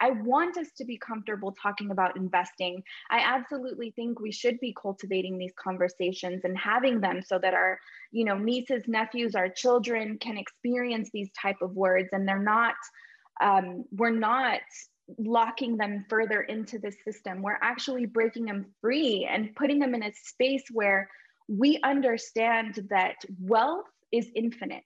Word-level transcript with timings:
I 0.00 0.10
want 0.10 0.56
us 0.56 0.68
to 0.78 0.84
be 0.84 0.96
comfortable 0.96 1.54
talking 1.60 1.90
about 1.90 2.16
investing. 2.16 2.82
I 3.10 3.20
absolutely 3.20 3.90
think 3.90 4.20
we 4.20 4.32
should 4.32 4.58
be 4.60 4.74
cultivating 4.80 5.36
these 5.36 5.52
conversations 5.62 6.42
and 6.44 6.56
having 6.58 7.00
them 7.00 7.20
so 7.22 7.38
that 7.38 7.54
our, 7.54 7.78
you 8.10 8.24
know, 8.24 8.38
nieces, 8.38 8.84
nephews, 8.86 9.34
our 9.34 9.48
children 9.48 10.18
can 10.18 10.38
experience 10.38 11.10
these 11.12 11.30
type 11.40 11.60
of 11.60 11.76
words 11.76 12.08
and 12.12 12.26
they're 12.26 12.38
not 12.38 12.74
um, 13.40 13.84
we're 13.92 14.10
not 14.10 14.60
locking 15.18 15.76
them 15.76 16.04
further 16.08 16.42
into 16.42 16.78
the 16.78 16.92
system. 17.04 17.42
We're 17.42 17.58
actually 17.62 18.06
breaking 18.06 18.44
them 18.44 18.66
free 18.80 19.28
and 19.30 19.54
putting 19.56 19.78
them 19.78 19.94
in 19.94 20.02
a 20.02 20.12
space 20.12 20.64
where 20.70 21.08
we 21.48 21.80
understand 21.82 22.86
that 22.90 23.16
wealth 23.40 23.86
is 24.12 24.30
infinite. 24.34 24.84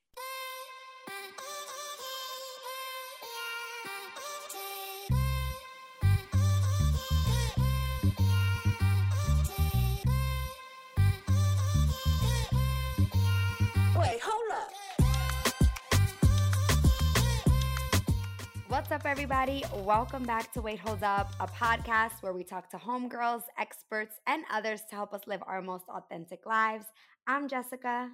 Up, 18.92 19.06
everybody? 19.06 19.64
Welcome 19.78 20.24
back 20.24 20.52
to 20.52 20.60
Wait 20.60 20.78
Hold 20.80 21.02
Up, 21.02 21.30
a 21.40 21.46
podcast 21.46 22.22
where 22.22 22.34
we 22.34 22.44
talk 22.44 22.68
to 22.70 22.76
homegirls, 22.76 23.42
experts, 23.58 24.16
and 24.26 24.44
others 24.52 24.82
to 24.90 24.94
help 24.94 25.14
us 25.14 25.22
live 25.26 25.42
our 25.46 25.62
most 25.62 25.84
authentic 25.88 26.44
lives. 26.44 26.84
I'm 27.26 27.48
Jessica. 27.48 28.10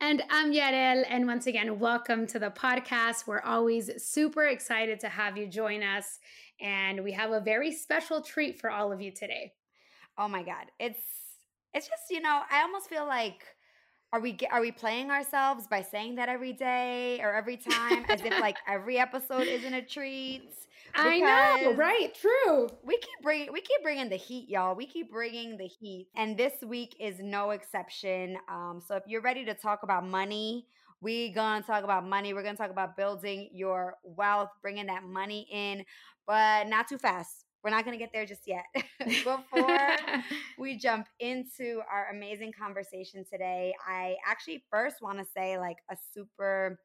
And 0.00 0.22
I'm 0.30 0.52
Yarel. 0.52 1.04
And 1.08 1.26
once 1.26 1.46
again, 1.46 1.78
welcome 1.78 2.26
to 2.26 2.38
the 2.38 2.50
podcast. 2.50 3.26
We're 3.26 3.40
always 3.42 3.90
super 4.02 4.44
excited 4.46 4.98
to 5.00 5.08
have 5.08 5.36
you 5.36 5.46
join 5.46 5.82
us. 5.82 6.18
And 6.60 7.04
we 7.04 7.12
have 7.12 7.30
a 7.30 7.40
very 7.40 7.70
special 7.70 8.20
treat 8.20 8.60
for 8.60 8.70
all 8.70 8.90
of 8.90 9.00
you 9.00 9.12
today. 9.12 9.52
Oh 10.16 10.28
my 10.28 10.42
God. 10.42 10.66
It's 10.80 11.00
it's 11.72 11.86
just, 11.86 12.10
you 12.10 12.20
know, 12.20 12.42
I 12.50 12.62
almost 12.62 12.88
feel 12.88 13.06
like 13.06 13.44
are 14.12 14.20
we 14.20 14.38
are 14.50 14.60
we 14.60 14.72
playing 14.72 15.10
ourselves 15.10 15.66
by 15.66 15.82
saying 15.82 16.14
that 16.14 16.28
every 16.28 16.52
day 16.52 17.20
or 17.22 17.34
every 17.34 17.56
time 17.56 18.04
as 18.08 18.22
if 18.22 18.38
like 18.40 18.56
every 18.68 18.98
episode 18.98 19.46
isn't 19.46 19.74
a 19.74 19.82
treat? 19.82 20.50
I 20.94 21.18
know, 21.18 21.74
right? 21.74 22.14
True. 22.14 22.68
We 22.82 22.96
keep 22.96 23.22
bringing 23.22 23.52
we 23.52 23.60
keep 23.60 23.82
bringing 23.82 24.08
the 24.08 24.16
heat, 24.16 24.48
y'all. 24.48 24.74
We 24.74 24.86
keep 24.86 25.10
bringing 25.10 25.58
the 25.58 25.66
heat, 25.66 26.08
and 26.16 26.36
this 26.36 26.54
week 26.66 26.96
is 26.98 27.16
no 27.20 27.50
exception. 27.50 28.38
Um, 28.48 28.80
so 28.86 28.96
if 28.96 29.02
you're 29.06 29.20
ready 29.20 29.44
to 29.44 29.54
talk 29.54 29.82
about 29.82 30.06
money, 30.06 30.66
we 31.02 31.30
gonna 31.30 31.62
talk 31.62 31.84
about 31.84 32.06
money. 32.06 32.32
We're 32.32 32.42
gonna 32.42 32.56
talk 32.56 32.70
about 32.70 32.96
building 32.96 33.50
your 33.52 33.96
wealth, 34.02 34.50
bringing 34.62 34.86
that 34.86 35.04
money 35.04 35.46
in, 35.52 35.84
but 36.26 36.66
not 36.68 36.88
too 36.88 36.98
fast 36.98 37.44
we're 37.68 37.76
not 37.76 37.84
going 37.84 37.98
to 37.98 38.02
get 38.02 38.14
there 38.14 38.24
just 38.24 38.46
yet. 38.46 38.64
Before 38.98 39.90
we 40.58 40.78
jump 40.78 41.06
into 41.20 41.82
our 41.92 42.08
amazing 42.10 42.50
conversation 42.58 43.26
today, 43.30 43.74
I 43.86 44.16
actually 44.26 44.64
first 44.70 45.02
want 45.02 45.18
to 45.18 45.26
say 45.36 45.58
like 45.58 45.76
a 45.90 45.96
super 46.14 46.78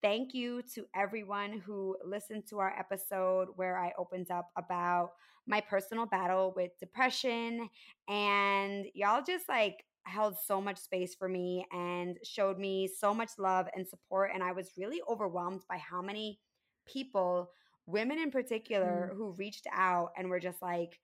thank 0.00 0.32
you 0.32 0.62
to 0.74 0.86
everyone 0.96 1.60
who 1.66 1.94
listened 2.02 2.44
to 2.48 2.58
our 2.58 2.74
episode 2.78 3.48
where 3.56 3.78
I 3.78 3.92
opened 3.98 4.30
up 4.30 4.48
about 4.56 5.10
my 5.46 5.60
personal 5.60 6.06
battle 6.06 6.54
with 6.56 6.70
depression 6.80 7.68
and 8.08 8.86
y'all 8.94 9.22
just 9.26 9.46
like 9.46 9.84
held 10.04 10.36
so 10.42 10.58
much 10.58 10.78
space 10.78 11.14
for 11.14 11.28
me 11.28 11.66
and 11.70 12.16
showed 12.24 12.58
me 12.58 12.88
so 12.88 13.12
much 13.12 13.32
love 13.36 13.66
and 13.76 13.86
support 13.86 14.30
and 14.32 14.42
I 14.42 14.52
was 14.52 14.70
really 14.78 15.02
overwhelmed 15.06 15.64
by 15.68 15.76
how 15.76 16.00
many 16.00 16.40
people 16.86 17.50
women 17.90 18.18
in 18.18 18.30
particular 18.30 19.10
mm. 19.12 19.16
who 19.16 19.32
reached 19.32 19.66
out 19.72 20.10
and 20.16 20.28
were 20.28 20.40
just 20.40 20.62
like, 20.62 20.98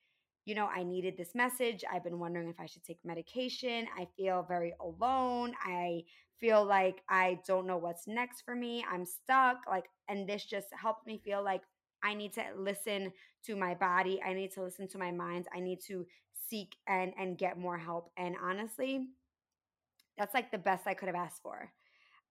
you 0.44 0.54
know, 0.54 0.66
I 0.66 0.84
needed 0.84 1.16
this 1.16 1.34
message. 1.34 1.84
I've 1.92 2.04
been 2.04 2.20
wondering 2.20 2.48
if 2.48 2.60
I 2.60 2.66
should 2.66 2.84
take 2.84 2.98
medication. 3.04 3.86
I 3.98 4.06
feel 4.16 4.44
very 4.48 4.74
alone. 4.80 5.54
I 5.64 6.02
feel 6.38 6.64
like 6.64 7.02
I 7.08 7.40
don't 7.46 7.66
know 7.66 7.78
what's 7.78 8.06
next 8.06 8.42
for 8.42 8.54
me. 8.54 8.84
I'm 8.90 9.04
stuck. 9.04 9.58
Like, 9.68 9.86
and 10.08 10.28
this 10.28 10.44
just 10.44 10.68
helped 10.80 11.06
me 11.06 11.20
feel 11.24 11.42
like 11.42 11.62
I 12.02 12.14
need 12.14 12.32
to 12.34 12.44
listen 12.56 13.12
to 13.46 13.56
my 13.56 13.74
body. 13.74 14.20
I 14.24 14.34
need 14.34 14.52
to 14.52 14.62
listen 14.62 14.86
to 14.88 14.98
my 14.98 15.10
mind. 15.10 15.46
I 15.54 15.60
need 15.60 15.80
to 15.88 16.06
seek 16.48 16.76
and 16.86 17.12
and 17.18 17.38
get 17.38 17.58
more 17.58 17.78
help. 17.78 18.10
And 18.16 18.36
honestly, 18.40 19.08
that's 20.16 20.34
like 20.34 20.50
the 20.50 20.58
best 20.58 20.86
I 20.86 20.94
could 20.94 21.08
have 21.08 21.16
asked 21.16 21.42
for. 21.42 21.72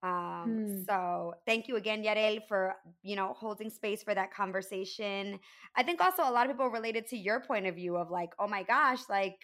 Um, 0.04 0.60
mm. 0.60 0.86
So 0.86 1.34
thank 1.46 1.68
you 1.68 1.78
again, 1.78 2.04
Yarel, 2.04 2.40
for 2.48 2.76
you 3.02 3.16
know 3.16 3.34
holding 3.38 3.70
space 3.70 4.04
for 4.04 4.14
that 4.14 4.34
conversation. 4.34 5.40
I 5.76 5.84
think 5.84 6.02
also 6.02 6.24
a 6.24 6.32
lot 6.32 6.46
of 6.46 6.52
people 6.54 6.68
related 6.70 7.08
to 7.08 7.18
your 7.18 7.40
point 7.40 7.66
of 7.68 7.76
view 7.76 7.98
of 7.98 8.10
like, 8.12 8.32
oh 8.40 8.48
my 8.48 8.64
gosh, 8.64 9.00
like, 9.10 9.38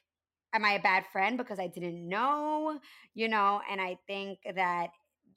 am 0.53 0.65
I 0.65 0.73
a 0.73 0.81
bad 0.81 1.05
friend 1.11 1.37
because 1.37 1.59
I 1.59 1.67
didn't 1.67 2.07
know, 2.07 2.79
you 3.13 3.27
know? 3.27 3.61
And 3.69 3.81
I 3.81 3.97
think 4.07 4.39
that 4.55 4.89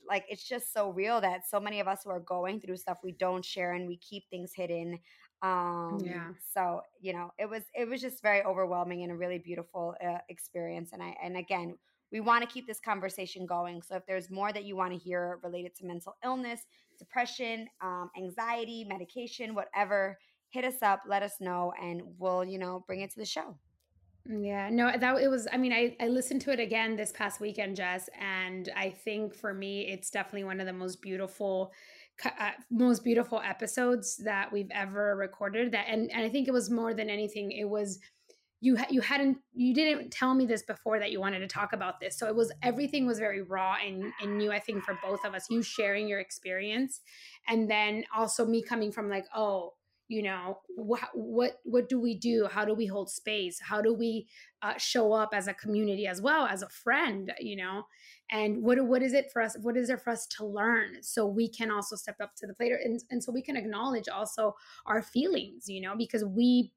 like 0.09 0.25
it's 0.29 0.47
just 0.47 0.73
so 0.73 0.91
real 0.91 1.21
that 1.21 1.49
so 1.49 1.61
many 1.61 1.81
of 1.81 1.89
us 1.89 2.01
who 2.05 2.11
are 2.11 2.21
going 2.21 2.61
through 2.61 2.77
stuff 2.77 2.99
we 3.03 3.13
don't 3.13 3.45
share 3.45 3.73
and 3.73 3.87
we 3.87 3.97
keep 3.97 4.25
things 4.31 4.53
hidden 4.55 4.99
um 5.43 5.99
yeah 6.05 6.29
so 6.53 6.81
you 7.01 7.13
know 7.13 7.31
it 7.39 7.49
was 7.49 7.63
it 7.75 7.89
was 7.89 8.01
just 8.01 8.23
very 8.23 8.43
overwhelming 8.45 9.03
and 9.03 9.13
a 9.13 9.15
really 9.15 9.39
beautiful 9.39 9.95
uh, 10.07 10.19
experience 10.29 10.91
and 10.93 11.03
i 11.03 11.15
and 11.23 11.37
again 11.37 11.75
we 12.15 12.21
want 12.21 12.49
to 12.49 12.49
keep 12.49 12.65
this 12.65 12.79
conversation 12.79 13.45
going. 13.45 13.83
So 13.83 13.97
if 13.97 14.07
there's 14.07 14.31
more 14.31 14.53
that 14.53 14.65
you 14.65 14.77
want 14.77 14.93
to 14.93 14.99
hear 14.99 15.41
related 15.43 15.75
to 15.75 15.85
mental 15.85 16.15
illness, 16.25 16.61
depression, 16.97 17.67
um, 17.83 18.09
anxiety, 18.17 18.87
medication, 18.89 19.53
whatever, 19.53 20.17
hit 20.51 20.65
us 20.65 20.81
up, 20.81 21.03
let 21.09 21.25
us 21.25 21.41
know, 21.41 21.73
and 21.83 22.03
we'll, 22.17 22.45
you 22.45 22.57
know, 22.57 22.85
bring 22.87 23.01
it 23.01 23.11
to 23.11 23.19
the 23.19 23.25
show. 23.25 23.59
Yeah, 24.27 24.71
no, 24.71 24.97
that 24.97 25.21
it 25.21 25.29
was. 25.29 25.49
I 25.53 25.57
mean, 25.57 25.73
I 25.73 25.97
I 26.01 26.07
listened 26.07 26.41
to 26.43 26.53
it 26.53 26.61
again 26.61 26.97
this 26.97 27.13
past 27.13 27.41
weekend, 27.41 27.77
Jess, 27.77 28.09
and 28.19 28.71
I 28.75 28.91
think 28.91 29.35
for 29.35 29.53
me, 29.53 29.89
it's 29.89 30.09
definitely 30.09 30.45
one 30.45 30.61
of 30.61 30.67
the 30.67 30.73
most 30.73 31.03
beautiful, 31.03 31.73
uh, 32.25 32.53
most 32.71 33.05
beautiful 33.05 33.43
episodes 33.45 34.17
that 34.25 34.51
we've 34.51 34.71
ever 34.71 35.17
recorded. 35.17 35.73
That, 35.73 35.87
and 35.91 36.11
and 36.11 36.25
I 36.25 36.31
think 36.31 36.49
it 36.49 36.53
was 36.53 36.71
more 36.71 36.95
than 36.95 37.11
anything, 37.11 37.53
it 37.53 37.69
was 37.69 37.99
you 38.65 38.79
you 38.89 39.03
hadn't 39.03 39.37
you 39.53 39.75
didn't 39.75 40.11
tell 40.11 40.35
me 40.35 40.47
this 40.47 40.63
before 40.63 40.99
that 40.99 41.13
you 41.13 41.21
wanted 41.21 41.41
to 41.41 41.47
talk 41.47 41.75
about 41.75 42.01
this. 42.01 42.19
So 42.19 42.27
it 42.27 42.35
was 42.35 42.51
everything 42.63 43.07
was 43.07 43.19
very 43.19 43.43
raw 43.43 43.77
and 43.85 44.11
and 44.23 44.39
new 44.39 44.51
i 44.51 44.59
think 44.59 44.83
for 44.85 44.99
both 45.03 45.25
of 45.25 45.35
us 45.35 45.47
you 45.51 45.63
sharing 45.63 46.09
your 46.09 46.21
experience 46.21 47.01
and 47.47 47.71
then 47.71 48.05
also 48.17 48.47
me 48.47 48.63
coming 48.63 48.91
from 48.91 49.11
like 49.11 49.27
oh 49.35 49.75
you 50.09 50.23
know 50.23 50.59
what 50.77 51.01
what 51.15 51.61
what 51.65 51.89
do 51.89 51.99
we 51.99 52.15
do? 52.15 52.47
How 52.51 52.65
do 52.65 52.75
we 52.75 52.87
hold 52.87 53.11
space? 53.11 53.59
How 53.61 53.81
do 53.81 53.95
we 53.95 54.29
uh, 54.63 54.77
show 54.77 55.13
up 55.13 55.31
as 55.33 55.49
a 55.49 55.55
community 55.55 56.07
as 56.07 56.21
well 56.21 56.47
as 56.47 56.63
a 56.63 56.69
friend 56.69 57.33
you 57.41 57.57
know? 57.57 57.85
And 58.31 58.63
what 58.63 58.85
what 58.87 59.03
is 59.03 59.15
it 59.15 59.31
for 59.33 59.41
us 59.41 59.57
what 59.63 59.77
is 59.77 59.89
it 59.89 60.01
for 60.01 60.11
us 60.11 60.27
to 60.37 60.45
learn 60.47 61.03
so 61.03 61.27
we 61.27 61.49
can 61.49 61.71
also 61.71 61.97
step 61.97 62.17
up 62.21 62.35
to 62.37 62.47
the 62.47 62.55
plate 62.55 62.73
and, 62.85 63.03
and 63.11 63.23
so 63.25 63.33
we 63.33 63.43
can 63.43 63.57
acknowledge 63.57 64.09
also 64.09 64.55
our 64.87 65.03
feelings 65.03 65.69
you 65.69 65.81
know? 65.81 65.95
Because 65.97 66.25
we 66.25 66.73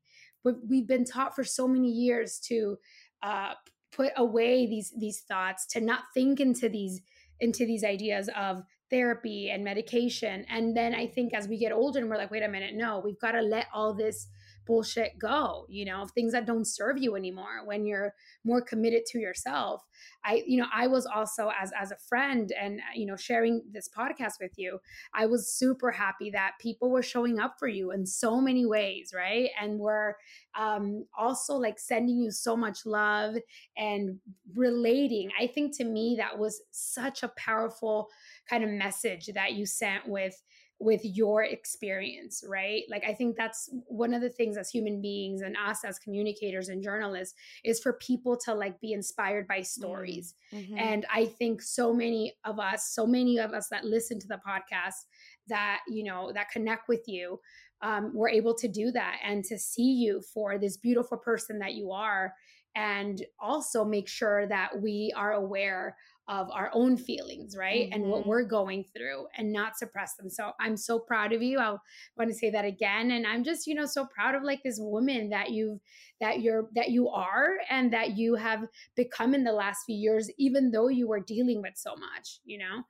we've 0.68 0.88
been 0.88 1.06
taught 1.06 1.36
for 1.36 1.44
so 1.44 1.68
many 1.68 1.90
years 1.90 2.40
to 2.40 2.78
uh, 3.24 3.54
put 3.92 4.12
away 4.18 4.66
these 4.68 4.94
these 4.98 5.22
thoughts 5.22 5.66
to 5.68 5.82
not 5.82 6.02
think 6.14 6.40
into 6.40 6.70
these 6.70 7.02
into 7.40 7.66
these 7.66 7.84
ideas 7.84 8.30
of 8.36 8.64
therapy 8.90 9.50
and 9.50 9.64
medication. 9.64 10.46
And 10.50 10.76
then 10.76 10.94
i 10.96 11.08
think 11.08 11.34
as 11.34 11.48
we 11.48 11.58
get 11.58 11.72
older 11.72 12.00
and 12.00 12.10
we're 12.10 12.18
like 12.18 12.32
wait 12.32 12.44
a 12.44 12.48
minute 12.48 12.76
no 12.76 13.02
we've 13.04 13.20
got 13.20 13.32
to 13.32 13.42
let 13.42 13.68
all 13.74 13.94
this 13.94 14.28
bullshit 14.68 15.18
go 15.18 15.66
you 15.70 15.86
know 15.86 16.06
things 16.14 16.34
that 16.34 16.46
don't 16.46 16.68
serve 16.68 16.98
you 16.98 17.16
anymore 17.16 17.66
when 17.66 17.86
you're 17.86 18.14
more 18.44 18.62
committed 18.62 19.04
to 19.08 19.20
yourself. 19.20 19.84
I 20.24 20.44
you 20.46 20.60
know 20.60 20.68
i 20.74 20.86
was 20.88 21.06
also 21.06 21.50
as 21.60 21.72
as 21.80 21.92
a 21.92 21.98
friend 22.08 22.52
and 22.60 22.80
you 22.96 23.06
know 23.06 23.16
sharing 23.16 23.64
this 23.72 23.90
podcast 23.90 24.34
with 24.40 24.52
you 24.58 24.80
i 25.14 25.26
was 25.26 25.52
super 25.52 25.92
happy 25.92 26.30
that 26.32 26.52
people 26.60 26.92
were 26.92 27.02
showing 27.02 27.40
up 27.40 27.56
for 27.58 27.68
you 27.68 27.92
in 27.92 28.06
so 28.06 28.40
many 28.40 28.66
ways 28.66 29.08
right? 29.14 29.50
And 29.62 29.80
were 29.80 30.18
um 30.58 31.06
also 31.18 31.56
like 31.56 31.80
sending 31.80 32.20
you 32.20 32.32
so 32.32 32.56
much 32.56 32.86
love 32.86 33.36
and 33.78 34.18
relating. 34.56 35.30
I 35.40 35.48
think 35.48 35.76
to 35.78 35.84
me 35.84 36.16
that 36.18 36.38
was 36.38 36.62
such 36.72 37.24
a 37.24 37.32
powerful 37.38 38.08
kind 38.50 38.64
of 38.64 38.70
message 38.70 39.28
that 39.34 39.54
you 39.54 39.66
sent 39.66 40.08
with 40.08 40.42
with 40.80 41.02
your 41.04 41.44
experience, 41.44 42.44
right? 42.48 42.84
Like, 42.90 43.04
I 43.04 43.14
think 43.14 43.36
that's 43.36 43.70
one 43.88 44.14
of 44.14 44.22
the 44.22 44.30
things 44.30 44.58
as 44.58 44.70
human 44.70 45.02
beings 45.02 45.42
and 45.42 45.56
us 45.58 45.84
as 45.84 45.98
communicators 45.98 46.70
and 46.70 46.84
journalists 46.84 47.34
is 47.64 47.80
for 47.80 47.94
people 47.94 48.38
to 48.46 48.54
like 48.54 48.80
be 48.80 48.94
inspired 48.94 49.48
by 49.48 49.62
stories. 49.62 50.36
Mm-hmm. 50.54 50.78
And 50.78 51.06
I 51.12 51.26
think 51.26 51.62
so 51.62 51.94
many 51.94 52.34
of 52.46 52.60
us, 52.60 52.92
so 52.94 53.08
many 53.08 53.40
of 53.40 53.54
us 53.54 53.70
that 53.70 53.86
listen 53.86 54.20
to 54.20 54.28
the 54.28 54.40
podcast 54.48 55.06
that, 55.48 55.80
you 55.88 56.04
know, 56.04 56.32
that 56.34 56.52
connect 56.52 56.88
with 56.88 57.08
you, 57.08 57.40
um, 57.82 58.12
we're 58.14 58.30
able 58.30 58.56
to 58.56 58.68
do 58.68 58.92
that 58.92 59.18
and 59.24 59.44
to 59.46 59.58
see 59.58 59.94
you 59.94 60.22
for 60.34 60.58
this 60.58 60.78
beautiful 60.78 61.18
person 61.18 61.60
that 61.60 61.74
you 61.74 61.92
are 61.92 62.34
and 62.76 63.26
also 63.40 63.84
make 63.84 64.08
sure 64.08 64.48
that 64.48 64.80
we 64.82 65.12
are 65.16 65.34
aware 65.34 65.96
of 66.28 66.50
our 66.52 66.70
own 66.74 66.98
feelings, 66.98 67.56
right? 67.58 67.86
Mm-hmm. 67.86 67.94
And 67.94 68.12
what 68.12 68.22
mm-hmm. 68.22 68.30
we're 68.30 68.44
going 68.44 68.84
through 68.96 69.28
and 69.38 69.52
not 69.52 69.78
suppress 69.78 70.16
them. 70.16 70.30
So 70.30 70.52
I'm 70.60 70.76
so 70.76 71.00
proud 71.00 71.32
of 71.32 71.42
you. 71.42 71.60
I 71.60 71.76
want 72.18 72.30
to 72.30 72.34
say 72.34 72.50
that 72.50 72.66
again. 72.66 73.12
And 73.12 73.26
I'm 73.26 73.44
just, 73.44 73.66
you 73.66 73.76
know, 73.76 73.86
so 73.86 74.06
proud 74.06 74.36
of 74.36 74.44
like 74.44 74.62
this 74.64 74.78
woman 74.80 75.30
that 75.30 75.52
you've 75.52 75.80
that 76.20 76.42
you're 76.42 76.68
that 76.76 76.90
you 76.90 77.10
are 77.10 77.58
and 77.70 77.94
that 77.94 78.18
you 78.18 78.36
have 78.36 78.66
become 78.96 79.34
in 79.34 79.44
the 79.44 79.54
last 79.54 79.84
few 79.86 79.96
years, 79.96 80.30
even 80.38 80.72
though 80.72 80.90
you 80.90 81.08
were 81.08 81.20
dealing 81.20 81.62
with 81.62 81.74
so 81.76 81.92
much, 81.92 82.40
you 82.44 82.58
know. 82.58 82.84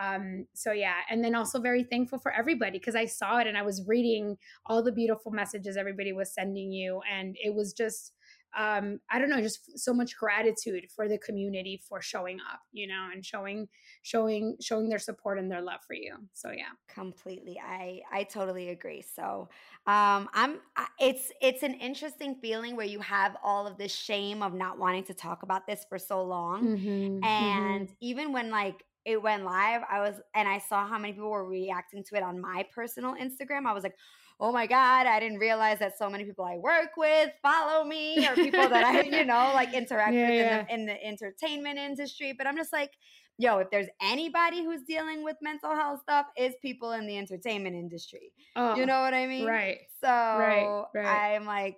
Um, 0.00 0.46
so 0.54 0.72
yeah, 0.72 0.94
and 1.10 1.22
then 1.22 1.34
also 1.34 1.60
very 1.60 1.84
thankful 1.84 2.18
for 2.18 2.32
everybody 2.32 2.78
because 2.78 2.94
I 2.94 3.04
saw 3.04 3.38
it 3.38 3.46
and 3.46 3.58
I 3.58 3.62
was 3.62 3.84
reading 3.86 4.36
all 4.66 4.82
the 4.82 4.92
beautiful 4.92 5.30
messages 5.30 5.76
everybody 5.76 6.12
was 6.12 6.32
sending 6.32 6.72
you, 6.72 7.00
and 7.12 7.36
it 7.42 7.54
was 7.54 7.72
just 7.72 8.12
um, 8.56 9.00
I 9.10 9.18
don't 9.18 9.30
know, 9.30 9.40
just 9.40 9.78
so 9.78 9.92
much 9.94 10.16
gratitude 10.16 10.86
for 10.94 11.08
the 11.08 11.18
community 11.18 11.80
for 11.88 12.00
showing 12.00 12.38
up, 12.40 12.60
you 12.72 12.86
know, 12.86 13.08
and 13.12 13.24
showing, 13.24 13.68
showing, 14.02 14.56
showing 14.60 14.88
their 14.88 14.98
support 14.98 15.38
and 15.38 15.50
their 15.50 15.62
love 15.62 15.80
for 15.86 15.94
you. 15.94 16.14
So 16.32 16.50
yeah, 16.50 16.72
completely. 16.88 17.60
I 17.64 18.00
I 18.12 18.24
totally 18.24 18.70
agree. 18.70 19.02
So 19.02 19.48
um, 19.86 20.28
I'm. 20.34 20.58
It's 20.98 21.30
it's 21.40 21.62
an 21.62 21.74
interesting 21.74 22.36
feeling 22.42 22.76
where 22.76 22.86
you 22.86 23.00
have 23.00 23.36
all 23.42 23.66
of 23.66 23.78
this 23.78 23.94
shame 23.94 24.42
of 24.42 24.54
not 24.54 24.78
wanting 24.78 25.04
to 25.04 25.14
talk 25.14 25.42
about 25.42 25.66
this 25.66 25.84
for 25.88 25.98
so 25.98 26.22
long, 26.22 26.76
mm-hmm, 26.76 27.24
and 27.24 27.86
mm-hmm. 27.86 27.94
even 28.00 28.32
when 28.32 28.50
like 28.50 28.84
it 29.04 29.20
went 29.22 29.44
live, 29.44 29.82
I 29.90 30.00
was 30.00 30.20
and 30.34 30.48
I 30.48 30.58
saw 30.58 30.86
how 30.86 30.98
many 30.98 31.14
people 31.14 31.30
were 31.30 31.46
reacting 31.46 32.04
to 32.04 32.16
it 32.16 32.22
on 32.22 32.40
my 32.40 32.66
personal 32.74 33.14
Instagram. 33.14 33.66
I 33.66 33.72
was 33.72 33.82
like, 33.82 33.96
oh 34.40 34.50
my 34.50 34.66
God, 34.66 35.06
I 35.06 35.20
didn't 35.20 35.38
realize 35.38 35.78
that 35.80 35.98
so 35.98 36.08
many 36.08 36.24
people 36.24 36.44
I 36.44 36.56
work 36.56 36.96
with 36.96 37.30
follow 37.42 37.84
me 37.84 38.26
or 38.26 38.34
people 38.34 38.68
that 38.68 38.84
I, 38.84 39.02
you 39.02 39.24
know, 39.24 39.52
like 39.54 39.74
interact 39.74 40.14
yeah, 40.14 40.28
with 40.28 40.38
yeah. 40.38 40.58
In, 40.60 40.66
the, 40.66 40.74
in 40.74 40.86
the 40.86 41.06
entertainment 41.06 41.78
industry. 41.78 42.34
But 42.36 42.46
I'm 42.46 42.56
just 42.56 42.72
like, 42.72 42.92
yo, 43.38 43.58
if 43.58 43.70
there's 43.70 43.88
anybody 44.02 44.64
who's 44.64 44.82
dealing 44.88 45.22
with 45.24 45.36
mental 45.42 45.74
health 45.74 46.00
stuff, 46.02 46.26
is 46.36 46.54
people 46.62 46.92
in 46.92 47.06
the 47.06 47.18
entertainment 47.18 47.76
industry. 47.76 48.32
Oh, 48.56 48.74
you 48.74 48.86
know 48.86 49.02
what 49.02 49.12
I 49.14 49.26
mean? 49.26 49.46
Right. 49.46 49.78
So 50.00 50.08
right, 50.08 50.84
right. 50.94 51.34
I'm 51.36 51.44
like, 51.44 51.76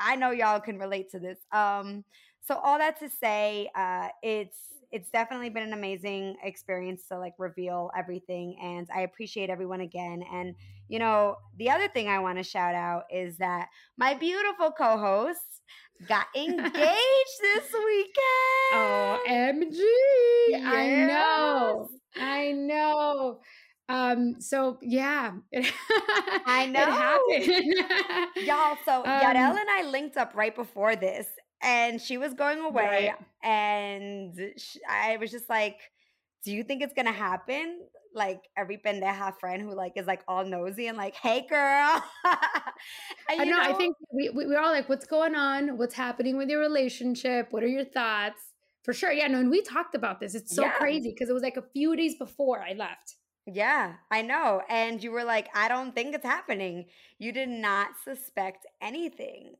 I 0.00 0.16
know 0.16 0.30
y'all 0.30 0.60
can 0.60 0.78
relate 0.78 1.10
to 1.10 1.18
this. 1.18 1.38
Um, 1.52 2.04
so 2.42 2.54
all 2.56 2.78
that 2.78 2.98
to 3.00 3.10
say, 3.10 3.68
uh, 3.74 4.08
it's 4.22 4.56
it's 4.92 5.10
definitely 5.10 5.50
been 5.50 5.62
an 5.62 5.72
amazing 5.72 6.36
experience 6.42 7.06
to 7.08 7.18
like 7.18 7.34
reveal 7.38 7.90
everything 7.96 8.56
and 8.62 8.88
i 8.94 9.00
appreciate 9.00 9.50
everyone 9.50 9.80
again 9.80 10.22
and 10.32 10.54
you 10.88 10.98
know 10.98 11.36
the 11.58 11.70
other 11.70 11.88
thing 11.88 12.08
i 12.08 12.18
want 12.18 12.38
to 12.38 12.44
shout 12.44 12.74
out 12.74 13.04
is 13.12 13.36
that 13.38 13.68
my 13.96 14.14
beautiful 14.14 14.70
co-hosts 14.70 15.60
got 16.08 16.26
engaged 16.36 17.38
this 17.42 17.72
weekend 17.84 18.74
omg 18.74 19.76
yes. 20.48 20.62
i 20.64 21.06
know 21.06 21.88
i 22.16 22.52
know. 22.52 23.40
Um 23.88 24.40
so 24.40 24.78
yeah 24.82 25.32
i 26.46 26.66
know. 26.66 26.80
it 26.80 27.46
happened. 27.46 28.28
Y'all 28.46 28.76
so 28.84 29.04
um, 29.04 29.20
Yarel 29.20 29.56
and 29.56 29.70
i 29.70 29.88
linked 29.88 30.16
up 30.16 30.32
right 30.34 30.54
before 30.54 30.96
this 30.96 31.26
and 31.66 32.00
she 32.00 32.16
was 32.16 32.32
going 32.32 32.60
away 32.60 33.12
right. 33.12 33.14
and 33.42 34.52
she, 34.56 34.80
i 34.88 35.16
was 35.18 35.30
just 35.30 35.50
like 35.50 35.78
do 36.44 36.52
you 36.52 36.62
think 36.62 36.82
it's 36.82 36.94
gonna 36.94 37.12
happen 37.12 37.80
like 38.14 38.40
every 38.56 38.78
pendeja 38.78 39.38
friend 39.38 39.60
who 39.60 39.74
like 39.74 39.92
is 39.96 40.06
like 40.06 40.22
all 40.26 40.44
nosy 40.44 40.86
and 40.86 40.96
like 40.96 41.14
hey 41.16 41.46
girl 41.46 42.02
and, 43.28 43.40
I 43.40 43.44
know, 43.44 43.56
know, 43.56 43.60
i 43.60 43.72
think 43.74 43.96
we, 44.12 44.30
we, 44.30 44.46
we're 44.46 44.60
all 44.60 44.72
like 44.72 44.88
what's 44.88 45.06
going 45.06 45.34
on 45.34 45.76
what's 45.76 45.94
happening 45.94 46.38
with 46.38 46.48
your 46.48 46.60
relationship 46.60 47.48
what 47.50 47.62
are 47.62 47.68
your 47.68 47.84
thoughts 47.84 48.40
for 48.84 48.94
sure 48.94 49.12
yeah 49.12 49.26
no 49.26 49.40
and 49.40 49.50
we 49.50 49.60
talked 49.60 49.94
about 49.94 50.20
this 50.20 50.34
it's 50.34 50.54
so 50.54 50.62
yeah. 50.62 50.72
crazy 50.72 51.10
because 51.10 51.28
it 51.28 51.34
was 51.34 51.42
like 51.42 51.56
a 51.56 51.64
few 51.74 51.94
days 51.96 52.14
before 52.14 52.62
i 52.62 52.72
left 52.72 53.16
yeah, 53.48 53.94
I 54.10 54.22
know. 54.22 54.62
And 54.68 55.00
you 55.00 55.12
were 55.12 55.22
like, 55.22 55.48
I 55.54 55.68
don't 55.68 55.94
think 55.94 56.14
it's 56.14 56.24
happening. 56.24 56.86
You 57.18 57.30
did 57.30 57.48
not 57.48 57.90
suspect 58.04 58.66
anything. 58.82 59.54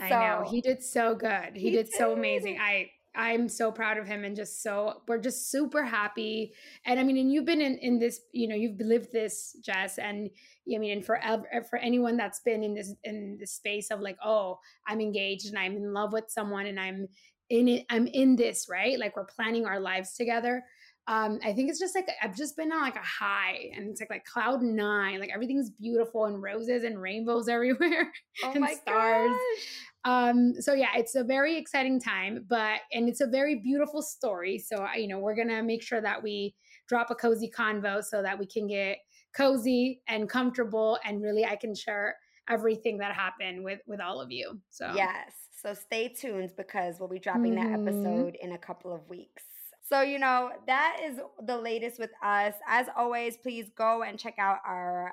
I 0.00 0.08
know 0.08 0.44
he 0.48 0.60
did 0.60 0.82
so 0.82 1.14
good. 1.14 1.50
He, 1.54 1.60
he 1.62 1.70
did, 1.70 1.86
did 1.86 1.94
so 1.94 2.12
amazing. 2.12 2.58
I 2.60 2.90
I'm 3.16 3.48
so 3.48 3.70
proud 3.70 3.96
of 3.96 4.06
him 4.06 4.24
and 4.24 4.34
just 4.34 4.62
so 4.62 5.02
we're 5.06 5.18
just 5.18 5.50
super 5.50 5.84
happy. 5.84 6.52
And 6.84 6.98
I 6.98 7.04
mean, 7.04 7.16
and 7.16 7.32
you've 7.32 7.44
been 7.44 7.60
in 7.60 7.78
in 7.78 7.98
this, 7.98 8.20
you 8.32 8.48
know, 8.48 8.56
you've 8.56 8.80
lived 8.80 9.12
this, 9.12 9.56
Jess, 9.64 9.98
and 9.98 10.30
I 10.72 10.78
mean, 10.78 10.92
and 10.92 11.06
forever 11.06 11.44
for 11.70 11.78
anyone 11.78 12.16
that's 12.16 12.40
been 12.40 12.64
in 12.64 12.74
this 12.74 12.92
in 13.04 13.36
the 13.38 13.46
space 13.46 13.90
of 13.90 14.00
like, 14.00 14.16
oh, 14.24 14.58
I'm 14.86 15.00
engaged 15.00 15.46
and 15.46 15.58
I'm 15.58 15.76
in 15.76 15.92
love 15.92 16.12
with 16.12 16.24
someone 16.28 16.66
and 16.66 16.80
I'm 16.80 17.08
in 17.50 17.68
it, 17.68 17.86
I'm 17.88 18.06
in 18.08 18.36
this, 18.36 18.66
right? 18.68 18.98
Like 18.98 19.16
we're 19.16 19.26
planning 19.26 19.64
our 19.64 19.78
lives 19.78 20.14
together 20.14 20.64
um, 21.06 21.38
I 21.44 21.52
think 21.52 21.68
it's 21.68 21.78
just 21.78 21.94
like 21.94 22.08
I've 22.22 22.34
just 22.34 22.56
been 22.56 22.72
on 22.72 22.80
like 22.80 22.96
a 22.96 23.00
high 23.00 23.70
and 23.76 23.90
it's 23.90 24.00
like 24.00 24.08
like 24.08 24.24
cloud 24.24 24.62
nine, 24.62 25.20
like 25.20 25.30
everything's 25.32 25.70
beautiful 25.70 26.24
and 26.24 26.42
roses 26.42 26.82
and 26.82 27.00
rainbows 27.00 27.48
everywhere 27.48 28.10
oh 28.42 28.52
and 28.54 28.66
stars. 28.68 29.30
Gosh. 29.30 29.78
Um, 30.06 30.54
so 30.60 30.72
yeah, 30.72 30.90
it's 30.96 31.14
a 31.14 31.24
very 31.24 31.58
exciting 31.58 32.00
time, 32.00 32.46
but 32.48 32.80
and 32.92 33.08
it's 33.08 33.20
a 33.20 33.26
very 33.26 33.56
beautiful 33.56 34.00
story. 34.00 34.58
So 34.58 34.86
you 34.96 35.08
know, 35.08 35.18
we're 35.18 35.34
gonna 35.34 35.62
make 35.62 35.82
sure 35.82 36.00
that 36.00 36.22
we 36.22 36.54
drop 36.88 37.10
a 37.10 37.14
cozy 37.14 37.50
convo 37.54 38.02
so 38.02 38.22
that 38.22 38.38
we 38.38 38.46
can 38.46 38.66
get 38.66 38.98
cozy 39.36 40.00
and 40.08 40.28
comfortable 40.28 40.98
and 41.04 41.22
really 41.22 41.44
I 41.44 41.56
can 41.56 41.74
share 41.74 42.16
everything 42.48 42.98
that 42.98 43.14
happened 43.14 43.62
with 43.62 43.80
with 43.86 44.00
all 44.00 44.22
of 44.22 44.30
you. 44.30 44.58
So 44.70 44.90
yes. 44.94 45.32
So 45.52 45.74
stay 45.74 46.08
tuned 46.08 46.50
because 46.56 46.96
we'll 46.98 47.08
be 47.08 47.18
dropping 47.18 47.54
mm-hmm. 47.54 47.84
that 47.84 47.90
episode 47.90 48.36
in 48.40 48.52
a 48.52 48.58
couple 48.58 48.94
of 48.94 49.08
weeks. 49.08 49.44
So, 49.86 50.00
you 50.00 50.18
know, 50.18 50.50
that 50.66 51.00
is 51.04 51.20
the 51.46 51.58
latest 51.58 51.98
with 51.98 52.10
us. 52.22 52.54
As 52.66 52.86
always, 52.96 53.36
please 53.36 53.66
go 53.76 54.02
and 54.02 54.18
check 54.18 54.36
out 54.38 54.58
our 54.66 55.12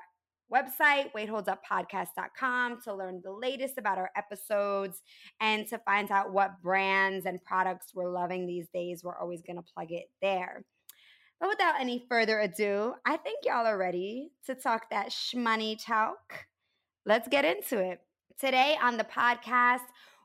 website, 0.52 1.12
waitholduppodcast.com, 1.12 2.80
to 2.82 2.94
learn 2.94 3.20
the 3.22 3.32
latest 3.32 3.76
about 3.76 3.98
our 3.98 4.10
episodes 4.16 5.02
and 5.40 5.66
to 5.68 5.78
find 5.78 6.10
out 6.10 6.32
what 6.32 6.62
brands 6.62 7.26
and 7.26 7.42
products 7.44 7.92
we're 7.94 8.10
loving 8.10 8.46
these 8.46 8.66
days. 8.72 9.02
We're 9.04 9.18
always 9.18 9.42
going 9.42 9.56
to 9.56 9.72
plug 9.74 9.90
it 9.90 10.06
there. 10.22 10.64
But 11.38 11.50
without 11.50 11.80
any 11.80 12.06
further 12.08 12.40
ado, 12.40 12.94
I 13.04 13.18
think 13.18 13.40
y'all 13.44 13.66
are 13.66 13.76
ready 13.76 14.30
to 14.46 14.54
talk 14.54 14.88
that 14.90 15.10
shmoney 15.10 15.84
talk. 15.84 16.46
Let's 17.04 17.28
get 17.28 17.44
into 17.44 17.78
it. 17.78 18.00
Today 18.38 18.76
on 18.80 18.96
the 18.96 19.04
podcast, 19.04 19.80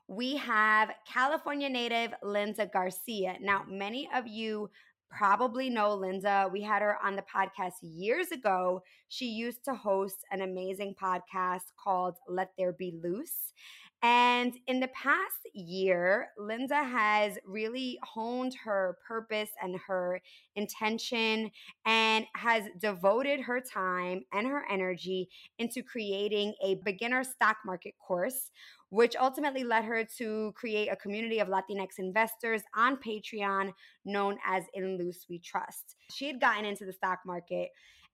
we 0.08 0.36
have 0.36 0.90
California 1.06 1.68
native 1.68 2.14
Linda 2.22 2.66
Garcia. 2.66 3.36
Now, 3.40 3.64
many 3.68 4.08
of 4.14 4.26
you 4.26 4.70
probably 5.10 5.68
know 5.68 5.94
Linda. 5.94 6.48
We 6.50 6.62
had 6.62 6.80
her 6.80 6.96
on 7.04 7.14
the 7.14 7.22
podcast 7.22 7.74
years 7.82 8.30
ago. 8.32 8.82
She 9.08 9.26
used 9.26 9.64
to 9.66 9.74
host 9.74 10.24
an 10.30 10.40
amazing 10.40 10.94
podcast 11.00 11.72
called 11.82 12.16
Let 12.26 12.52
There 12.56 12.72
Be 12.72 12.98
Luz. 13.04 13.52
And 14.02 14.54
in 14.68 14.78
the 14.78 14.88
past 14.88 15.48
year, 15.54 16.28
Linda 16.38 16.84
has 16.84 17.36
really 17.44 17.98
honed 18.04 18.54
her 18.64 18.96
purpose 19.06 19.50
and 19.60 19.76
her 19.88 20.20
intention 20.54 21.50
and 21.84 22.24
has 22.36 22.64
devoted 22.78 23.40
her 23.40 23.60
time 23.60 24.22
and 24.32 24.46
her 24.46 24.64
energy 24.70 25.28
into 25.58 25.82
creating 25.82 26.54
a 26.64 26.76
beginner 26.84 27.24
stock 27.24 27.56
market 27.64 27.94
course 28.06 28.50
which 28.90 29.14
ultimately 29.16 29.64
led 29.64 29.84
her 29.84 30.04
to 30.16 30.52
create 30.56 30.88
a 30.88 30.96
community 30.96 31.40
of 31.40 31.48
Latinx 31.48 31.98
investors 31.98 32.62
on 32.74 32.96
Patreon 32.96 33.72
known 34.04 34.38
as 34.46 34.64
In 34.74 34.98
Luz 34.98 35.26
We 35.28 35.38
Trust. 35.40 35.96
She 36.10 36.26
had 36.26 36.40
gotten 36.40 36.64
into 36.64 36.86
the 36.86 36.92
stock 36.92 37.18
market 37.26 37.68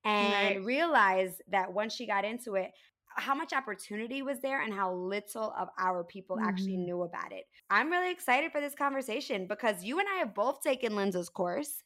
and 0.04 0.56
right. 0.56 0.64
realized 0.64 1.42
that 1.48 1.72
once 1.72 1.94
she 1.94 2.06
got 2.06 2.24
into 2.24 2.56
it, 2.56 2.72
how 3.16 3.34
much 3.34 3.52
opportunity 3.52 4.22
was 4.22 4.40
there 4.40 4.62
and 4.62 4.72
how 4.72 4.92
little 4.92 5.54
of 5.58 5.68
our 5.78 6.04
people 6.04 6.36
mm-hmm. 6.36 6.48
actually 6.48 6.76
knew 6.76 7.02
about 7.02 7.32
it. 7.32 7.44
I'm 7.70 7.90
really 7.90 8.10
excited 8.10 8.52
for 8.52 8.60
this 8.60 8.74
conversation 8.74 9.46
because 9.46 9.84
you 9.84 9.98
and 9.98 10.08
I 10.14 10.18
have 10.18 10.34
both 10.34 10.62
taken 10.62 10.96
Linda's 10.96 11.28
course. 11.28 11.82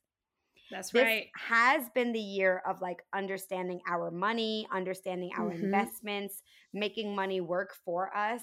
That's 0.70 0.90
this 0.90 1.02
right. 1.02 1.26
Has 1.34 1.88
been 1.94 2.12
the 2.12 2.20
year 2.20 2.62
of 2.66 2.80
like 2.80 3.02
understanding 3.14 3.80
our 3.88 4.10
money, 4.10 4.66
understanding 4.72 5.30
our 5.38 5.50
mm-hmm. 5.50 5.64
investments, 5.64 6.42
making 6.74 7.14
money 7.14 7.40
work 7.40 7.74
for 7.84 8.14
us. 8.14 8.42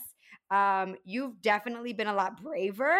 Um, 0.51 0.95
you've 1.05 1.41
definitely 1.41 1.93
been 1.93 2.07
a 2.07 2.13
lot 2.13 2.41
braver 2.41 2.97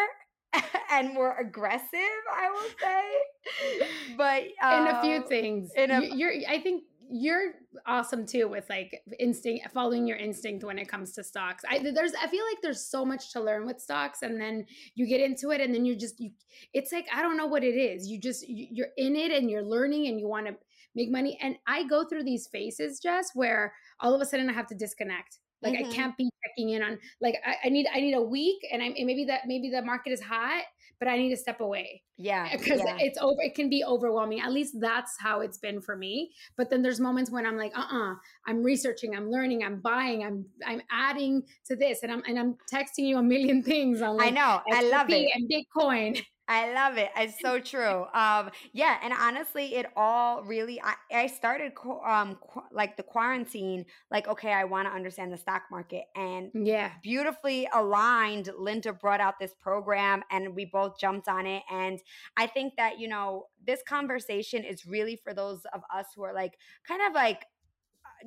and 0.92 1.14
more 1.14 1.38
aggressive, 1.38 1.84
I 1.94 2.50
will 2.52 2.70
say. 2.80 3.88
But 4.18 4.44
in 4.44 4.88
a 4.88 5.02
few 5.04 5.18
um, 5.18 5.28
things, 5.28 5.72
in 5.76 5.92
a, 5.92 6.02
you're, 6.02 6.34
I 6.48 6.60
think 6.60 6.84
you're 7.10 7.54
awesome 7.86 8.26
too 8.26 8.48
with 8.48 8.70
like 8.70 9.02
instinct 9.20 9.70
following 9.74 10.08
your 10.08 10.18
instinct 10.18 10.64
when 10.64 10.80
it 10.80 10.88
comes 10.88 11.12
to 11.14 11.24
stocks 11.24 11.64
i 11.70 11.78
there's 11.80 12.14
i 12.22 12.28
feel 12.28 12.44
like 12.52 12.62
there's 12.62 12.84
so 12.84 13.06
much 13.06 13.32
to 13.32 13.42
learn 13.42 13.66
with 13.66 13.80
stocks 13.80 14.22
and 14.22 14.40
then 14.40 14.66
you 14.96 15.06
get 15.08 15.22
into 15.22 15.52
it 15.52 15.62
and 15.62 15.74
then 15.74 15.86
you're 15.86 15.96
just 15.96 16.20
you 16.20 16.32
it's 16.74 16.92
like 16.92 17.06
i 17.14 17.22
don't 17.22 17.38
know 17.38 17.46
what 17.46 17.64
it 17.64 17.76
is 17.76 18.08
you 18.08 18.20
just 18.20 18.44
you're 18.48 18.88
in 18.98 19.16
it 19.16 19.32
and 19.32 19.50
you're 19.50 19.64
learning 19.64 20.08
and 20.08 20.20
you 20.20 20.28
want 20.28 20.48
to 20.48 20.56
make 20.96 21.12
money. 21.12 21.38
And 21.42 21.58
I 21.68 21.84
go 21.84 22.06
through 22.06 22.24
these 22.24 22.48
phases, 22.48 23.00
Jess, 23.00 23.32
where 23.34 23.74
all 24.00 24.16
of 24.16 24.22
a 24.22 24.26
sudden 24.26 24.50
I 24.50 24.54
have 24.54 24.68
to 24.68 24.76
disconnect. 24.76 25.40
Like 25.62 25.74
mm-hmm. 25.74 25.90
I 25.90 25.94
can't 25.94 26.18
be 26.18 26.30
checking 26.44 26.72
in 26.72 26.84
on 26.84 27.00
like 27.22 27.36
I, 27.46 27.56
I, 27.66 27.70
need 27.70 27.88
I 27.94 28.00
need 28.00 28.14
a 28.14 28.22
week 28.22 28.60
and 28.72 28.84
I 28.84 28.90
maybe 28.90 29.26
that 29.26 29.42
maybe 29.48 29.70
the 29.70 29.82
market 29.82 30.12
is 30.12 30.22
hot, 30.22 30.64
but 31.00 31.08
I 31.08 31.18
need 31.18 31.30
to 31.30 31.38
step 31.38 31.62
away. 31.62 32.04
Yeah. 32.18 32.50
Because 32.66 32.82
yeah. 32.86 32.98
it's 33.00 33.18
over 33.20 33.42
it 33.42 33.54
can 33.54 33.70
be 33.70 33.84
overwhelming. 33.84 34.40
At 34.40 34.52
least 34.52 34.80
that's 34.80 35.16
how 35.20 35.42
it's 35.42 35.58
been 35.58 35.82
for 35.82 35.96
me. 35.96 36.32
But 36.58 36.70
then 36.70 36.82
there's 36.82 37.00
moments 37.00 37.30
when 37.30 37.46
I'm 37.46 37.58
like, 37.58 37.78
uh-uh, 37.78 38.16
I'm 38.48 38.64
researching, 38.64 39.16
I'm 39.16 39.30
learning, 39.30 39.64
I'm 39.64 39.80
buying, 39.82 40.24
I'm 40.24 40.46
I'm 40.66 40.82
adding 40.92 41.44
to 41.68 41.76
this 41.76 42.04
and 42.04 42.12
I'm 42.12 42.24
and 42.28 42.40
I'm 42.40 42.56
texting 42.72 43.08
you 43.08 43.18
a 43.18 43.24
million 43.24 43.62
things 43.64 44.02
on 44.02 44.18
like 44.18 44.28
I 44.28 44.30
know. 44.32 44.62
I 44.72 44.84
love 44.84 45.10
it. 45.10 45.30
And 45.36 45.50
Bitcoin. 45.50 46.22
I 46.48 46.74
love 46.74 46.98
it. 46.98 47.10
It's 47.18 47.40
so 47.40 47.60
true. 47.60 48.06
Um, 48.14 48.52
yeah, 48.72 49.00
and 49.02 49.12
honestly, 49.14 49.76
it 49.76 49.88
all 49.96 50.44
really. 50.44 50.80
I, 50.82 50.94
I 51.12 51.28
started 51.28 51.72
um 52.06 52.38
like 52.72 52.98
the 52.98 53.04
quarantine. 53.04 53.86
Like, 54.12 54.28
okay, 54.28 54.54
I 54.54 54.64
want 54.66 54.88
to 54.88 54.94
understand 54.94 55.34
the 55.34 55.38
stock 55.38 55.64
market, 55.72 56.04
and 56.16 56.52
yeah, 56.54 56.92
beautifully 57.02 57.68
aligned. 57.74 58.52
Linda 58.58 58.94
brought 58.94 59.22
out 59.22 59.40
this 59.40 59.56
program, 59.60 60.24
and 60.30 60.56
we 60.56 60.66
both 60.66 61.00
jumped 61.00 61.28
on 61.28 61.48
it. 61.48 61.64
And 61.72 62.00
I 62.38 62.46
think 62.46 62.74
that 62.78 63.00
you 63.00 63.08
know 63.08 63.48
this 63.66 63.82
conversation 63.88 64.64
is 64.64 64.86
really 64.86 65.16
for 65.16 65.34
those 65.34 65.62
of 65.74 65.82
us 65.94 66.06
who 66.16 66.24
are 66.24 66.34
like 66.34 66.54
kind 66.88 67.02
of 67.08 67.14
like 67.14 67.46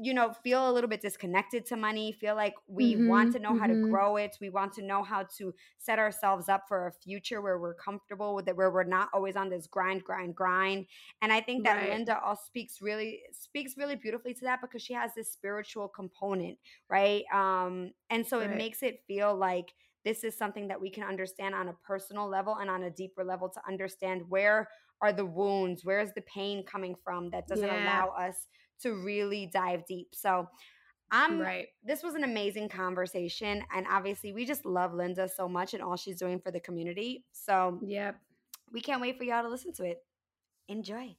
you 0.01 0.15
know, 0.15 0.33
feel 0.43 0.71
a 0.71 0.73
little 0.73 0.89
bit 0.89 1.01
disconnected 1.01 1.67
to 1.67 1.77
money, 1.77 2.13
feel 2.13 2.35
like 2.35 2.55
we 2.67 2.95
mm-hmm, 2.95 3.09
want 3.09 3.33
to 3.33 3.39
know 3.39 3.51
mm-hmm. 3.51 3.59
how 3.59 3.67
to 3.67 3.75
mm-hmm. 3.75 3.91
grow 3.91 4.17
it. 4.17 4.37
We 4.41 4.51
want 4.51 4.73
to 4.75 4.83
know 4.83 5.03
how 5.03 5.27
to 5.39 5.55
set 5.79 5.99
ourselves 5.99 6.49
up 6.49 6.65
for 6.69 6.87
a 6.87 6.93
future 6.93 7.41
where 7.41 7.59
we're 7.59 7.75
comfortable 7.75 8.35
with 8.35 8.49
it, 8.49 8.57
where 8.57 8.71
we're 8.71 8.85
not 8.85 9.09
always 9.13 9.37
on 9.37 9.49
this 9.49 9.67
grind, 9.67 10.05
grind, 10.05 10.35
grind. 10.35 10.87
And 11.23 11.33
I 11.33 11.41
think 11.41 11.65
that 11.65 11.77
right. 11.77 11.91
Linda 11.91 12.21
all 12.25 12.37
speaks 12.37 12.81
really 12.81 13.21
speaks 13.33 13.77
really 13.77 13.97
beautifully 13.97 14.35
to 14.35 14.41
that 14.43 14.61
because 14.61 14.83
she 14.83 14.95
has 14.95 15.13
this 15.15 15.33
spiritual 15.33 15.89
component, 15.89 16.59
right? 16.89 17.25
Um, 17.33 17.93
and 18.11 18.27
so 18.27 18.39
right. 18.39 18.51
it 18.51 18.57
makes 18.57 18.83
it 18.83 19.03
feel 19.07 19.35
like 19.35 19.73
this 20.05 20.25
is 20.25 20.37
something 20.37 20.69
that 20.69 20.81
we 20.81 20.91
can 20.91 21.05
understand 21.05 21.55
on 21.55 21.69
a 21.69 21.75
personal 21.87 22.29
level 22.29 22.57
and 22.61 22.71
on 22.71 22.85
a 22.85 22.91
deeper 22.91 23.25
level 23.25 23.49
to 23.49 23.61
understand 23.69 24.23
where 24.29 24.69
are 25.01 25.13
the 25.13 25.27
wounds, 25.27 25.85
where 25.85 26.01
is 26.01 26.13
the 26.15 26.23
pain 26.23 26.65
coming 26.65 26.95
from 27.05 27.31
that 27.31 27.47
doesn't 27.47 27.67
yeah. 27.67 27.85
allow 27.85 28.09
us 28.09 28.47
to 28.83 28.95
really 28.95 29.47
dive 29.53 29.85
deep. 29.87 30.09
So 30.13 30.49
I'm 31.11 31.41
right. 31.41 31.69
This 31.85 32.03
was 32.03 32.15
an 32.15 32.25
amazing 32.25 32.69
conversation. 32.69 33.63
And 33.75 33.87
obviously, 33.91 34.33
we 34.33 34.45
just 34.45 34.67
love 34.67 34.93
Linda 34.93 35.29
so 35.29 35.49
much 35.49 35.75
and 35.75 35.83
all 35.83 35.97
she's 35.97 36.19
doing 36.19 36.39
for 36.39 36.51
the 36.51 36.61
community. 36.61 37.25
So, 37.33 37.79
yep. 37.83 38.17
We 38.71 38.83
can't 38.83 39.01
wait 39.01 39.17
for 39.17 39.25
y'all 39.25 39.43
to 39.43 39.49
listen 39.49 39.73
to 39.75 39.85
it. 39.85 40.03
Enjoy. 40.69 41.17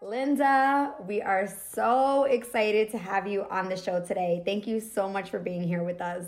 Linda, 0.00 0.94
we 1.06 1.20
are 1.20 1.46
so 1.46 2.24
excited 2.24 2.90
to 2.92 2.98
have 2.98 3.26
you 3.26 3.44
on 3.50 3.68
the 3.68 3.76
show 3.76 4.00
today. 4.00 4.40
Thank 4.46 4.66
you 4.66 4.80
so 4.80 5.08
much 5.08 5.28
for 5.30 5.38
being 5.38 5.62
here 5.62 5.82
with 5.82 6.00
us. 6.00 6.24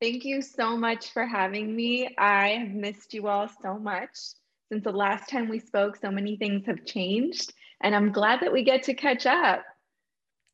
Thank 0.00 0.26
you 0.26 0.42
so 0.42 0.76
much 0.76 1.10
for 1.12 1.24
having 1.24 1.74
me. 1.74 2.14
I 2.18 2.48
have 2.48 2.68
missed 2.68 3.14
you 3.14 3.28
all 3.28 3.48
so 3.62 3.78
much. 3.78 4.10
Since 4.70 4.84
the 4.84 4.92
last 4.92 5.30
time 5.30 5.48
we 5.48 5.58
spoke, 5.58 5.96
so 5.96 6.10
many 6.10 6.36
things 6.36 6.66
have 6.66 6.84
changed, 6.84 7.52
and 7.80 7.94
I'm 7.94 8.12
glad 8.12 8.40
that 8.40 8.52
we 8.52 8.62
get 8.62 8.82
to 8.84 8.94
catch 8.94 9.24
up. 9.24 9.64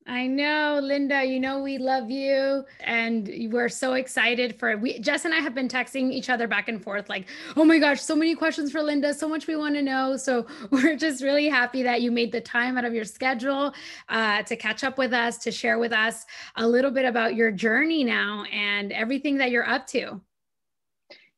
I 0.06 0.26
know, 0.26 0.80
Linda, 0.82 1.24
you 1.24 1.38
know, 1.38 1.62
we 1.62 1.78
love 1.78 2.10
you 2.10 2.64
and 2.80 3.30
we're 3.52 3.68
so 3.68 3.94
excited 3.94 4.58
for 4.58 4.76
we 4.76 4.98
Jess 4.98 5.24
and 5.24 5.32
I 5.32 5.38
have 5.38 5.54
been 5.54 5.68
texting 5.68 6.10
each 6.10 6.28
other 6.28 6.48
back 6.48 6.68
and 6.68 6.82
forth 6.82 7.08
like, 7.08 7.26
"Oh 7.56 7.64
my 7.64 7.78
gosh, 7.78 8.00
so 8.00 8.16
many 8.16 8.34
questions 8.34 8.72
for 8.72 8.82
Linda, 8.82 9.14
so 9.14 9.28
much 9.28 9.46
we 9.46 9.54
want 9.54 9.76
to 9.76 9.82
know." 9.82 10.16
So, 10.16 10.46
we're 10.70 10.96
just 10.96 11.22
really 11.22 11.48
happy 11.48 11.84
that 11.84 12.02
you 12.02 12.10
made 12.10 12.32
the 12.32 12.40
time 12.40 12.76
out 12.76 12.84
of 12.84 12.94
your 12.94 13.04
schedule 13.04 13.72
uh, 14.08 14.42
to 14.42 14.56
catch 14.56 14.82
up 14.82 14.98
with 14.98 15.12
us, 15.12 15.38
to 15.38 15.52
share 15.52 15.78
with 15.78 15.92
us 15.92 16.26
a 16.56 16.66
little 16.66 16.90
bit 16.90 17.04
about 17.04 17.36
your 17.36 17.52
journey 17.52 18.02
now 18.02 18.44
and 18.52 18.92
everything 18.92 19.38
that 19.38 19.52
you're 19.52 19.68
up 19.68 19.86
to. 19.88 20.20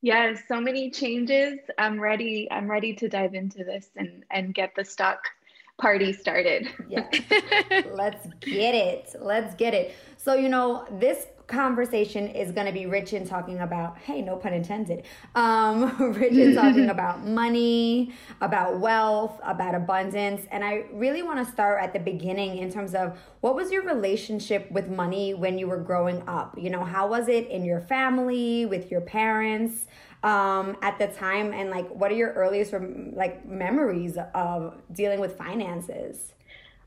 Yes, 0.01 0.43
so 0.49 0.61
many 0.61 0.91
changes. 0.91 1.59
I'm 1.77 2.01
ready. 2.01 2.49
I'm 2.51 2.71
ready 2.71 2.95
to 2.95 3.09
dive 3.09 3.35
into 3.35 3.59
this 3.59 3.91
and 3.97 4.25
and 4.31 4.55
get 4.55 4.75
the 4.75 4.85
stock 4.85 5.29
party 5.79 6.13
started. 6.13 6.69
yeah. 6.89 7.09
Let's 7.93 8.27
get 8.41 8.75
it. 8.75 9.15
Let's 9.21 9.55
get 9.55 9.75
it. 9.75 9.95
So, 10.17 10.35
you 10.35 10.49
know, 10.49 10.87
this 10.91 11.27
conversation 11.47 12.29
is 12.29 12.53
going 12.53 12.67
to 12.67 12.73
be 12.73 12.87
rich 12.87 13.13
in 13.13 13.27
talking 13.27 13.61
about 13.61 13.99
hey 13.99 14.23
no 14.23 14.35
pun 14.35 14.55
intended 14.55 15.05
um 15.35 15.95
rich 16.19 16.33
in 16.33 16.55
talking 16.55 16.89
about 16.97 17.27
money 17.27 18.15
about 18.41 18.79
wealth 18.81 19.39
about 19.45 19.75
abundance 19.75 20.47
and 20.51 20.65
i 20.65 20.85
really 20.93 21.23
want 21.23 21.45
to 21.45 21.53
start 21.53 21.83
at 21.83 21.93
the 21.93 21.99
beginning 21.99 22.57
in 22.57 22.73
terms 22.73 22.95
of 22.95 23.19
what 23.43 23.55
was 23.55 23.71
your 23.71 23.85
relationship 23.85 24.71
with 24.71 24.89
money 24.89 25.35
when 25.35 25.59
you 25.59 25.67
were 25.67 25.77
growing 25.77 26.23
up 26.27 26.57
you 26.59 26.71
know 26.71 26.83
how 26.83 27.07
was 27.07 27.29
it 27.29 27.47
in 27.51 27.63
your 27.63 27.81
family 27.81 28.65
with 28.65 28.91
your 28.91 29.03
parents 29.03 29.87
um, 30.25 30.77
at 30.83 30.99
the 30.99 31.07
time 31.09 31.53
and 31.53 31.71
like 31.71 31.89
what 31.91 32.11
are 32.11 32.15
your 32.15 32.33
earliest 32.33 32.75
like 33.13 33.47
memories 33.47 34.19
of 34.35 34.75
dealing 34.93 35.21
with 35.21 35.37
finances? 35.37 36.33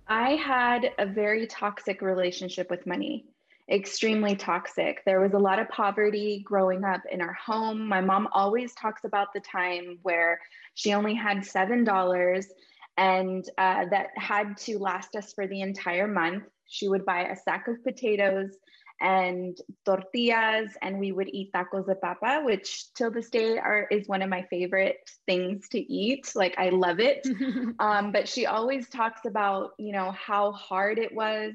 I 0.07 0.31
had 0.31 0.91
a 0.97 1.05
very 1.05 1.47
toxic 1.47 2.01
relationship 2.01 2.69
with 2.69 2.85
money 2.85 3.25
extremely 3.69 4.35
toxic. 4.35 5.03
There 5.05 5.19
was 5.19 5.33
a 5.33 5.37
lot 5.37 5.59
of 5.59 5.67
poverty 5.69 6.41
growing 6.45 6.85
up 6.85 7.01
in 7.11 7.21
our 7.21 7.33
home. 7.33 7.85
My 7.85 7.99
mom 7.99 8.29
always 8.31 8.73
talks 8.73 9.03
about 9.03 9.33
the 9.33 9.41
time 9.41 9.99
where 10.03 10.39
she 10.75 10.93
only 10.93 11.13
had 11.13 11.45
seven 11.45 11.83
dollars 11.83 12.47
and 12.95 13.47
uh, 13.57 13.85
that 13.91 14.07
had 14.15 14.57
to 14.57 14.79
last 14.79 15.15
us 15.15 15.33
for 15.33 15.47
the 15.47 15.61
entire 15.61 16.07
month. 16.07 16.45
She 16.65 16.87
would 16.87 17.05
buy 17.05 17.23
a 17.23 17.35
sack 17.35 17.67
of 17.67 17.83
potatoes 17.83 18.55
and 19.01 19.57
tortillas 19.85 20.71
and 20.81 20.99
we 20.99 21.11
would 21.11 21.29
eat 21.29 21.51
tacos 21.53 21.85
de 21.85 21.95
papa 21.95 22.41
which 22.43 22.91
till 22.93 23.11
this 23.11 23.29
day 23.29 23.57
are 23.57 23.87
is 23.91 24.07
one 24.07 24.21
of 24.21 24.29
my 24.29 24.43
favorite 24.49 24.97
things 25.25 25.67
to 25.69 25.79
eat. 25.79 26.31
Like 26.35 26.55
i 26.57 26.69
love 26.69 26.99
it. 26.99 27.27
Um, 27.79 28.11
but 28.11 28.27
she 28.27 28.45
always 28.45 28.89
talks 28.89 29.25
about 29.25 29.71
you 29.77 29.91
know 29.91 30.11
how 30.11 30.51
hard 30.51 30.97
it 30.97 31.13
was. 31.13 31.53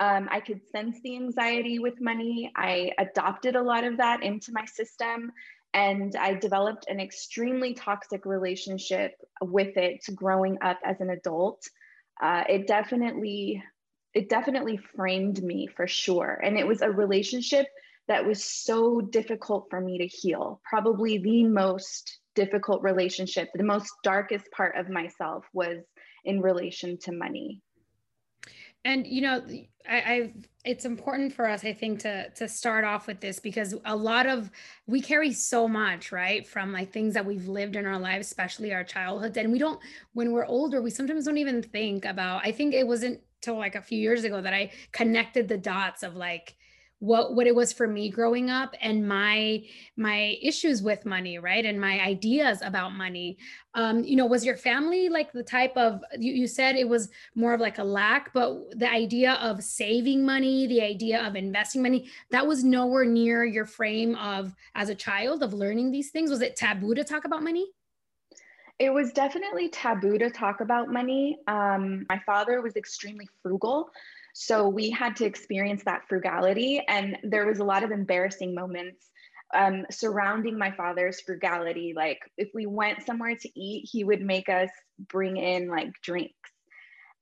Um, 0.00 0.28
i 0.30 0.40
could 0.40 0.60
sense 0.70 0.98
the 1.02 1.16
anxiety 1.16 1.78
with 1.78 2.00
money. 2.00 2.52
I 2.54 2.92
adopted 2.98 3.56
a 3.56 3.62
lot 3.62 3.84
of 3.84 3.96
that 3.96 4.22
into 4.22 4.52
my 4.52 4.64
system 4.66 5.32
and 5.74 6.14
i 6.16 6.32
developed 6.34 6.86
an 6.88 7.00
extremely 7.00 7.74
toxic 7.74 8.24
relationship 8.24 9.12
with 9.42 9.76
it 9.76 10.04
growing 10.14 10.58
up 10.62 10.78
as 10.84 11.00
an 11.00 11.10
adult. 11.10 11.62
Uh, 12.22 12.44
it 12.48 12.66
definitely 12.66 13.62
it 14.16 14.30
definitely 14.30 14.78
framed 14.78 15.42
me 15.42 15.66
for 15.66 15.86
sure. 15.86 16.40
And 16.42 16.56
it 16.58 16.66
was 16.66 16.80
a 16.80 16.90
relationship 16.90 17.66
that 18.08 18.24
was 18.24 18.42
so 18.42 19.02
difficult 19.02 19.66
for 19.68 19.78
me 19.78 19.98
to 19.98 20.06
heal. 20.06 20.58
Probably 20.64 21.18
the 21.18 21.44
most 21.44 22.20
difficult 22.34 22.82
relationship, 22.82 23.50
the 23.54 23.62
most 23.62 23.92
darkest 24.02 24.50
part 24.52 24.74
of 24.78 24.88
myself 24.88 25.44
was 25.52 25.84
in 26.24 26.40
relation 26.40 26.96
to 27.00 27.12
money. 27.12 27.60
And 28.86 29.06
you 29.06 29.20
know, 29.20 29.44
I, 29.86 29.96
I 29.96 30.32
it's 30.64 30.86
important 30.86 31.34
for 31.34 31.46
us, 31.46 31.64
I 31.64 31.74
think, 31.74 32.00
to 32.00 32.30
to 32.30 32.48
start 32.48 32.84
off 32.84 33.06
with 33.06 33.20
this 33.20 33.38
because 33.38 33.74
a 33.84 33.96
lot 33.96 34.26
of 34.26 34.50
we 34.86 35.02
carry 35.02 35.32
so 35.32 35.68
much, 35.68 36.10
right, 36.10 36.46
from 36.46 36.72
like 36.72 36.90
things 36.90 37.12
that 37.14 37.26
we've 37.26 37.48
lived 37.48 37.76
in 37.76 37.84
our 37.84 37.98
lives, 37.98 38.28
especially 38.28 38.72
our 38.72 38.84
childhoods, 38.84 39.36
and 39.36 39.52
we 39.52 39.58
don't. 39.58 39.80
When 40.14 40.32
we're 40.32 40.46
older, 40.46 40.80
we 40.80 40.90
sometimes 40.90 41.26
don't 41.26 41.36
even 41.36 41.62
think 41.62 42.06
about. 42.06 42.46
I 42.46 42.52
think 42.52 42.72
it 42.72 42.86
wasn't 42.86 43.20
till 43.40 43.56
like 43.56 43.74
a 43.74 43.82
few 43.82 43.98
years 43.98 44.24
ago 44.24 44.40
that 44.40 44.54
I 44.54 44.70
connected 44.92 45.48
the 45.48 45.58
dots 45.58 46.02
of 46.02 46.16
like 46.16 46.56
what 46.98 47.34
what 47.34 47.46
it 47.46 47.54
was 47.54 47.74
for 47.74 47.86
me 47.86 48.08
growing 48.08 48.48
up 48.48 48.74
and 48.80 49.06
my 49.06 49.62
my 49.98 50.38
issues 50.40 50.82
with 50.82 51.04
money 51.04 51.38
right 51.38 51.66
and 51.66 51.78
my 51.78 52.00
ideas 52.00 52.62
about 52.62 52.94
money. 52.94 53.36
Um 53.74 54.02
you 54.02 54.16
know 54.16 54.24
was 54.24 54.46
your 54.46 54.56
family 54.56 55.10
like 55.10 55.30
the 55.32 55.42
type 55.42 55.76
of 55.76 56.02
you, 56.18 56.32
you 56.32 56.46
said 56.46 56.74
it 56.74 56.88
was 56.88 57.10
more 57.34 57.52
of 57.52 57.60
like 57.60 57.78
a 57.78 57.84
lack 57.84 58.32
but 58.32 58.56
the 58.78 58.90
idea 58.90 59.34
of 59.34 59.62
saving 59.62 60.24
money 60.24 60.66
the 60.66 60.80
idea 60.80 61.22
of 61.26 61.36
investing 61.36 61.82
money 61.82 62.08
that 62.30 62.46
was 62.46 62.64
nowhere 62.64 63.04
near 63.04 63.44
your 63.44 63.66
frame 63.66 64.14
of 64.16 64.54
as 64.74 64.88
a 64.88 64.94
child 64.94 65.42
of 65.42 65.52
learning 65.52 65.90
these 65.90 66.10
things? 66.10 66.30
Was 66.30 66.40
it 66.40 66.56
taboo 66.56 66.94
to 66.94 67.04
talk 67.04 67.26
about 67.26 67.42
money 67.42 67.66
it 68.78 68.90
was 68.90 69.12
definitely 69.12 69.68
taboo 69.68 70.18
to 70.18 70.30
talk 70.30 70.60
about 70.60 70.92
money. 70.92 71.38
Um, 71.46 72.04
my 72.08 72.20
father 72.26 72.60
was 72.60 72.76
extremely 72.76 73.28
frugal. 73.42 73.90
So 74.34 74.68
we 74.68 74.90
had 74.90 75.16
to 75.16 75.24
experience 75.24 75.82
that 75.84 76.02
frugality. 76.08 76.82
And 76.86 77.16
there 77.22 77.46
was 77.46 77.58
a 77.58 77.64
lot 77.64 77.84
of 77.84 77.90
embarrassing 77.90 78.54
moments 78.54 79.10
um, 79.54 79.86
surrounding 79.90 80.58
my 80.58 80.72
father's 80.72 81.20
frugality. 81.20 81.94
Like 81.96 82.18
if 82.36 82.50
we 82.54 82.66
went 82.66 83.06
somewhere 83.06 83.34
to 83.34 83.60
eat, 83.60 83.88
he 83.90 84.04
would 84.04 84.20
make 84.20 84.48
us 84.48 84.68
bring 84.98 85.36
in 85.36 85.68
like 85.68 85.90
drinks. 86.02 86.34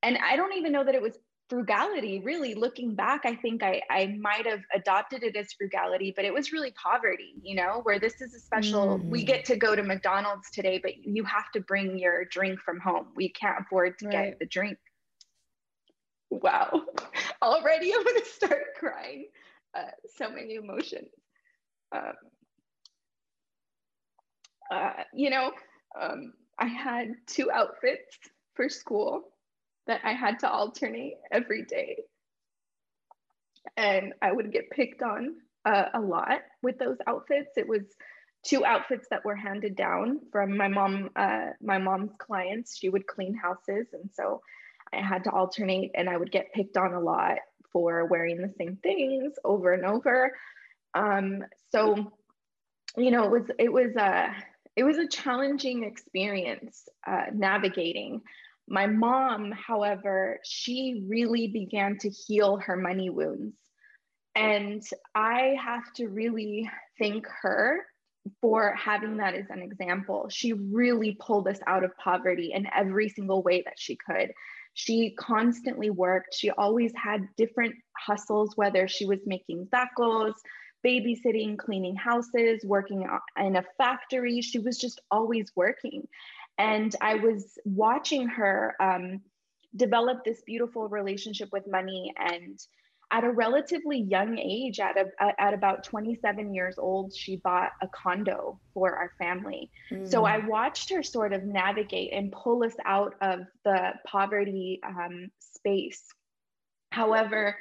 And 0.03 0.19
I 0.19 0.37
don't 0.37 0.55
even 0.55 0.73
know 0.73 0.85
that 0.85 0.95
it 0.95 1.03
was 1.03 1.17
frugality 1.55 2.21
really 2.25 2.53
looking 2.55 2.97
back 2.97 3.21
i 3.25 3.35
think 3.35 3.63
i 3.63 3.81
i 3.89 4.07
might 4.19 4.45
have 4.45 4.61
adopted 4.75 5.23
it 5.23 5.37
as 5.37 5.53
frugality 5.53 6.13
but 6.17 6.25
it 6.25 6.35
was 6.35 6.51
really 6.51 6.73
poverty 6.73 7.35
you 7.43 7.55
know 7.55 7.81
where 7.85 8.01
this 8.01 8.21
is 8.21 8.35
a 8.35 8.41
special 8.41 8.99
mm. 8.99 9.09
we 9.09 9.23
get 9.23 9.45
to 9.45 9.55
go 9.55 9.77
to 9.77 9.83
mcdonald's 9.83 10.51
today 10.51 10.81
but 10.83 10.93
you 11.05 11.23
have 11.23 11.51
to 11.53 11.61
bring 11.61 11.97
your 11.99 12.25
drink 12.25 12.59
from 12.61 12.81
home. 12.81 13.07
We 13.15 13.29
can't 13.29 13.61
afford 13.61 13.99
to 14.01 14.07
right. 14.07 14.31
get 14.31 14.39
the 14.41 14.47
drink. 14.47 14.79
Wow. 16.31 16.83
Already 17.43 17.93
i'm 17.95 18.03
going 18.03 18.21
to 18.21 18.27
start 18.27 18.65
crying. 18.77 19.27
Uh, 19.77 19.91
so 20.17 20.31
many 20.31 20.55
emotions. 20.55 21.09
Um, 21.95 22.15
uh, 24.73 25.03
you 25.15 25.31
know 25.31 25.53
um, 26.01 26.33
i 26.59 26.67
had 26.67 27.15
two 27.27 27.51
outfits 27.53 28.19
for 28.55 28.69
school 28.69 29.34
that 29.87 30.01
I 30.05 30.13
had 30.13 30.39
to 30.41 30.51
alternate 30.51 31.17
every 31.31 31.65
day. 31.65 32.03
And 33.77 34.13
I 34.23 34.33
would 34.33 34.53
get 34.53 34.71
picked 34.71 35.03
on 35.03 35.37
uh, 35.65 35.87
a 35.95 36.01
lot 36.01 36.41
with 36.63 36.79
those 36.79 36.99
outfits. 37.07 37.51
It 37.57 37.69
was 37.69 37.83
two 38.45 38.65
outfits 38.65 39.07
that 39.11 39.25
were 39.25 39.37
handed 39.37 39.75
down 39.75 40.21
from 40.31 40.57
my 40.57 40.69
mom, 40.69 41.11
uh, 41.17 41.51
my 41.63 41.79
mom's 41.79 42.13
clients. 42.19 42.77
She 42.77 42.89
would 42.89 43.07
clean 43.07 43.35
houses. 43.35 43.87
And 43.93 44.11
so 44.13 44.43
I 44.93 45.01
had 45.01 45.25
to 45.25 45.31
alternate 45.31 45.93
and 45.95 46.09
I 46.09 46.17
would 46.17 46.31
get 46.31 46.53
picked 46.53 46.77
on 46.77 46.93
a 46.93 47.01
lot 47.01 47.39
for 47.73 48.07
wearing 48.07 48.41
the 48.41 48.53
same 48.59 48.77
things 48.83 49.35
over 49.45 49.73
and 49.73 49.85
over. 49.85 50.33
Um, 50.95 51.43
so, 51.73 52.13
you 52.97 53.11
know, 53.11 53.25
it 53.25 53.31
was, 53.31 53.51
it 53.59 53.73
was 53.73 53.97
a, 53.97 54.35
it 54.77 54.85
was 54.85 54.99
a 54.99 55.09
challenging 55.09 55.85
experience 55.85 56.89
uh, 57.07 57.27
navigating 57.33 58.23
my 58.69 58.87
mom, 58.87 59.53
however, 59.53 60.41
she 60.45 61.05
really 61.07 61.49
began 61.49 61.99
to 61.99 62.09
heal 62.09 62.57
her 62.59 62.77
money 62.77 63.11
wounds. 63.11 63.55
And 64.35 64.83
I 65.15 65.57
have 65.63 65.93
to 65.97 66.09
really 66.09 66.69
thank 66.99 67.27
her 67.43 67.85
for 68.41 68.75
having 68.75 69.19
that 69.19 69.35
as 69.35 69.47
an 69.51 69.61
example. 69.63 70.29
She 70.31 70.55
really 70.55 71.17
pulled 71.21 71.47
us 71.47 71.59
out 71.67 71.85
of 71.85 71.97
poverty 71.99 72.53
in 72.55 72.67
every 72.75 73.09
single 73.09 73.43
way 73.43 73.63
that 73.63 73.79
she 73.79 73.97
could. 73.97 74.33
She 74.73 75.15
constantly 75.19 75.91
worked. 75.91 76.35
She 76.35 76.51
always 76.51 76.93
had 76.97 77.29
different 77.37 77.75
hustles, 77.97 78.57
whether 78.57 78.89
she 78.89 79.07
was 79.07 79.21
making 79.27 79.69
tacos, 79.73 80.33
babysitting, 80.85 81.57
cleaning 81.59 81.97
houses, 81.97 82.65
working 82.65 83.07
in 83.39 83.57
a 83.57 83.65
factory. 83.79 84.41
She 84.41 84.59
was 84.59 84.79
just 84.79 85.01
always 85.11 85.53
working. 85.55 86.09
And 86.59 86.95
I 87.01 87.17
was 87.17 87.59
watching 87.65 88.29
her 88.29 88.75
um, 88.81 89.21
develop 89.77 90.25
this 90.25 90.43
beautiful 90.43 90.89
relationship 90.89 91.49
with 91.53 91.65
money. 91.67 92.13
And 92.17 92.59
at 93.13 93.25
a 93.25 93.31
relatively 93.31 94.01
young 94.01 94.39
age, 94.39 94.81
at, 94.81 94.97
a, 94.97 95.41
at 95.41 95.55
about 95.55 95.85
27 95.85 96.55
years 96.55 96.79
old, 96.79 97.15
she 97.15 97.37
bought 97.37 97.73
a 97.83 97.89
condo 97.89 98.59
for 98.73 98.97
our 98.97 99.13
family. 99.19 99.71
Mm. 99.91 100.09
So 100.11 100.25
I 100.25 100.39
watched 100.39 100.91
her 100.91 101.03
sort 101.03 101.33
of 101.33 101.45
navigate 101.45 102.13
and 102.13 102.33
pull 102.33 102.65
us 102.65 102.75
out 102.85 103.15
of 103.21 103.41
the 103.65 103.93
poverty 104.07 104.81
um, 104.87 105.31
space. 105.39 106.03
However, 106.91 107.57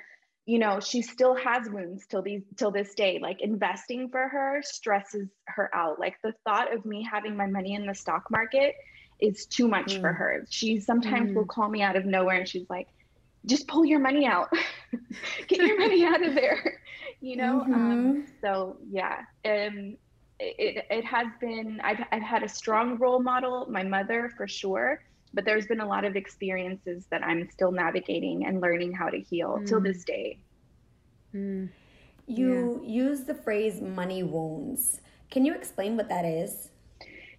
you 0.46 0.60
know 0.60 0.80
she 0.80 1.02
still 1.02 1.36
has 1.36 1.70
wounds 1.70 2.06
till 2.06 2.22
these 2.22 2.44
till 2.58 2.72
this 2.72 2.94
day 2.96 3.20
like 3.22 3.42
investing 3.42 4.10
for 4.10 4.28
her 4.28 4.62
stresses 4.64 5.30
her 5.46 5.74
out 5.74 6.00
like 6.00 6.16
the 6.22 6.34
thought 6.44 6.74
of 6.74 6.86
me 6.86 7.08
having 7.10 7.36
my 7.36 7.48
money 7.48 7.74
in 7.74 7.86
the 7.86 7.96
stock 7.96 8.30
market 8.30 8.76
is 9.20 9.46
too 9.46 9.68
much 9.68 9.96
mm. 9.96 10.02
for 10.02 10.12
her 10.12 10.46
she 10.50 10.80
sometimes 10.80 11.32
mm. 11.32 11.36
will 11.36 11.46
call 11.46 11.70
me 11.70 11.82
out 11.82 11.96
of 11.96 12.06
nowhere 12.06 12.38
and 12.40 12.48
she's 12.48 12.70
like 12.70 12.88
just 13.46 13.68
pull 13.68 13.86
your 13.86 14.00
money 14.00 14.26
out 14.26 14.50
get 15.48 15.60
your 15.60 15.80
money 15.80 16.04
out 16.06 16.26
of 16.26 16.34
there 16.36 16.80
you 17.22 17.38
know 17.38 17.62
um, 17.62 17.72
mm-hmm. 17.72 17.82
um, 17.82 18.28
so 18.42 18.78
yeah 18.90 19.20
um, 19.46 19.96
it, 20.40 20.86
it 20.90 21.06
has 21.06 21.28
been 21.40 21.80
I've, 21.84 22.04
I've 22.12 22.22
had 22.22 22.44
a 22.44 22.50
strong 22.50 22.98
role 22.98 23.22
model 23.22 23.66
my 23.70 23.84
mother 23.84 24.30
for 24.36 24.48
sure 24.48 25.02
but 25.34 25.46
there's 25.46 25.68
been 25.68 25.82
a 25.82 25.88
lot 25.88 26.06
of 26.06 26.16
experiences 26.16 27.06
that 27.10 27.24
I'm 27.24 27.50
still 27.50 27.72
navigating 27.72 28.46
and 28.46 28.62
learning 28.62 28.94
how 28.94 29.10
to 29.10 29.20
heal 29.20 29.60
mm. 29.60 29.68
till 29.68 29.82
this 29.82 30.04
day. 30.04 30.40
Mm. 31.34 31.70
You 32.28 32.82
yeah. 32.84 32.90
use 33.06 33.24
the 33.24 33.34
phrase 33.34 33.82
money 33.82 34.24
wounds. 34.24 35.02
Can 35.32 35.46
you 35.46 35.54
explain 35.54 35.98
what 35.98 36.10
that 36.10 36.26
is? 36.26 36.70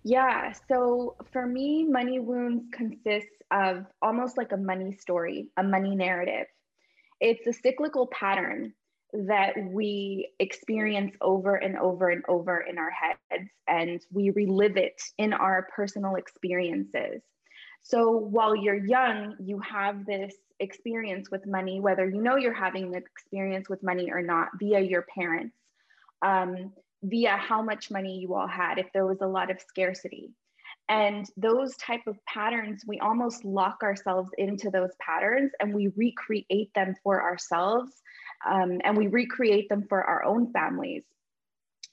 Yeah, 0.03 0.53
so 0.69 1.17
for 1.33 1.47
me, 1.47 1.85
money 1.85 2.19
wounds 2.21 2.65
consists 2.73 3.31
of 3.51 3.87
almost 4.03 4.37
like 4.37 4.53
a 4.53 4.57
money 4.57 4.93
story, 4.93 5.49
a 5.57 5.63
money 5.63 5.97
narrative. 5.97 6.47
It's 7.21 7.47
a 7.47 7.53
cyclical 7.53 8.09
pattern 8.09 8.75
that 9.15 9.55
we 9.71 10.29
experience 10.41 11.15
over 11.23 11.55
and 11.55 11.79
over 11.79 12.11
and 12.11 12.23
over 12.29 12.61
in 12.69 12.77
our 12.77 12.91
heads, 12.91 13.49
and 13.67 14.01
we 14.13 14.31
relive 14.31 14.77
it 14.77 15.01
in 15.17 15.33
our 15.33 15.69
personal 15.75 16.17
experiences. 16.17 17.23
So 17.85 18.11
while 18.11 18.57
you're 18.57 18.87
young, 18.87 19.37
you 19.39 19.61
have 19.61 20.07
this 20.07 20.35
experience 20.59 21.31
with 21.31 21.47
money, 21.47 21.81
whether 21.81 22.09
you 22.09 22.23
know 22.23 22.37
you're 22.37 22.55
having 22.55 22.91
the 22.91 22.97
experience 22.97 23.69
with 23.69 23.83
money 23.83 24.11
or 24.11 24.23
not, 24.23 24.49
via 24.59 24.81
your 24.81 25.03
parents, 25.03 25.55
um, 26.23 26.73
via 27.03 27.37
how 27.37 27.61
much 27.61 27.91
money 27.91 28.19
you 28.19 28.35
all 28.35 28.47
had, 28.47 28.79
if 28.79 28.87
there 28.95 29.07
was 29.07 29.21
a 29.21 29.27
lot 29.27 29.51
of 29.51 29.61
scarcity. 29.61 30.31
And 30.89 31.29
those 31.37 31.77
type 31.77 32.07
of 32.07 32.17
patterns, 32.25 32.85
we 32.87 33.01
almost 33.01 33.45
lock 33.45 33.83
ourselves 33.83 34.31
into 34.39 34.71
those 34.71 34.93
patterns 34.99 35.53
and 35.61 35.75
we 35.75 35.89
recreate 35.95 36.73
them 36.75 36.95
for 37.03 37.23
ourselves 37.23 37.93
um, 38.47 38.81
and 38.83 38.97
we 38.97 39.09
recreate 39.09 39.69
them 39.69 39.85
for 39.91 40.03
our 40.03 40.25
own 40.25 40.53
families. 40.55 41.05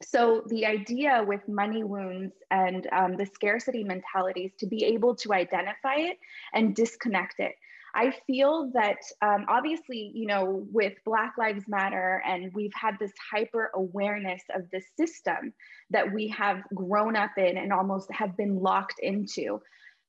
So 0.04 0.44
the 0.48 0.66
idea 0.66 1.24
with 1.26 1.48
money 1.48 1.84
wounds 1.84 2.34
and 2.50 2.88
um, 2.92 3.18
the 3.18 3.26
scarcity 3.26 3.84
mentalities 3.84 4.52
to 4.60 4.68
be 4.68 4.86
able 4.86 5.16
to 5.18 5.34
identify 5.34 5.96
it 5.96 6.18
and 6.54 6.76
disconnect 6.76 7.40
it. 7.40 7.54
I 7.94 8.14
feel 8.26 8.72
that 8.74 9.00
um, 9.22 9.46
obviously, 9.50 10.12
you 10.14 10.26
know, 10.26 10.66
with 10.72 10.94
Black 11.06 11.34
Lives 11.38 11.66
Matter, 11.68 12.24
and 12.26 12.52
we've 12.54 12.74
had 12.74 12.98
this 13.00 13.12
hyper 13.32 13.70
awareness 13.76 14.42
of 14.56 14.64
the 14.72 14.82
system 14.98 15.54
that 15.90 16.14
we 16.14 16.30
have 16.30 16.64
grown 16.74 17.16
up 17.18 17.32
in 17.38 17.58
and 17.58 17.74
almost 17.74 18.10
have 18.12 18.38
been 18.38 18.62
locked 18.62 19.00
into. 19.02 19.62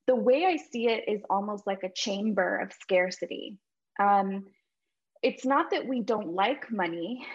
The 0.07 0.15
way 0.15 0.45
I 0.45 0.57
see 0.57 0.89
it 0.89 1.05
is 1.09 1.23
almost 1.29 1.67
like 1.67 1.83
a 1.83 1.93
chamber 1.93 2.59
of 2.59 2.73
scarcity. 2.73 3.59
Um, 4.01 4.47
it's 5.23 5.45
not 5.45 5.71
that 5.71 5.87
we 5.87 6.01
don't 6.01 6.35
like 6.35 6.71
money. 6.71 7.27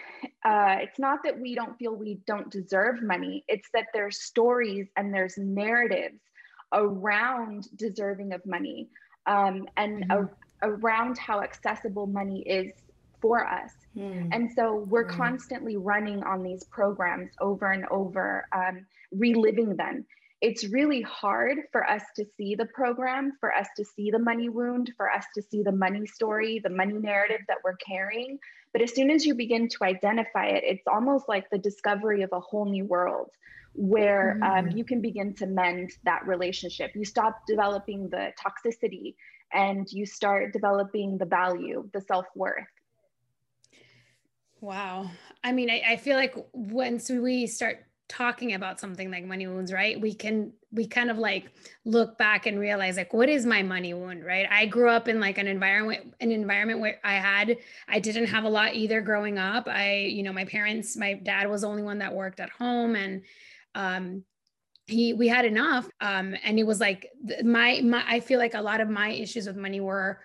Uh, 0.44 0.78
it's 0.80 1.00
not 1.00 1.20
that 1.24 1.40
we 1.40 1.56
don't 1.56 1.78
feel 1.78 1.96
we 1.96 2.20
don't 2.28 2.52
deserve 2.52 3.02
money. 3.02 3.44
It's 3.48 3.70
that 3.74 3.88
there's 3.94 4.22
stories 4.22 4.88
and 4.98 5.14
there's 5.14 5.38
narratives 5.38 6.20
around 6.74 7.68
deserving 7.78 8.34
of 8.34 8.46
money 8.46 8.90
um, 9.26 9.68
and 9.78 10.04
mm-hmm. 10.10 10.26
a, 10.62 10.70
around 10.70 11.18
how 11.18 11.42
accessible 11.42 12.08
money 12.08 12.42
is 12.42 12.74
for 13.22 13.46
us. 13.46 13.72
Mm. 13.96 14.30
And 14.32 14.52
so 14.54 14.86
we're 14.90 15.08
mm. 15.08 15.18
constantly 15.18 15.78
running 15.78 16.24
on 16.24 16.44
these 16.44 16.64
programs 16.66 17.32
over 17.40 17.72
and 17.72 17.86
over, 17.90 18.48
um, 18.54 18.86
reliving 19.12 19.76
them 19.76 20.06
it's 20.42 20.66
really 20.66 21.02
hard 21.02 21.58
for 21.72 21.88
us 21.90 22.04
to 22.16 22.26
see 22.38 22.54
the 22.54 22.66
program, 22.68 23.34
for 23.40 23.54
us 23.54 23.68
to 23.76 23.84
see 23.84 24.12
the 24.12 24.20
money 24.20 24.50
wound, 24.50 24.92
for 24.96 25.10
us 25.10 25.26
to 25.36 25.42
see 25.42 25.64
the 25.64 25.72
money 25.72 26.06
story, 26.06 26.60
the 26.64 26.70
money 26.70 26.94
narrative 26.94 27.42
that 27.48 27.58
we're 27.64 27.78
carrying. 27.78 28.38
But 28.72 28.82
as 28.84 28.94
soon 28.94 29.10
as 29.10 29.26
you 29.26 29.34
begin 29.34 29.68
to 29.70 29.84
identify 29.84 30.48
it, 30.48 30.64
it's 30.64 30.88
almost 30.88 31.28
like 31.28 31.50
the 31.50 31.58
discovery 31.58 32.22
of 32.22 32.30
a 32.34 32.40
whole 32.40 32.66
new 32.66 32.86
world 32.86 33.32
where 33.74 34.40
mm. 34.42 34.60
um, 34.60 34.78
you 34.78 34.84
can 34.84 35.02
begin 35.02 35.34
to 35.36 35.48
mend 35.48 35.92
that 36.04 36.26
relationship. 36.28 36.92
You 36.96 37.06
stop 37.06 37.42
developing 37.48 38.10
the 38.10 38.32
toxicity 38.40 39.16
and 39.54 39.88
you 39.92 40.06
start 40.06 40.54
developing 40.54 41.18
the 41.18 41.26
value, 41.26 41.90
the 41.94 42.02
self 42.02 42.26
worth. 42.36 42.66
Wow. 44.62 45.10
I 45.44 45.52
mean, 45.52 45.70
I, 45.70 45.84
I, 45.88 45.98
feel 45.98 46.18
like 46.18 46.36
once 46.52 47.10
we 47.12 47.46
start 47.46 47.86
talking 48.10 48.54
about 48.54 48.80
something 48.80 49.12
like 49.12 49.26
money 49.26 49.48
wounds 49.48 49.74
right? 49.74 50.00
We 50.00 50.14
can 50.14 50.54
we 50.72 50.88
kind 50.88 51.10
of 51.10 51.18
like 51.18 51.52
look 51.86 52.18
back 52.18 52.46
and 52.46 52.60
realize 52.60 52.98
like 52.98 53.14
what 53.14 53.30
is 53.30 53.46
my 53.46 53.64
money 53.64 53.94
wound 53.94 54.26
right? 54.26 54.48
I 54.50 54.66
grew 54.66 54.90
up 54.90 55.08
in 55.08 55.20
like 55.20 55.38
an 55.38 55.48
environment 55.48 56.14
an 56.22 56.32
environment 56.32 56.80
where 56.80 57.00
i 57.04 57.16
had 57.16 57.58
i 57.88 58.00
didn't 58.00 58.28
have 58.28 58.44
a 58.44 58.50
lot 58.50 58.76
either 58.76 59.02
growing 59.02 59.38
up. 59.38 59.68
I 59.68 59.96
you 59.98 60.24
know 60.24 60.34
my 60.34 60.46
parents 60.46 60.96
my 60.96 61.14
dad 61.14 61.50
was 61.50 61.62
the 61.62 61.68
only 61.68 61.84
one 61.84 62.00
that 62.00 62.14
worked 62.14 62.40
at 62.40 62.50
home 62.50 62.96
and 62.96 63.24
um 63.76 64.24
he 64.88 65.14
we 65.14 65.28
had 65.28 65.44
enough 65.46 65.90
um 66.00 66.34
and 66.44 66.58
it 66.58 66.66
was 66.66 66.80
like 66.80 67.10
my 67.44 67.82
my 67.84 68.04
i 68.08 68.20
feel 68.22 68.40
like 68.40 68.54
a 68.54 68.62
lot 68.62 68.80
of 68.80 68.90
my 68.90 69.10
issues 69.10 69.46
with 69.46 69.58
money 69.58 69.82
were 69.82 70.20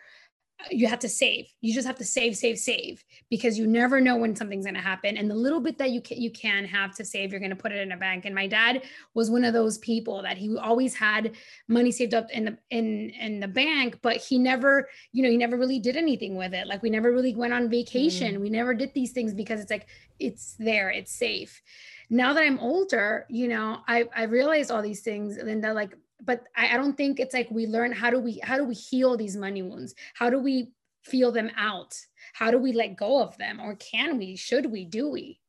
you 0.71 0.87
have 0.87 0.99
to 1.01 1.09
save. 1.09 1.53
You 1.61 1.75
just 1.75 1.87
have 1.87 1.99
to 1.99 2.05
save, 2.05 2.37
save, 2.37 2.59
save 2.59 3.05
because 3.31 3.59
you 3.59 3.67
never 3.67 4.01
know 4.01 4.17
when 4.17 4.37
something's 4.37 4.65
going 4.65 4.75
to 4.75 4.81
happen. 4.81 5.17
And 5.17 5.31
the 5.31 5.35
little 5.35 5.61
bit 5.61 5.79
that 5.79 5.91
you 5.91 6.01
can, 6.01 6.21
you 6.21 6.31
can 6.31 6.65
have 6.65 6.95
to 6.97 7.05
save, 7.05 7.31
you're 7.31 7.41
going 7.41 7.51
to 7.51 7.57
put 7.57 7.73
it 7.73 7.79
in 7.79 7.93
a 7.93 7.97
bank. 7.97 8.25
And 8.25 8.35
my 8.35 8.47
dad 8.47 8.83
was 9.15 9.31
one 9.31 9.45
of 9.45 9.53
those 9.53 9.79
people 9.79 10.23
that 10.23 10.37
he 10.37 10.57
always 10.57 10.95
had 10.95 11.33
money 11.69 11.91
saved 11.91 12.15
up 12.15 12.31
in 12.31 12.45
the 12.45 12.59
in 12.71 13.11
in 13.11 13.41
the 13.41 13.49
bank, 13.49 13.99
but 14.03 14.17
he 14.17 14.39
never, 14.39 14.89
you 15.13 15.23
know, 15.23 15.31
he 15.31 15.37
never 15.37 15.57
really 15.57 15.79
did 15.79 15.97
anything 15.97 16.37
with 16.37 16.55
it. 16.55 16.67
Like 16.67 16.83
we 16.83 16.91
never 16.91 17.13
really 17.13 17.35
went 17.35 17.53
on 17.53 17.69
vacation. 17.69 18.37
Mm. 18.37 18.41
We 18.41 18.51
never 18.51 18.75
did 18.75 18.93
these 18.95 19.13
things 19.13 19.35
because 19.35 19.61
it's 19.61 19.71
like 19.71 19.87
it's 20.19 20.55
there, 20.59 20.91
it's 20.91 21.13
safe. 21.13 21.63
Now 22.11 22.35
that 22.35 22.43
I'm 22.43 22.59
older, 22.59 23.27
you 23.29 23.49
know, 23.49 23.79
I 23.89 24.05
I 24.15 24.25
realized 24.25 24.71
all 24.71 24.83
these 24.83 25.01
things, 25.01 25.39
Linda. 25.43 25.73
Like 25.73 25.97
but 26.25 26.45
I, 26.57 26.75
I 26.75 26.77
don't 26.77 26.97
think 26.97 27.21
it's 27.21 27.35
like 27.35 27.51
we 27.51 27.67
learn 27.67 27.93
how 27.93 28.11
do 28.11 28.19
we 28.19 28.41
how 28.43 28.57
do 28.57 28.65
we 28.65 28.75
heal 28.75 29.17
these 29.17 29.37
money 29.37 29.63
wounds? 29.63 29.95
How 30.15 30.31
do 30.31 30.39
we 30.39 30.73
feel 31.05 31.33
them 31.33 31.51
out? 31.57 31.97
How 32.33 32.51
do 32.51 32.59
we 32.59 32.73
let 32.73 32.97
go 32.97 33.21
of 33.21 33.37
them? 33.39 33.61
Or 33.61 33.75
can 33.77 34.19
we? 34.19 34.37
Should 34.37 34.71
we? 34.71 34.85
Do 34.85 35.09
we? 35.11 35.41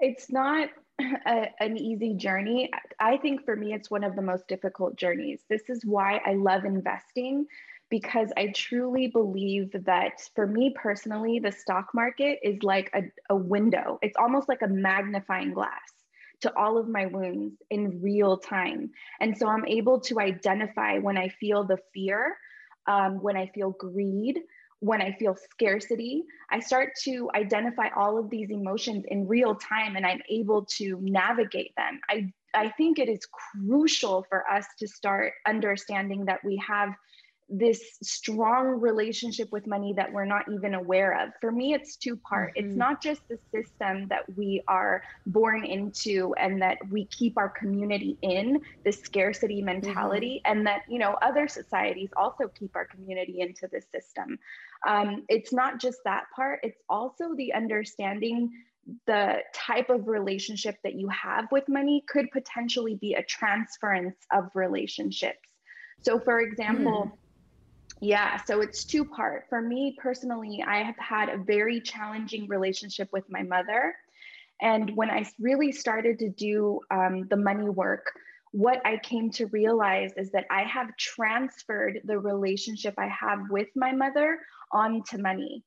It's 0.00 0.30
not 0.30 0.68
a, 1.00 1.48
an 1.60 1.76
easy 1.76 2.14
journey. 2.14 2.70
I 2.98 3.16
think 3.16 3.44
for 3.44 3.56
me, 3.56 3.72
it's 3.72 3.90
one 3.90 4.04
of 4.04 4.16
the 4.16 4.22
most 4.22 4.48
difficult 4.48 4.96
journeys. 4.96 5.42
This 5.48 5.62
is 5.68 5.84
why 5.84 6.20
I 6.24 6.34
love 6.34 6.64
investing 6.64 7.46
because 7.90 8.30
I 8.36 8.48
truly 8.48 9.08
believe 9.08 9.70
that 9.84 10.28
for 10.34 10.46
me 10.46 10.74
personally, 10.74 11.38
the 11.38 11.52
stock 11.52 11.88
market 11.94 12.40
is 12.42 12.62
like 12.62 12.90
a, 12.94 13.02
a 13.30 13.36
window, 13.36 13.98
it's 14.02 14.16
almost 14.16 14.48
like 14.48 14.62
a 14.62 14.68
magnifying 14.68 15.52
glass 15.52 15.93
to 16.40 16.56
all 16.56 16.78
of 16.78 16.88
my 16.88 17.06
wounds 17.06 17.54
in 17.70 18.00
real 18.02 18.38
time. 18.38 18.90
And 19.20 19.36
so 19.36 19.48
I'm 19.48 19.66
able 19.66 20.00
to 20.00 20.20
identify 20.20 20.98
when 20.98 21.16
I 21.16 21.28
feel 21.28 21.64
the 21.64 21.78
fear, 21.92 22.36
um, 22.86 23.22
when 23.22 23.36
I 23.36 23.50
feel 23.54 23.70
greed, 23.70 24.40
when 24.80 25.00
I 25.00 25.12
feel 25.12 25.36
scarcity. 25.50 26.24
I 26.50 26.60
start 26.60 26.90
to 27.04 27.30
identify 27.34 27.88
all 27.96 28.18
of 28.18 28.28
these 28.28 28.50
emotions 28.50 29.04
in 29.08 29.26
real 29.26 29.54
time 29.54 29.96
and 29.96 30.04
I'm 30.04 30.20
able 30.28 30.66
to 30.76 30.98
navigate 31.00 31.72
them. 31.76 32.00
I, 32.10 32.32
I 32.54 32.68
think 32.70 32.98
it 32.98 33.08
is 33.08 33.20
crucial 33.26 34.26
for 34.28 34.48
us 34.50 34.66
to 34.78 34.86
start 34.86 35.32
understanding 35.46 36.26
that 36.26 36.44
we 36.44 36.62
have 36.66 36.90
this 37.48 37.98
strong 38.02 38.80
relationship 38.80 39.52
with 39.52 39.66
money 39.66 39.92
that 39.92 40.10
we're 40.12 40.24
not 40.24 40.44
even 40.50 40.74
aware 40.74 41.22
of. 41.22 41.30
For 41.40 41.52
me, 41.52 41.74
it's 41.74 41.96
two 41.96 42.16
part. 42.16 42.54
Mm-hmm. 42.56 42.68
It's 42.68 42.76
not 42.76 43.02
just 43.02 43.20
the 43.28 43.38
system 43.52 44.08
that 44.08 44.24
we 44.36 44.62
are 44.66 45.02
born 45.26 45.64
into 45.64 46.34
and 46.38 46.60
that 46.62 46.78
we 46.90 47.04
keep 47.06 47.36
our 47.36 47.50
community 47.50 48.16
in, 48.22 48.60
the 48.84 48.92
scarcity 48.92 49.60
mentality, 49.60 50.40
mm-hmm. 50.44 50.58
and 50.58 50.66
that, 50.66 50.82
you 50.88 50.98
know, 50.98 51.16
other 51.20 51.46
societies 51.46 52.10
also 52.16 52.48
keep 52.48 52.74
our 52.74 52.86
community 52.86 53.40
into 53.40 53.68
the 53.68 53.82
system. 53.92 54.38
Um, 54.86 55.24
it's 55.28 55.52
not 55.52 55.80
just 55.80 55.98
that 56.04 56.24
part, 56.34 56.60
it's 56.62 56.80
also 56.88 57.34
the 57.36 57.52
understanding 57.52 58.52
the 59.06 59.38
type 59.54 59.88
of 59.88 60.08
relationship 60.08 60.76
that 60.84 60.94
you 60.94 61.08
have 61.08 61.46
with 61.50 61.66
money 61.68 62.04
could 62.06 62.30
potentially 62.30 62.96
be 62.96 63.14
a 63.14 63.22
transference 63.22 64.16
of 64.30 64.50
relationships. 64.54 65.38
So, 66.02 66.18
for 66.20 66.40
example, 66.40 67.10
mm 67.14 67.18
yeah, 68.04 68.36
so 68.44 68.60
it's 68.60 68.84
two 68.84 69.02
part. 69.02 69.46
For 69.48 69.62
me 69.62 69.96
personally, 69.98 70.62
I 70.66 70.82
have 70.82 70.98
had 70.98 71.30
a 71.30 71.38
very 71.38 71.80
challenging 71.80 72.46
relationship 72.48 73.08
with 73.12 73.24
my 73.30 73.42
mother. 73.42 73.94
And 74.60 74.94
when 74.94 75.10
I 75.10 75.24
really 75.40 75.72
started 75.72 76.18
to 76.18 76.28
do 76.28 76.80
um, 76.90 77.26
the 77.28 77.36
money 77.36 77.70
work, 77.70 78.12
what 78.52 78.82
I 78.84 78.98
came 78.98 79.30
to 79.32 79.46
realize 79.46 80.12
is 80.18 80.30
that 80.32 80.44
I 80.50 80.64
have 80.64 80.94
transferred 80.98 82.00
the 82.04 82.18
relationship 82.18 82.94
I 82.98 83.08
have 83.08 83.40
with 83.48 83.68
my 83.74 83.92
mother 83.92 84.38
onto 84.70 85.16
money. 85.16 85.64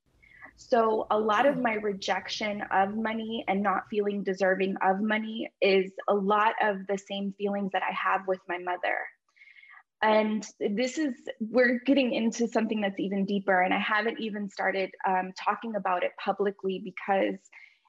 So, 0.58 1.08
a 1.10 1.20
lot 1.20 1.48
of 1.48 1.56
hmm. 1.56 1.64
my 1.64 1.74
rejection 1.74 2.62
of 2.72 2.96
money 2.96 3.46
and 3.48 3.64
not 3.64 3.84
feeling 3.90 4.24
deserving 4.24 4.76
of 4.84 5.02
money 5.02 5.52
is 5.60 5.92
a 6.08 6.14
lot 6.14 6.54
of 6.62 6.86
the 6.88 6.98
same 7.00 7.34
feelings 7.38 7.72
that 7.74 7.84
I 7.84 7.94
have 7.94 8.28
with 8.28 8.40
my 8.48 8.60
mother 8.60 8.98
and 10.02 10.46
this 10.60 10.98
is 10.98 11.16
we're 11.40 11.80
getting 11.86 12.14
into 12.14 12.48
something 12.48 12.82
that's 12.82 13.00
even 13.00 13.26
deeper 13.26 13.62
and 13.62 13.74
i 13.74 13.80
haven't 13.80 14.20
even 14.20 14.50
started 14.50 14.92
um, 15.08 15.32
talking 15.38 15.76
about 15.76 16.04
it 16.04 16.12
publicly 16.24 16.80
because 16.84 17.40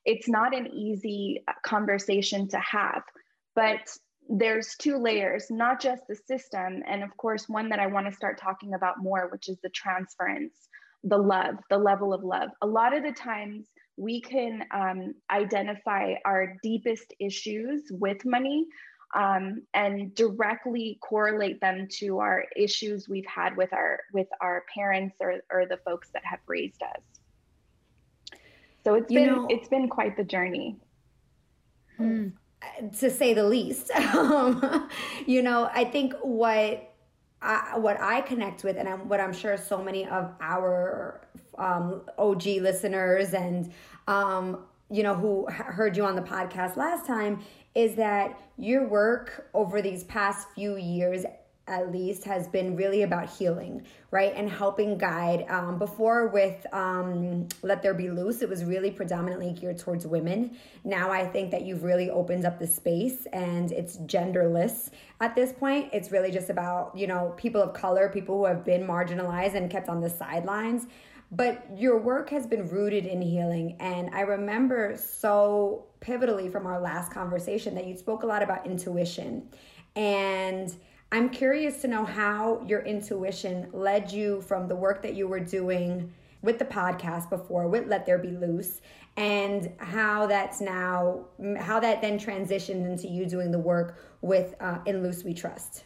it's 0.09 0.29
not 0.29 0.57
an 0.57 0.67
easy 0.69 1.45
uh, 1.47 1.53
conversation 1.63 2.49
to 2.49 2.59
have. 2.59 3.03
But 3.55 3.91
there's 4.31 4.75
two 4.77 4.99
layers 4.99 5.47
not 5.51 5.81
just 5.81 6.03
the 6.07 6.15
system 6.15 6.83
and 6.87 7.03
of 7.03 7.17
course 7.17 7.49
one 7.49 7.71
that 7.71 7.79
i 7.79 7.87
want 7.87 8.07
to 8.07 8.13
start 8.13 8.39
talking 8.39 8.75
about 8.75 9.03
more 9.03 9.27
which 9.33 9.49
is 9.49 9.57
the 9.63 9.71
transference 9.71 10.69
the 11.03 11.17
love 11.17 11.55
the 11.71 11.79
level 11.79 12.13
of 12.13 12.23
love. 12.23 12.51
A 12.61 12.67
lot 12.67 12.95
of 12.95 13.03
the 13.03 13.13
times 13.13 13.67
we 13.97 14.21
can 14.21 14.65
um, 14.73 15.15
identify 15.31 16.15
our 16.25 16.57
deepest 16.63 17.15
issues 17.19 17.85
with 17.91 18.25
money 18.27 18.67
um, 19.15 19.63
and 19.75 20.15
directly 20.15 20.99
correlate 21.01 21.61
them 21.61 21.89
to 21.91 22.19
our 22.19 22.45
issues 22.57 23.09
we've 23.09 23.27
had 23.27 23.57
with 23.57 23.73
our 23.73 24.01
with 24.13 24.29
our 24.41 24.65
parents 24.73 25.17
or, 25.21 25.41
or 25.51 25.67
the 25.67 25.79
folks 25.79 26.09
that 26.13 26.25
have 26.25 26.41
raised 26.47 26.83
us. 26.83 27.03
So 28.85 28.95
it's 28.95 29.11
you 29.11 29.21
been 29.21 29.27
know, 29.27 29.47
it's 29.51 29.69
been 29.69 29.89
quite 29.89 30.17
the 30.17 30.25
journey. 30.25 30.77
Hmm. 31.97 32.29
to 32.99 33.11
say 33.11 33.35
the 33.35 33.45
least. 33.45 33.91
Um, 34.15 34.89
you 35.27 35.43
know 35.43 35.69
i 35.73 35.85
think 35.85 36.15
what 36.23 36.89
I, 37.41 37.79
what 37.79 38.01
I 38.01 38.21
connect 38.23 38.65
with, 38.65 38.77
and 38.77 38.89
I'm, 38.89 39.09
what 39.09 39.21
I'm 39.21 39.33
sure 39.33 39.57
so 39.57 39.83
many 39.83 40.07
of 40.07 40.33
our 40.41 41.21
um, 41.57 42.03
OG 42.19 42.45
listeners 42.47 43.35
and 43.35 43.73
um, 44.07 44.65
you 44.91 45.03
know 45.03 45.15
who 45.15 45.47
heard 45.51 45.97
you 45.97 46.05
on 46.05 46.17
the 46.17 46.23
podcast 46.23 46.77
last 46.77 47.07
time 47.07 47.41
is 47.79 47.95
that 47.95 48.37
your 48.57 48.89
work 48.89 49.49
over 49.55 49.81
these 49.81 50.03
past 50.03 50.49
few 50.57 50.77
years 50.77 51.25
at 51.69 51.93
least 51.93 52.25
has 52.25 52.49
been 52.49 52.75
really 52.75 53.03
about 53.03 53.29
healing 53.31 53.85
right 54.11 54.33
and 54.35 54.51
helping 54.51 54.99
guide. 54.99 55.45
Um, 55.49 55.79
before 55.79 56.27
with 56.29 56.67
um, 56.73 57.47
let 57.63 57.83
there 57.83 57.95
be 57.95 58.11
Luz 58.11 58.43
it 58.43 58.49
was 58.49 58.65
really 58.65 58.91
predominantly 58.91 59.53
geared 59.53 59.79
towards 59.79 60.07
women. 60.07 60.57
Now 60.83 61.13
i 61.13 61.25
think 61.25 61.53
that 61.53 61.63
you've 61.63 61.85
really 61.85 62.11
opened 62.11 62.45
up 62.45 62.59
the 62.59 62.67
space 62.67 63.27
and 63.33 63.71
it's 63.71 63.99
genderless. 63.99 64.91
At 65.21 65.37
this 65.37 65.53
point 65.53 65.91
it's 65.93 66.11
really 66.11 66.33
just 66.33 66.51
about 66.51 66.97
you 66.97 67.07
know 67.07 67.33
people 67.37 67.63
of 67.63 67.75
color 67.75 68.09
people 68.09 68.39
who 68.39 68.47
have 68.47 68.65
been 68.65 68.83
marginalized 68.85 69.55
and 69.55 69.71
kept 69.71 69.89
on 69.89 70.01
the 70.01 70.11
sidelines 70.11 70.89
but 71.31 71.67
your 71.77 71.99
work 71.99 72.31
has 72.31 72.47
been 72.47 72.69
rooted 72.69 73.07
in 73.07 73.21
healing. 73.21 73.77
And 73.81 74.11
I 74.15 74.23
remember 74.23 74.97
so 74.97 75.87
pivotally 76.01 76.51
from 76.51 76.67
our 76.67 76.81
last 76.81 77.13
conversation 77.13 77.75
that 77.75 77.87
you 77.87 77.97
spoke 77.97 78.23
a 78.23 78.27
lot 78.27 78.43
about 78.43 78.67
intuition. 78.67 79.49
And 79.97 80.75
I'm 81.13 81.29
curious 81.29 81.81
to 81.83 81.89
know 81.89 82.05
how 82.05 82.65
your 82.67 82.81
intuition 82.81 83.69
led 83.73 84.13
you 84.13 84.41
from 84.43 84.69
the 84.69 84.77
work 84.77 85.03
that 85.03 85.15
you 85.15 85.27
were 85.27 85.41
doing 85.41 86.13
with 86.43 86.59
the 86.59 86.65
podcast 86.65 87.29
before 87.31 87.69
with 87.69 87.89
Let 87.89 88.07
There 88.07 88.19
Be 88.19 88.31
Luz 88.31 88.81
and 89.17 89.73
how 89.79 90.27
that's 90.29 90.61
now 90.61 91.25
how 91.59 91.81
that 91.81 92.01
then 92.01 92.19
transitioned 92.19 92.87
into 92.87 93.09
you 93.09 93.27
doing 93.27 93.51
the 93.51 93.59
work 93.59 93.99
with 94.21 94.55
uh, 94.61 94.79
In 94.87 95.03
Luz 95.03 95.25
We 95.25 95.35
Trust. 95.35 95.85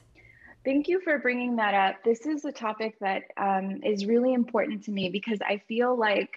Thank 0.64 0.87
you 0.87 1.01
for 1.01 1.18
bringing 1.18 1.57
that 1.57 1.75
up. 1.75 2.05
This 2.05 2.25
is 2.25 2.44
a 2.44 2.53
topic 2.53 2.96
that 3.01 3.22
um, 3.37 3.81
is 3.83 4.07
really 4.07 4.33
important 4.33 4.85
to 4.85 4.92
me 4.92 5.09
because 5.09 5.38
I 5.44 5.61
feel 5.66 5.96
like 5.98 6.31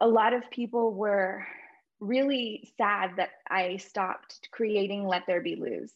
a 0.00 0.06
lot 0.06 0.34
of 0.34 0.50
people 0.50 0.92
were 0.92 1.46
really 1.98 2.70
sad 2.76 3.12
that 3.16 3.30
I 3.48 3.78
stopped 3.78 4.48
creating 4.52 5.06
Let 5.06 5.22
There 5.26 5.40
Be 5.40 5.56
Luz. 5.56 5.92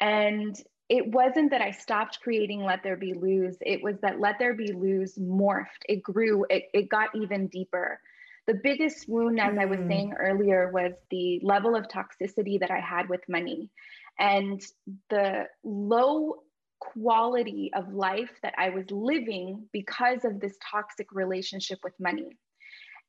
And 0.00 0.60
it 0.88 1.06
wasn't 1.06 1.52
that 1.52 1.62
I 1.62 1.70
stopped 1.70 2.18
creating 2.20 2.64
Let 2.64 2.82
There 2.82 2.96
Be 2.96 3.14
Luz, 3.14 3.56
it 3.60 3.80
was 3.82 3.96
that 4.02 4.18
Let 4.18 4.40
There 4.40 4.54
Be 4.54 4.72
Luz 4.72 5.14
morphed, 5.16 5.84
it 5.88 6.02
grew, 6.02 6.46
it, 6.50 6.64
it 6.74 6.88
got 6.88 7.14
even 7.14 7.46
deeper. 7.46 8.00
The 8.48 8.54
biggest 8.54 9.08
wound, 9.08 9.40
as 9.40 9.54
mm. 9.54 9.60
I 9.60 9.64
was 9.64 9.80
hmm. 9.80 9.88
saying 9.88 10.14
earlier, 10.14 10.70
was 10.72 10.92
the 11.10 11.40
level 11.42 11.74
of 11.74 11.88
toxicity 11.88 12.60
that 12.60 12.70
I 12.70 12.78
had 12.78 13.08
with 13.08 13.28
money 13.28 13.70
and 14.18 14.62
the 15.10 15.46
low 15.64 16.36
quality 16.80 17.70
of 17.74 17.92
life 17.92 18.30
that 18.42 18.54
I 18.58 18.70
was 18.70 18.90
living 18.90 19.68
because 19.72 20.24
of 20.24 20.40
this 20.40 20.56
toxic 20.70 21.08
relationship 21.12 21.78
with 21.82 21.94
money. 21.98 22.28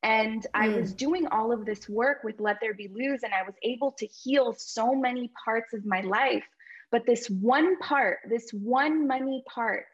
And 0.04 0.44
mm. 0.44 0.48
I 0.54 0.70
was 0.70 0.94
doing 0.94 1.28
all 1.28 1.52
of 1.52 1.66
this 1.66 1.90
work 1.90 2.24
with 2.24 2.40
Let 2.40 2.58
There 2.62 2.74
Be 2.74 2.90
Luz, 2.90 3.22
and 3.24 3.34
I 3.34 3.44
was 3.44 3.56
able 3.64 3.94
to 3.94 4.06
heal 4.06 4.56
so 4.58 4.94
many 4.94 5.32
parts 5.44 5.74
of 5.74 5.86
my 5.86 6.02
life. 6.02 6.46
But 6.92 7.06
this 7.06 7.28
one 7.28 7.78
part, 7.80 8.20
this 8.30 8.50
one 8.52 9.08
money 9.08 9.44
part, 9.54 9.86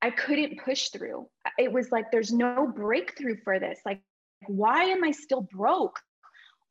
I 0.00 0.10
couldn't 0.10 0.60
push 0.64 0.88
through. 0.88 1.26
It 1.58 1.72
was 1.72 1.90
like 1.90 2.10
there's 2.10 2.32
no 2.32 2.66
breakthrough 2.66 3.36
for 3.42 3.58
this. 3.58 3.80
Like, 3.84 4.00
why 4.46 4.84
am 4.84 5.04
I 5.04 5.10
still 5.10 5.46
broke? 5.52 5.98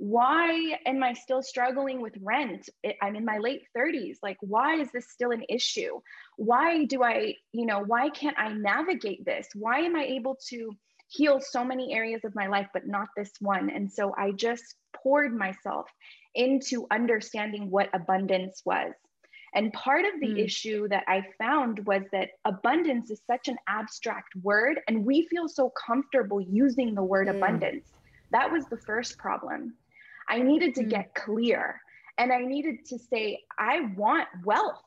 Why 0.04 0.78
am 0.86 1.02
I 1.02 1.14
still 1.14 1.42
struggling 1.42 2.02
with 2.02 2.14
rent? 2.22 2.68
I'm 3.02 3.16
in 3.16 3.24
my 3.24 3.38
late 3.38 3.62
30s. 3.74 4.18
Like, 4.22 4.36
why 4.42 4.76
is 4.76 4.92
this 4.92 5.10
still 5.10 5.32
an 5.32 5.46
issue? 5.48 6.02
Why 6.36 6.84
do 6.84 7.02
I, 7.04 7.36
you 7.54 7.66
know, 7.66 7.80
why 7.80 8.10
can't 8.10 8.38
I 8.38 8.52
navigate 8.52 9.24
this? 9.24 9.48
Why 9.56 9.80
am 9.80 9.96
I 9.96 10.04
able 10.04 10.38
to 10.50 10.72
heal 11.08 11.40
so 11.40 11.64
many 11.64 11.94
areas 11.94 12.26
of 12.26 12.36
my 12.36 12.48
life, 12.48 12.68
but 12.74 12.86
not 12.86 13.08
this 13.16 13.32
one? 13.40 13.70
And 13.70 13.90
so 13.90 14.14
I 14.18 14.34
just 14.34 14.76
poured 14.94 15.34
myself 15.34 15.86
into 16.36 16.86
understanding 16.92 17.72
what 17.72 17.88
abundance 17.94 18.62
was. 18.66 18.92
And 19.56 19.72
part 19.72 20.04
of 20.04 20.20
the 20.20 20.34
mm. 20.34 20.44
issue 20.44 20.90
that 20.90 21.06
I 21.08 21.24
found 21.40 21.86
was 21.86 22.02
that 22.12 22.32
abundance 22.44 23.10
is 23.10 23.22
such 23.26 23.48
an 23.48 23.56
abstract 23.70 24.36
word, 24.42 24.82
and 24.90 25.06
we 25.06 25.28
feel 25.32 25.48
so 25.48 25.72
comfortable 25.88 26.42
using 26.42 26.94
the 26.94 27.04
word 27.04 27.30
mm. 27.30 27.38
abundance. 27.38 27.88
That 28.32 28.52
was 28.52 28.66
the 28.66 28.78
first 28.78 29.18
problem. 29.18 29.76
I 30.30 30.40
needed 30.40 30.76
to 30.76 30.84
mm. 30.84 30.90
get 30.90 31.14
clear 31.16 31.82
and 32.18 32.32
I 32.32 32.42
needed 32.42 32.86
to 32.88 33.00
say, 33.00 33.42
I 33.58 33.82
want 33.96 34.28
wealth. 34.44 34.82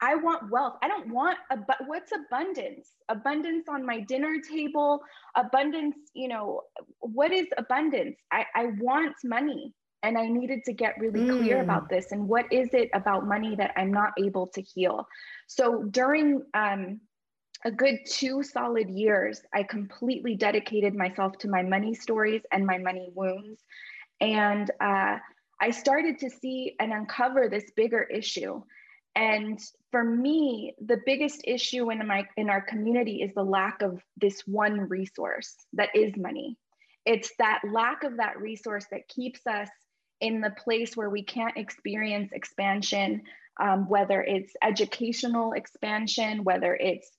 I 0.00 0.16
want 0.16 0.50
wealth. 0.50 0.74
I 0.82 0.88
don't 0.88 1.08
want 1.08 1.38
a 1.50 1.56
but 1.56 1.78
what's 1.86 2.12
abundance? 2.12 2.90
Abundance 3.08 3.68
on 3.68 3.86
my 3.86 4.00
dinner 4.00 4.36
table, 4.40 5.00
abundance, 5.34 5.96
you 6.14 6.28
know, 6.28 6.62
what 7.00 7.32
is 7.32 7.46
abundance? 7.56 8.16
I, 8.30 8.44
I 8.54 8.66
want 8.80 9.14
money 9.24 9.72
and 10.02 10.18
I 10.18 10.26
needed 10.26 10.64
to 10.64 10.72
get 10.72 10.98
really 10.98 11.20
mm. 11.20 11.38
clear 11.38 11.62
about 11.62 11.88
this. 11.88 12.12
And 12.12 12.28
what 12.28 12.52
is 12.52 12.68
it 12.74 12.90
about 12.92 13.26
money 13.26 13.56
that 13.56 13.72
I'm 13.76 13.92
not 13.92 14.12
able 14.18 14.46
to 14.48 14.60
heal? 14.60 15.06
So 15.46 15.84
during 15.84 16.42
um, 16.52 17.00
a 17.64 17.70
good 17.70 18.00
two 18.06 18.42
solid 18.42 18.90
years, 18.90 19.40
I 19.54 19.62
completely 19.62 20.34
dedicated 20.36 20.94
myself 20.94 21.38
to 21.38 21.48
my 21.48 21.62
money 21.62 21.94
stories 21.94 22.42
and 22.52 22.66
my 22.66 22.76
money 22.76 23.08
wounds. 23.14 23.62
And 24.20 24.70
uh, 24.80 25.18
I 25.60 25.70
started 25.70 26.18
to 26.20 26.30
see 26.30 26.74
and 26.78 26.92
uncover 26.92 27.48
this 27.48 27.70
bigger 27.76 28.02
issue. 28.02 28.62
And 29.16 29.58
for 29.90 30.02
me, 30.02 30.74
the 30.84 30.98
biggest 31.06 31.42
issue 31.44 31.90
in 31.90 32.06
my 32.06 32.26
in 32.36 32.50
our 32.50 32.60
community 32.60 33.22
is 33.22 33.32
the 33.34 33.44
lack 33.44 33.80
of 33.82 34.02
this 34.16 34.42
one 34.46 34.88
resource 34.88 35.54
that 35.74 35.90
is 35.94 36.16
money. 36.16 36.56
It's 37.06 37.30
that 37.38 37.60
lack 37.70 38.02
of 38.02 38.16
that 38.16 38.40
resource 38.40 38.86
that 38.90 39.08
keeps 39.08 39.46
us 39.46 39.68
in 40.20 40.40
the 40.40 40.50
place 40.50 40.96
where 40.96 41.10
we 41.10 41.22
can't 41.22 41.56
experience 41.56 42.32
expansion, 42.32 43.22
um, 43.60 43.88
whether 43.88 44.22
it's 44.22 44.52
educational 44.62 45.52
expansion, 45.52 46.44
whether 46.44 46.74
it's 46.74 47.10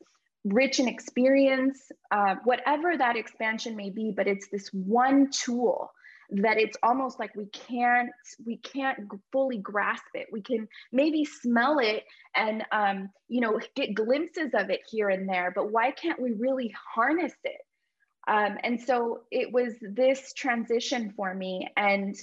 rich 0.44 0.80
in 0.80 0.88
experience, 0.88 1.92
uh, 2.12 2.36
whatever 2.44 2.98
that 2.98 3.16
expansion 3.16 3.76
may 3.76 3.90
be, 3.90 4.12
but 4.16 4.28
it's 4.28 4.48
this 4.50 4.70
one 4.70 5.30
tool 5.32 5.92
that 6.30 6.58
it's 6.58 6.78
almost 6.84 7.20
like 7.20 7.36
we 7.36 7.46
can't 7.48 8.10
we 8.46 8.58
can't 8.58 8.98
fully 9.32 9.58
grasp 9.58 10.06
it 10.14 10.28
we 10.32 10.42
can 10.42 10.68
maybe 10.92 11.26
smell 11.26 11.80
it 11.80 12.04
and 12.36 12.64
um, 12.72 13.10
you 13.28 13.42
know 13.42 13.60
get 13.76 13.94
glimpses 13.94 14.52
of 14.54 14.70
it 14.70 14.82
here 14.90 15.10
and 15.10 15.30
there 15.30 15.52
but 15.56 15.72
why 15.72 15.92
can't 15.92 16.22
we 16.22 16.32
really 16.32 16.74
harness 16.94 17.34
it 17.44 17.62
um, 18.28 18.58
and 18.64 18.82
so 18.82 19.22
it 19.32 19.52
was 19.52 19.74
this 19.82 20.34
transition 20.34 21.14
for 21.16 21.34
me 21.34 21.68
and 21.78 22.16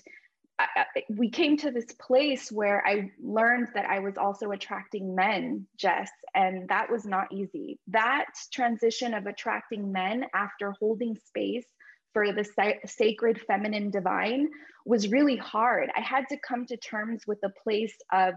I, 0.58 0.84
we 1.08 1.30
came 1.30 1.56
to 1.58 1.70
this 1.70 1.92
place 1.98 2.52
where 2.52 2.86
I 2.86 3.10
learned 3.22 3.68
that 3.74 3.86
I 3.86 3.98
was 4.00 4.16
also 4.16 4.50
attracting 4.50 5.14
men, 5.14 5.66
Jess, 5.76 6.10
and 6.34 6.68
that 6.68 6.90
was 6.90 7.04
not 7.04 7.32
easy. 7.32 7.78
That 7.88 8.26
transition 8.52 9.14
of 9.14 9.26
attracting 9.26 9.90
men 9.90 10.26
after 10.34 10.72
holding 10.78 11.16
space 11.16 11.66
for 12.12 12.32
the 12.32 12.46
sacred 12.86 13.40
feminine 13.46 13.90
divine 13.90 14.48
was 14.84 15.08
really 15.08 15.36
hard. 15.36 15.90
I 15.96 16.00
had 16.00 16.24
to 16.28 16.36
come 16.46 16.66
to 16.66 16.76
terms 16.76 17.26
with 17.26 17.40
the 17.40 17.52
place 17.62 17.94
of, 18.12 18.34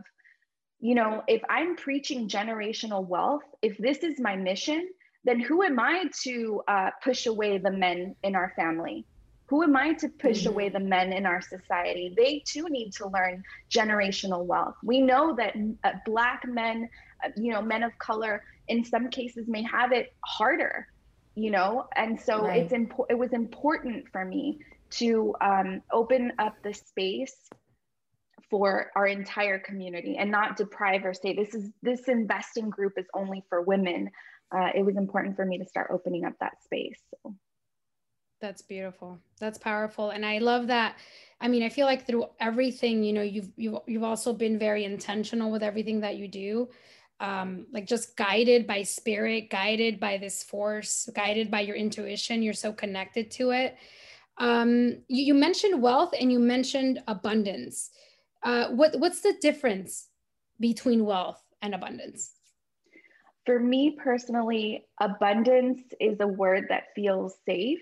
you 0.80 0.96
know, 0.96 1.24
if 1.28 1.42
I'm 1.50 1.76
preaching 1.76 2.30
generational 2.30 3.08
wealth, 3.08 3.44
if 3.62 3.78
this 3.78 4.00
is 4.00 4.20
my 4.20 4.36
mission, 4.36 4.88
then 5.24 5.40
who 5.40 5.64
am 5.64 5.80
I 5.80 6.06
to 6.24 6.62
uh, 6.68 6.90
push 7.04 7.26
away 7.26 7.58
the 7.58 7.72
men 7.72 8.16
in 8.24 8.36
our 8.36 8.54
family? 8.56 9.06
Who 9.48 9.64
am 9.64 9.76
I 9.76 9.94
to 9.94 10.10
push 10.10 10.42
mm-hmm. 10.42 10.50
away 10.50 10.70
the 10.70 10.80
men 10.80 11.14
in 11.14 11.26
our 11.26 11.42
society? 11.42 12.14
They 12.16 12.44
too 12.46 12.68
need 12.70 12.92
to 12.94 13.08
learn 13.08 13.44
generational 13.72 14.46
wealth. 14.46 14.76
We 14.84 15.02
know 15.02 15.36
that 15.36 15.56
uh, 15.84 15.94
Black 16.06 16.44
men, 16.48 16.90
uh, 17.24 17.30
you 17.36 17.52
know, 17.52 17.62
men 17.62 17.84
of 17.84 17.98
color, 18.00 18.44
in 18.68 18.84
some 18.84 19.10
cases 19.10 19.48
may 19.48 19.64
have 19.64 19.92
it 19.92 20.14
harder 20.24 20.88
you 21.36 21.52
know? 21.52 21.88
And 21.96 22.20
so 22.20 22.44
right. 22.44 22.64
it's 22.64 22.74
important 22.74 23.12
it 23.12 23.20
was 23.20 23.34
important 23.34 24.06
for 24.12 24.26
me 24.26 24.60
to 24.92 25.36
um, 25.42 25.82
open 25.92 26.32
up 26.40 26.56
the 26.64 26.74
space 26.74 27.36
for 28.50 28.92
our 28.96 29.08
entire 29.08 29.60
community 29.60 30.18
and 30.18 30.30
not 30.30 30.56
deprive 30.56 31.04
or 31.04 31.14
say 31.14 31.34
this 31.34 31.54
is 31.54 31.72
this 31.82 32.08
investing 32.08 32.70
group 32.70 32.94
is 32.98 33.06
only 33.14 33.44
for 33.50 33.62
women. 33.62 34.10
Uh, 34.56 34.70
it 34.76 34.86
was 34.86 34.96
important 34.96 35.36
for 35.36 35.46
me 35.46 35.58
to 35.58 35.66
start 35.66 35.90
opening 35.92 36.24
up 36.24 36.34
that 36.40 36.64
space 36.64 37.00
so. 37.10 37.36
that's 38.40 38.62
beautiful. 38.62 39.18
That's 39.40 39.58
powerful 39.58 40.12
and 40.12 40.26
i 40.26 40.38
love 40.38 40.68
that. 40.68 40.98
I 41.42 41.48
mean 41.48 41.64
i 41.64 41.70
feel 41.70 41.88
like 41.88 42.06
through 42.06 42.26
everything 42.40 43.04
you 43.04 43.14
know 43.14 43.24
you've 43.24 43.50
you've, 43.58 43.80
you've 43.88 44.04
also 44.04 44.34
been 44.34 44.60
very 44.60 44.86
intentional 44.86 45.52
with 45.52 45.64
everything 45.64 46.02
that 46.02 46.16
you 46.16 46.28
do 46.28 46.70
um, 47.20 47.66
like 47.72 47.88
just 47.88 48.18
guided 48.18 48.68
by 48.68 48.84
spirit, 48.84 49.50
guided 49.50 50.00
by 50.00 50.18
this 50.18 50.44
force, 50.44 51.10
guided 51.16 51.50
by 51.50 51.62
your 51.62 51.76
intuition. 51.76 52.44
You're 52.44 52.54
so 52.54 52.74
connected 52.74 53.32
to 53.32 53.52
it. 53.52 53.78
Um, 54.38 54.98
you, 55.08 55.26
you 55.26 55.34
mentioned 55.34 55.82
wealth 55.82 56.14
and 56.20 56.32
you 56.32 56.40
mentioned 56.40 57.02
abundance. 57.08 57.92
Uh, 58.44 58.68
what 58.70 59.00
what's 59.00 59.22
the 59.22 59.34
difference 59.42 60.08
between 60.60 61.06
wealth 61.06 61.42
and 61.62 61.74
abundance? 61.74 62.32
For 63.46 63.60
me 63.60 63.92
personally, 63.92 64.88
abundance 65.00 65.82
is 66.00 66.18
a 66.20 66.28
word 66.28 66.66
that 66.70 66.86
feels 66.96 67.38
safe, 67.46 67.82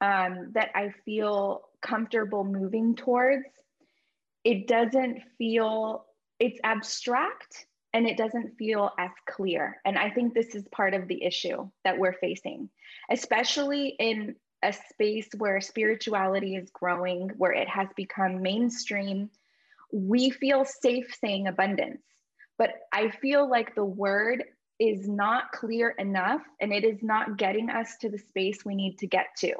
um, 0.00 0.50
that 0.52 0.70
I 0.74 0.92
feel 1.04 1.62
comfortable 1.80 2.44
moving 2.44 2.94
towards. 2.94 3.46
It 4.44 4.66
doesn't 4.66 5.22
feel, 5.38 6.04
it's 6.38 6.60
abstract, 6.64 7.66
and 7.92 8.06
it 8.06 8.16
doesn't 8.16 8.56
feel 8.56 8.90
as 8.98 9.10
clear. 9.28 9.80
And 9.84 9.98
I 9.98 10.10
think 10.10 10.32
this 10.32 10.54
is 10.54 10.66
part 10.68 10.94
of 10.94 11.08
the 11.08 11.22
issue 11.24 11.68
that 11.84 11.98
we're 11.98 12.14
facing, 12.14 12.70
especially 13.10 13.96
in 13.98 14.36
a 14.62 14.72
space 14.72 15.28
where 15.36 15.60
spirituality 15.60 16.54
is 16.54 16.70
growing, 16.70 17.30
where 17.36 17.52
it 17.52 17.68
has 17.68 17.88
become 17.96 18.42
mainstream. 18.42 19.30
We 19.92 20.30
feel 20.30 20.64
safe 20.64 21.16
saying 21.20 21.48
abundance, 21.48 22.02
but 22.58 22.74
I 22.92 23.10
feel 23.10 23.48
like 23.48 23.74
the 23.74 23.84
word 23.84 24.44
is 24.78 25.08
not 25.08 25.52
clear 25.52 25.90
enough 25.90 26.42
and 26.60 26.72
it 26.72 26.84
is 26.84 27.02
not 27.02 27.36
getting 27.36 27.70
us 27.70 27.96
to 28.00 28.08
the 28.08 28.18
space 28.18 28.64
we 28.64 28.74
need 28.74 28.98
to 28.98 29.06
get 29.06 29.26
to. 29.38 29.52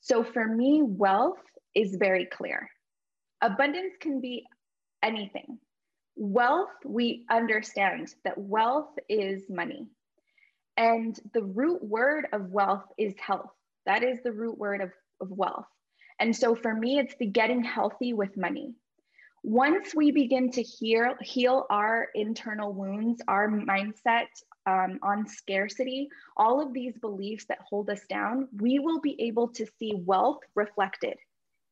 So 0.00 0.24
for 0.24 0.44
me, 0.44 0.82
wealth 0.82 1.38
is 1.74 1.96
very 1.96 2.26
clear. 2.26 2.68
Abundance 3.40 3.94
can 4.00 4.20
be 4.20 4.46
anything 5.02 5.58
wealth, 6.16 6.70
we 6.84 7.24
understand 7.30 8.14
that 8.24 8.38
wealth 8.38 8.90
is 9.08 9.42
money. 9.48 9.88
And 10.76 11.18
the 11.34 11.42
root 11.42 11.82
word 11.82 12.26
of 12.32 12.50
wealth 12.50 12.84
is 12.98 13.14
health. 13.18 13.50
That 13.86 14.02
is 14.02 14.18
the 14.22 14.32
root 14.32 14.58
word 14.58 14.80
of, 14.80 14.90
of 15.20 15.30
wealth. 15.30 15.66
And 16.20 16.34
so 16.34 16.54
for 16.54 16.74
me, 16.74 16.98
it's 16.98 17.14
the 17.18 17.26
getting 17.26 17.64
healthy 17.64 18.12
with 18.12 18.36
money. 18.36 18.74
Once 19.42 19.92
we 19.94 20.12
begin 20.12 20.50
to 20.52 20.62
heal, 20.62 21.14
heal 21.20 21.66
our 21.68 22.08
internal 22.14 22.72
wounds, 22.72 23.20
our 23.26 23.48
mindset 23.48 24.28
um, 24.66 25.00
on 25.02 25.26
scarcity, 25.26 26.08
all 26.36 26.60
of 26.60 26.72
these 26.72 26.96
beliefs 26.98 27.44
that 27.48 27.58
hold 27.68 27.90
us 27.90 28.02
down, 28.08 28.46
we 28.60 28.78
will 28.78 29.00
be 29.00 29.20
able 29.20 29.48
to 29.48 29.66
see 29.78 29.94
wealth 29.96 30.38
reflected 30.54 31.14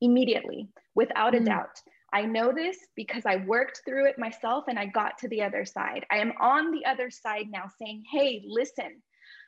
immediately, 0.01 0.69
without 0.97 1.33
mm. 1.33 1.43
a 1.43 1.45
doubt. 1.45 1.81
I 2.13 2.23
know 2.23 2.53
this 2.53 2.77
because 2.97 3.25
I 3.27 3.37
worked 3.37 3.83
through 3.85 4.09
it 4.09 4.19
myself 4.19 4.65
and 4.69 4.79
I 4.79 4.87
got 4.87 5.19
to 5.19 5.29
the 5.29 5.43
other 5.43 5.65
side. 5.65 6.05
I 6.11 6.19
am 6.19 6.33
on 6.41 6.73
the 6.73 6.85
other 6.87 7.11
side 7.11 7.47
now 7.51 7.67
saying, 7.81 8.05
"Hey, 8.11 8.43
listen. 8.47 9.03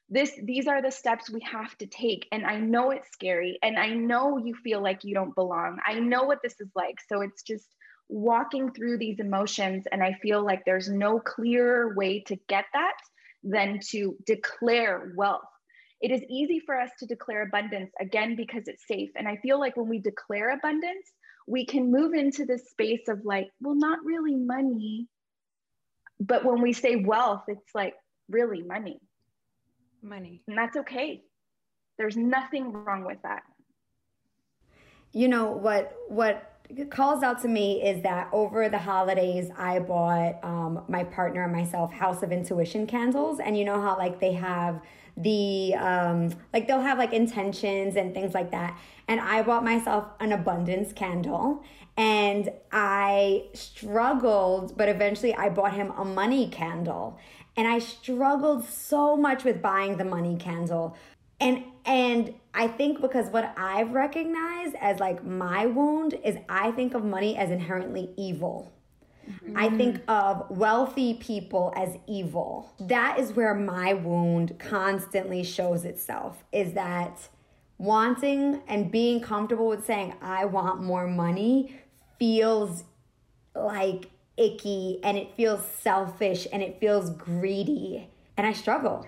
This 0.09 0.33
these 0.45 0.67
are 0.67 0.83
the 0.83 0.91
steps 0.91 1.31
we 1.31 1.41
have 1.41 1.77
to 1.79 1.87
take 1.87 2.27
and 2.33 2.45
I 2.45 2.59
know 2.59 2.91
it's 2.91 3.11
scary 3.13 3.59
and 3.63 3.79
I 3.79 3.89
know 3.91 4.37
you 4.37 4.55
feel 4.55 4.83
like 4.83 5.05
you 5.05 5.15
don't 5.15 5.35
belong. 5.35 5.79
I 5.87 6.01
know 6.01 6.25
what 6.25 6.43
this 6.43 6.61
is 6.61 6.71
like." 6.75 6.97
So 7.09 7.23
it's 7.23 7.43
just 7.43 7.67
walking 8.09 8.73
through 8.73 8.99
these 8.99 9.21
emotions 9.21 9.85
and 9.91 10.03
I 10.03 10.13
feel 10.23 10.45
like 10.45 10.65
there's 10.65 10.89
no 10.89 11.19
clearer 11.19 11.95
way 11.97 12.23
to 12.25 12.37
get 12.49 12.67
that 12.75 12.97
than 13.43 13.81
to 13.91 14.17
declare 14.27 15.13
wealth. 15.17 15.49
It 16.01 16.11
is 16.11 16.23
easy 16.29 16.61
for 16.67 16.79
us 16.79 16.91
to 16.99 17.07
declare 17.07 17.43
abundance 17.43 17.93
again 18.01 18.35
because 18.37 18.65
it's 18.67 18.87
safe. 18.87 19.11
And 19.17 19.29
I 19.29 19.37
feel 19.37 19.59
like 19.59 19.77
when 19.77 19.89
we 19.89 20.01
declare 20.01 20.51
abundance, 20.51 21.13
we 21.47 21.67
can 21.67 21.91
move 21.91 22.15
into 22.15 22.45
this 22.45 22.71
space 22.71 23.09
of 23.09 23.25
like, 23.25 23.51
well, 23.61 23.75
not 23.75 24.05
really 24.05 24.35
money. 24.35 25.09
But 26.21 26.45
when 26.45 26.61
we 26.61 26.73
say 26.73 26.97
wealth, 26.97 27.45
it's 27.49 27.75
like 27.75 27.95
really 28.29 28.63
money. 28.63 29.01
Money. 30.03 30.43
And 30.49 30.57
that's 30.57 30.77
okay. 30.77 31.23
There's 31.99 32.17
nothing 32.17 32.73
wrong 32.73 33.05
with 33.05 33.19
that. 33.23 33.43
You 35.13 35.29
know 35.29 35.51
what 35.51 35.95
what 36.09 36.49
calls 36.91 37.23
out 37.23 37.43
to 37.43 37.49
me 37.49 37.83
is 37.83 38.03
that 38.03 38.29
over 38.33 38.69
the 38.69 38.79
holidays, 38.79 39.51
I 39.57 39.79
bought 39.79 40.43
um, 40.43 40.85
my 40.89 41.05
partner 41.05 41.45
and 41.45 41.53
myself 41.53 41.93
House 41.93 42.23
of 42.23 42.33
Intuition 42.33 42.87
candles. 42.87 43.41
And 43.41 43.59
you 43.59 43.65
know 43.65 43.81
how, 43.81 43.99
like, 43.99 44.21
they 44.21 44.33
have 44.33 44.81
the, 45.17 45.75
um, 45.75 46.31
like, 46.53 46.67
they'll 46.67 46.81
have 46.81 46.99
like 46.99 47.13
intentions 47.13 47.97
and 47.97 48.15
things 48.15 48.35
like 48.35 48.51
that. 48.51 48.79
And 49.09 49.21
I 49.21 49.43
bought 49.43 49.65
myself 49.65 50.07
an 50.21 50.33
abundance 50.33 50.93
candle 50.93 51.63
and 51.97 52.51
I 52.71 53.45
struggled, 53.53 54.77
but 54.77 54.89
eventually 54.89 55.35
I 55.35 55.51
bought 55.51 55.75
him 55.75 55.93
a 55.97 56.05
money 56.05 56.49
candle. 56.49 57.19
And 57.57 57.69
I 57.69 57.81
struggled 57.81 58.65
so 58.65 59.17
much 59.17 59.45
with 59.45 59.61
buying 59.61 59.99
the 59.99 60.05
money 60.05 60.37
candle. 60.37 60.97
And 61.39 61.65
and 61.85 62.35
I 62.55 62.69
think 62.69 63.01
because 63.01 63.29
what 63.29 63.53
I've 63.59 63.93
recognized 63.93 64.77
as 64.81 65.01
like 65.01 65.25
my 65.25 65.67
wound 65.67 66.15
is 66.25 66.37
I 66.49 66.71
think 66.71 66.95
of 66.95 67.05
money 67.05 67.37
as 67.37 67.51
inherently 67.51 68.11
evil. 68.17 68.73
Mm-hmm. 69.29 69.57
I 69.57 69.71
think 69.71 70.01
of 70.09 70.47
wealthy 70.51 71.15
people 71.15 71.73
as 71.77 71.97
evil. 72.07 72.73
That 72.81 73.19
is 73.19 73.33
where 73.33 73.55
my 73.55 73.95
wound 73.95 74.59
constantly 74.59 75.45
shows 75.45 75.85
itself 75.85 76.45
is 76.53 76.73
that 76.75 77.29
wanting 77.79 78.63
and 78.69 78.91
being 78.91 79.21
comfortable 79.21 79.69
with 79.69 79.85
saying 79.85 80.15
I 80.23 80.45
want 80.45 80.83
more 80.83 81.07
money 81.07 81.81
feels 82.19 82.85
like 83.55 84.11
icky 84.37 85.01
and 85.03 85.17
it 85.17 85.35
feels 85.37 85.65
selfish 85.67 86.47
and 86.53 86.63
it 86.63 86.79
feels 86.81 87.11
greedy 87.11 88.09
and 88.37 88.47
I 88.47 88.53
struggle. 88.53 89.07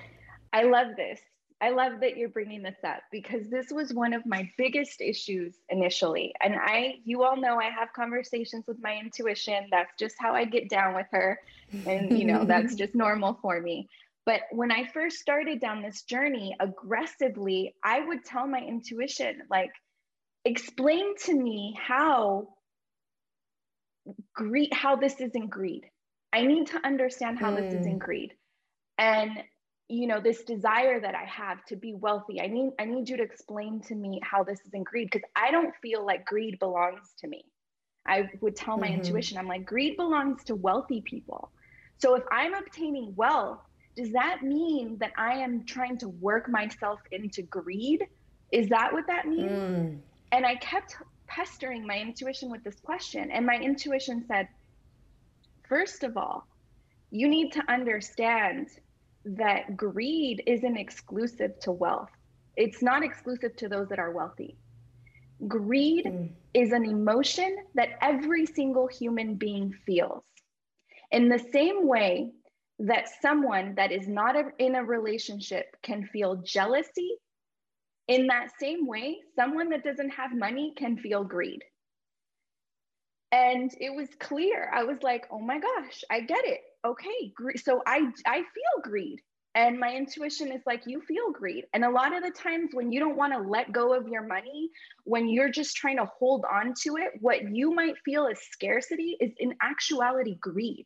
I 0.53 0.65
love 0.65 0.97
this 0.97 1.21
I 1.65 1.71
love 1.71 2.01
that 2.01 2.19
you're 2.19 2.29
bringing 2.29 2.63
this 2.63 2.77
up 2.87 3.01
because 3.11 3.49
this 3.49 3.69
was 3.71 3.95
one 3.95 4.13
of 4.13 4.27
my 4.27 4.51
biggest 4.59 5.01
issues 5.01 5.57
initially. 5.71 6.35
And 6.43 6.55
I, 6.55 6.97
you 7.07 7.23
all 7.23 7.39
know, 7.41 7.59
I 7.59 7.71
have 7.71 7.89
conversations 7.97 8.67
with 8.69 8.77
my 8.83 8.99
intuition. 9.03 9.69
That's 9.71 9.91
just 9.99 10.17
how 10.19 10.35
I 10.35 10.45
get 10.45 10.69
down 10.69 10.95
with 10.95 11.07
her. 11.13 11.41
And, 11.87 12.19
you 12.19 12.27
know, 12.27 12.45
that's 12.45 12.75
just 12.83 12.95
normal 12.95 13.39
for 13.41 13.63
me. 13.63 13.89
But 14.27 14.43
when 14.53 14.71
I 14.71 14.85
first 14.85 15.21
started 15.21 15.59
down 15.59 15.81
this 15.81 16.03
journey 16.03 16.55
aggressively, 16.61 17.75
I 17.83 18.05
would 18.07 18.27
tell 18.27 18.47
my 18.47 18.61
intuition, 18.61 19.41
like, 19.49 19.73
explain 20.45 21.17
to 21.25 21.35
me 21.35 21.79
how 21.81 22.49
greed, 24.35 24.69
how 24.75 24.97
this 24.97 25.19
isn't 25.19 25.49
greed. 25.49 25.87
I 26.31 26.43
need 26.43 26.67
to 26.69 26.87
understand 26.87 27.39
how 27.39 27.53
mm. 27.53 27.57
this 27.57 27.81
isn't 27.81 28.01
greed. 28.01 28.35
And 28.99 29.43
you 29.89 30.07
know 30.07 30.21
this 30.21 30.43
desire 30.45 30.99
that 30.99 31.15
i 31.15 31.25
have 31.25 31.65
to 31.67 31.77
be 31.77 31.95
wealthy 31.95 32.41
i 32.41 32.47
need 32.47 32.71
i 32.79 32.85
need 32.85 33.09
you 33.09 33.17
to 33.17 33.23
explain 33.23 33.81
to 33.81 33.95
me 33.95 34.19
how 34.23 34.43
this 34.43 34.61
is 34.61 34.73
in 34.73 34.83
greed 34.83 35.09
because 35.11 35.29
i 35.37 35.51
don't 35.51 35.75
feel 35.83 36.05
like 36.05 36.25
greed 36.25 36.59
belongs 36.59 37.13
to 37.19 37.29
me 37.29 37.45
i 38.07 38.29
would 38.41 38.57
tell 38.57 38.79
my 38.79 38.87
mm-hmm. 38.87 39.01
intuition 39.01 39.37
i'm 39.37 39.47
like 39.47 39.67
greed 39.67 39.97
belongs 39.97 40.43
to 40.43 40.55
wealthy 40.55 41.03
people 41.03 41.51
so 41.99 42.15
if 42.15 42.23
i'm 42.33 42.55
obtaining 42.55 43.15
wealth 43.15 43.61
does 43.95 44.11
that 44.13 44.43
mean 44.43 44.97
that 44.99 45.13
i 45.19 45.35
am 45.35 45.65
trying 45.65 45.99
to 45.99 46.09
work 46.09 46.49
myself 46.49 47.01
into 47.13 47.43
greed 47.43 48.07
is 48.53 48.69
that 48.69 48.91
what 48.91 49.07
that 49.07 49.27
means 49.27 49.51
mm. 49.51 49.99
and 50.33 50.47
i 50.47 50.55
kept 50.57 50.97
pestering 51.27 51.87
my 51.87 51.99
intuition 51.99 52.51
with 52.51 52.65
this 52.65 52.81
question 52.81 53.31
and 53.31 53.45
my 53.45 53.57
intuition 53.57 54.25
said 54.27 54.49
first 55.69 56.05
of 56.05 56.17
all 56.17 56.47
you 57.11 57.29
need 57.29 57.53
to 57.53 57.63
understand 57.71 58.69
that 59.25 59.77
greed 59.77 60.43
isn't 60.47 60.77
exclusive 60.77 61.59
to 61.61 61.73
wealth. 61.73 62.11
It's 62.57 62.83
not 62.83 63.03
exclusive 63.03 63.57
to 63.57 63.69
those 63.69 63.89
that 63.89 63.99
are 63.99 64.13
wealthy. 64.13 64.57
Greed 65.49 66.05
mm. 66.05 66.31
is 66.53 66.73
an 66.73 66.85
emotion 66.85 67.57
that 67.75 67.91
every 68.01 68.47
single 68.47 68.87
human 68.87 69.35
being 69.35 69.75
feels. 69.87 70.23
In 71.11 71.29
the 71.29 71.45
same 71.53 71.87
way 71.87 72.33
that 72.79 73.09
someone 73.21 73.75
that 73.77 73.93
is 73.93 74.07
not 74.07 74.37
a, 74.37 74.51
in 74.59 74.75
a 74.75 74.85
relationship 74.85 75.77
can 75.83 76.07
feel 76.07 76.37
jealousy, 76.37 77.17
in 78.09 78.27
that 78.27 78.49
same 78.61 78.87
way, 78.87 79.19
someone 79.35 79.71
that 79.71 79.85
doesn't 79.85 80.11
have 80.11 80.35
money 80.35 80.75
can 80.77 80.99
feel 80.99 81.25
greed. 81.25 81.63
And 83.33 83.71
it 83.81 83.95
was 83.95 84.09
clear. 84.21 84.71
I 84.73 84.85
was 84.85 84.99
like, 85.03 85.27
oh 85.31 85.41
my 85.41 85.59
gosh, 85.59 86.05
I 86.11 86.21
get 86.21 86.45
it 86.45 86.61
okay, 86.85 87.33
so 87.57 87.83
I 87.87 88.11
I 88.27 88.37
feel 88.37 88.83
greed. 88.83 89.21
And 89.57 89.79
my 89.79 89.95
intuition 89.95 90.51
is 90.51 90.63
like, 90.67 90.83
you 90.85 91.01
feel 91.03 91.31
greed. 91.31 91.65
And 91.73 91.85
a 91.85 91.91
lot 91.91 92.13
of 92.13 92.25
the 92.25 92.33
times 92.33 92.71
when 92.73 92.91
you 92.91 92.99
don't 92.99 93.17
want 93.17 93.33
to 93.33 93.39
let 93.39 93.71
go 93.71 93.95
of 93.95 94.09
your 94.09 94.27
money, 94.27 94.69
when 95.05 95.29
you're 95.29 95.49
just 95.49 95.77
trying 95.77 95.99
to 95.99 96.11
hold 96.19 96.45
on 96.53 96.75
to 96.83 96.97
it, 96.97 97.13
what 97.21 97.49
you 97.55 97.73
might 97.73 97.95
feel 98.05 98.27
as 98.27 98.41
scarcity 98.51 99.17
is 99.21 99.31
in 99.39 99.55
actuality 99.63 100.37
greed. 100.41 100.83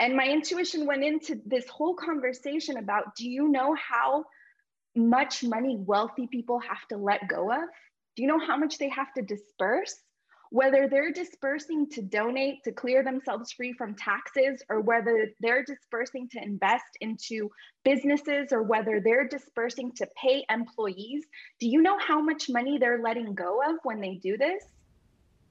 And 0.00 0.16
my 0.16 0.24
intuition 0.24 0.86
went 0.86 1.04
into 1.04 1.42
this 1.44 1.68
whole 1.68 1.94
conversation 1.94 2.78
about 2.78 3.16
do 3.16 3.28
you 3.28 3.48
know 3.48 3.74
how 3.74 4.24
much 4.96 5.44
money 5.44 5.76
wealthy 5.78 6.26
people 6.26 6.58
have 6.60 6.88
to 6.88 6.96
let 6.96 7.28
go 7.28 7.52
of? 7.52 7.68
Do 8.16 8.22
you 8.22 8.28
know 8.28 8.40
how 8.44 8.56
much 8.56 8.78
they 8.78 8.88
have 8.88 9.12
to 9.14 9.22
disperse? 9.22 9.94
Whether 10.50 10.88
they're 10.88 11.12
dispersing 11.12 11.88
to 11.88 12.02
donate 12.02 12.62
to 12.64 12.72
clear 12.72 13.02
themselves 13.02 13.52
free 13.52 13.72
from 13.72 13.94
taxes, 13.94 14.62
or 14.68 14.80
whether 14.80 15.30
they're 15.40 15.64
dispersing 15.64 16.28
to 16.28 16.42
invest 16.42 16.98
into 17.00 17.50
businesses, 17.84 18.52
or 18.52 18.62
whether 18.62 19.00
they're 19.00 19.28
dispersing 19.28 19.92
to 19.92 20.06
pay 20.20 20.44
employees, 20.50 21.24
do 21.60 21.68
you 21.68 21.80
know 21.80 21.98
how 21.98 22.20
much 22.20 22.50
money 22.50 22.78
they're 22.78 23.00
letting 23.02 23.34
go 23.34 23.60
of 23.62 23.76
when 23.84 24.00
they 24.00 24.16
do 24.16 24.36
this? 24.36 24.62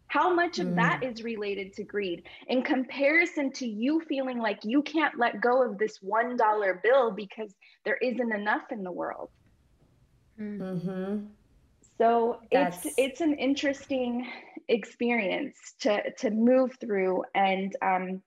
How 0.08 0.34
much 0.34 0.58
mm. 0.58 0.68
of 0.68 0.76
that 0.76 1.02
mm. 1.02 1.12
is 1.12 1.24
related 1.24 1.74
to 1.74 1.84
greed 1.84 2.24
in 2.48 2.62
comparison 2.62 3.52
to 3.54 3.68
you 3.68 4.02
feeling 4.02 4.40
like 4.40 4.60
you 4.64 4.82
can't 4.82 5.18
let 5.18 5.40
go 5.40 5.64
of 5.64 5.78
this 5.78 6.00
$1 6.00 6.84
bill 6.84 7.12
because 7.12 7.54
there 7.86 7.98
isn't 8.02 8.34
enough 8.34 8.72
in 8.72 8.84
the 8.84 8.92
world? 8.92 9.30
Mm-hmm. 10.40 11.28
So 12.00 12.40
That's... 12.52 12.86
it's 12.86 12.96
it's 12.98 13.22
an 13.22 13.34
interesting 13.36 14.26
experience 14.70 15.58
to 15.82 16.12
to 16.20 16.30
move 16.30 16.78
through 16.80 17.24
and 17.36 17.76
um, 17.82 18.22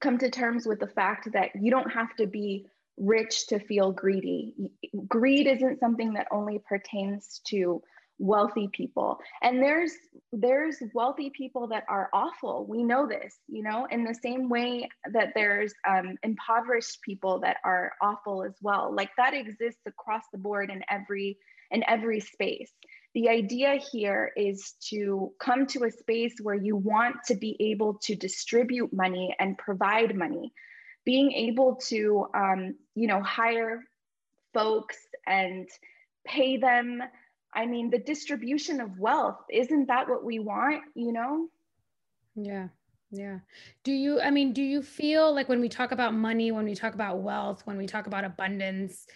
come 0.00 0.18
to 0.18 0.30
terms 0.30 0.66
with 0.66 0.80
the 0.80 0.88
fact 0.88 1.32
that 1.32 1.50
you 1.58 1.70
don't 1.70 1.90
have 1.90 2.14
to 2.16 2.26
be 2.26 2.66
rich 2.98 3.46
to 3.46 3.60
feel 3.60 3.92
greedy. 3.92 4.54
Greed 5.06 5.46
isn't 5.46 5.80
something 5.80 6.14
that 6.14 6.26
only 6.32 6.60
pertains 6.68 7.40
to 7.46 7.80
wealthy 8.18 8.68
people. 8.72 9.18
And 9.42 9.62
there's 9.62 9.92
there's 10.32 10.82
wealthy 10.92 11.30
people 11.30 11.68
that 11.68 11.84
are 11.88 12.10
awful. 12.12 12.66
We 12.68 12.82
know 12.82 13.06
this 13.06 13.36
you 13.46 13.62
know 13.62 13.86
in 13.90 14.04
the 14.04 14.14
same 14.14 14.48
way 14.48 14.88
that 15.12 15.32
there's 15.34 15.72
um, 15.88 16.16
impoverished 16.22 17.00
people 17.02 17.40
that 17.40 17.58
are 17.64 17.92
awful 18.02 18.42
as 18.42 18.54
well. 18.60 18.92
Like 18.92 19.10
that 19.16 19.34
exists 19.34 19.82
across 19.86 20.24
the 20.32 20.38
board 20.38 20.70
in 20.70 20.82
every 20.90 21.38
in 21.70 21.84
every 21.86 22.20
space 22.20 22.72
the 23.18 23.28
idea 23.28 23.80
here 23.90 24.30
is 24.36 24.74
to 24.90 25.32
come 25.40 25.66
to 25.66 25.82
a 25.82 25.90
space 25.90 26.36
where 26.40 26.54
you 26.54 26.76
want 26.76 27.16
to 27.26 27.34
be 27.34 27.56
able 27.58 27.94
to 27.94 28.14
distribute 28.14 28.92
money 28.92 29.34
and 29.40 29.58
provide 29.58 30.14
money. 30.14 30.52
Being 31.04 31.32
able 31.32 31.74
to 31.88 32.28
um, 32.32 32.76
you 32.94 33.08
know 33.08 33.20
hire 33.20 33.82
folks 34.54 34.96
and 35.26 35.68
pay 36.24 36.58
them. 36.58 37.02
I 37.52 37.66
mean 37.66 37.90
the 37.90 37.98
distribution 37.98 38.80
of 38.80 39.00
wealth 39.00 39.40
isn't 39.50 39.88
that 39.88 40.08
what 40.08 40.24
we 40.24 40.38
want 40.38 40.82
you 40.94 41.12
know? 41.12 41.48
Yeah 42.36 42.68
yeah. 43.10 43.38
Do 43.82 43.90
you 43.90 44.20
i 44.20 44.30
mean 44.30 44.52
do 44.52 44.62
you 44.62 44.80
feel 44.80 45.34
like 45.34 45.48
when 45.48 45.60
we 45.60 45.68
talk 45.68 45.90
about 45.90 46.14
money 46.14 46.52
when 46.52 46.66
we 46.66 46.76
talk 46.76 46.94
about 46.94 47.18
wealth 47.18 47.62
when 47.64 47.78
we 47.78 47.86
talk 47.86 48.06
about 48.06 48.24
abundance 48.24 49.06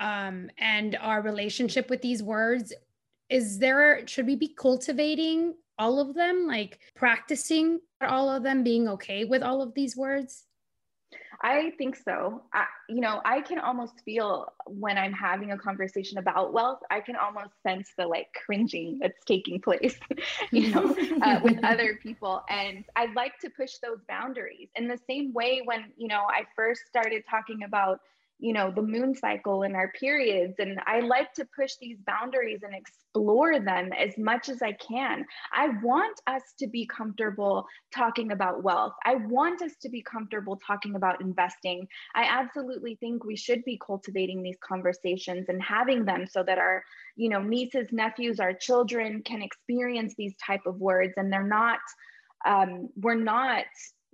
um, 0.00 0.48
and 0.58 0.96
our 1.00 1.22
relationship 1.22 1.90
with 1.90 2.02
these 2.02 2.22
words 2.22 2.72
is 3.30 3.58
there 3.58 4.06
should 4.06 4.26
we 4.26 4.36
be 4.36 4.48
cultivating 4.48 5.54
all 5.78 6.00
of 6.00 6.14
them 6.14 6.46
like 6.46 6.80
practicing 6.96 7.80
all 8.00 8.28
of 8.28 8.42
them 8.42 8.62
being 8.62 8.88
okay 8.88 9.24
with 9.24 9.42
all 9.42 9.62
of 9.62 9.74
these 9.74 9.96
words 9.96 10.44
I 11.40 11.72
think 11.78 11.94
so. 11.94 12.42
I, 12.52 12.64
you 12.88 13.00
know, 13.00 13.20
I 13.24 13.40
can 13.40 13.60
almost 13.60 14.00
feel 14.04 14.52
when 14.66 14.98
I'm 14.98 15.12
having 15.12 15.52
a 15.52 15.58
conversation 15.58 16.18
about 16.18 16.52
wealth, 16.52 16.80
I 16.90 17.00
can 17.00 17.14
almost 17.14 17.52
sense 17.62 17.92
the 17.96 18.06
like 18.06 18.26
cringing 18.44 18.98
that's 19.00 19.24
taking 19.24 19.60
place, 19.60 19.96
you 20.50 20.70
know, 20.72 20.96
uh, 21.22 21.40
with 21.42 21.58
other 21.62 21.98
people. 22.02 22.42
And 22.50 22.84
I'd 22.96 23.14
like 23.14 23.38
to 23.40 23.50
push 23.50 23.74
those 23.82 23.98
boundaries 24.08 24.68
in 24.74 24.88
the 24.88 24.98
same 25.08 25.32
way 25.32 25.62
when, 25.64 25.92
you 25.96 26.08
know, 26.08 26.22
I 26.28 26.42
first 26.56 26.82
started 26.86 27.22
talking 27.30 27.62
about 27.62 28.00
you 28.38 28.52
know 28.52 28.70
the 28.74 28.82
moon 28.82 29.14
cycle 29.14 29.62
and 29.62 29.74
our 29.74 29.92
periods 29.98 30.54
and 30.58 30.78
i 30.86 31.00
like 31.00 31.32
to 31.34 31.46
push 31.56 31.72
these 31.80 31.98
boundaries 32.06 32.60
and 32.62 32.74
explore 32.74 33.58
them 33.58 33.90
as 33.92 34.16
much 34.16 34.48
as 34.48 34.62
i 34.62 34.72
can. 34.72 35.24
I 35.52 35.68
want 35.82 36.20
us 36.26 36.42
to 36.58 36.66
be 36.66 36.86
comfortable 36.86 37.66
talking 37.94 38.32
about 38.32 38.62
wealth. 38.62 38.94
I 39.04 39.16
want 39.16 39.62
us 39.62 39.72
to 39.82 39.88
be 39.88 40.02
comfortable 40.02 40.60
talking 40.64 40.94
about 40.94 41.20
investing. 41.20 41.86
I 42.14 42.24
absolutely 42.24 42.96
think 42.96 43.24
we 43.24 43.36
should 43.36 43.64
be 43.64 43.80
cultivating 43.84 44.42
these 44.42 44.58
conversations 44.60 45.46
and 45.48 45.62
having 45.62 46.04
them 46.04 46.26
so 46.26 46.42
that 46.42 46.58
our 46.58 46.84
you 47.16 47.28
know 47.28 47.42
nieces 47.42 47.88
nephews 47.92 48.40
our 48.40 48.52
children 48.52 49.22
can 49.22 49.42
experience 49.42 50.14
these 50.16 50.36
type 50.36 50.66
of 50.66 50.80
words 50.80 51.14
and 51.16 51.32
they're 51.32 51.42
not 51.42 51.80
um, 52.46 52.88
we're 52.96 53.14
not 53.14 53.64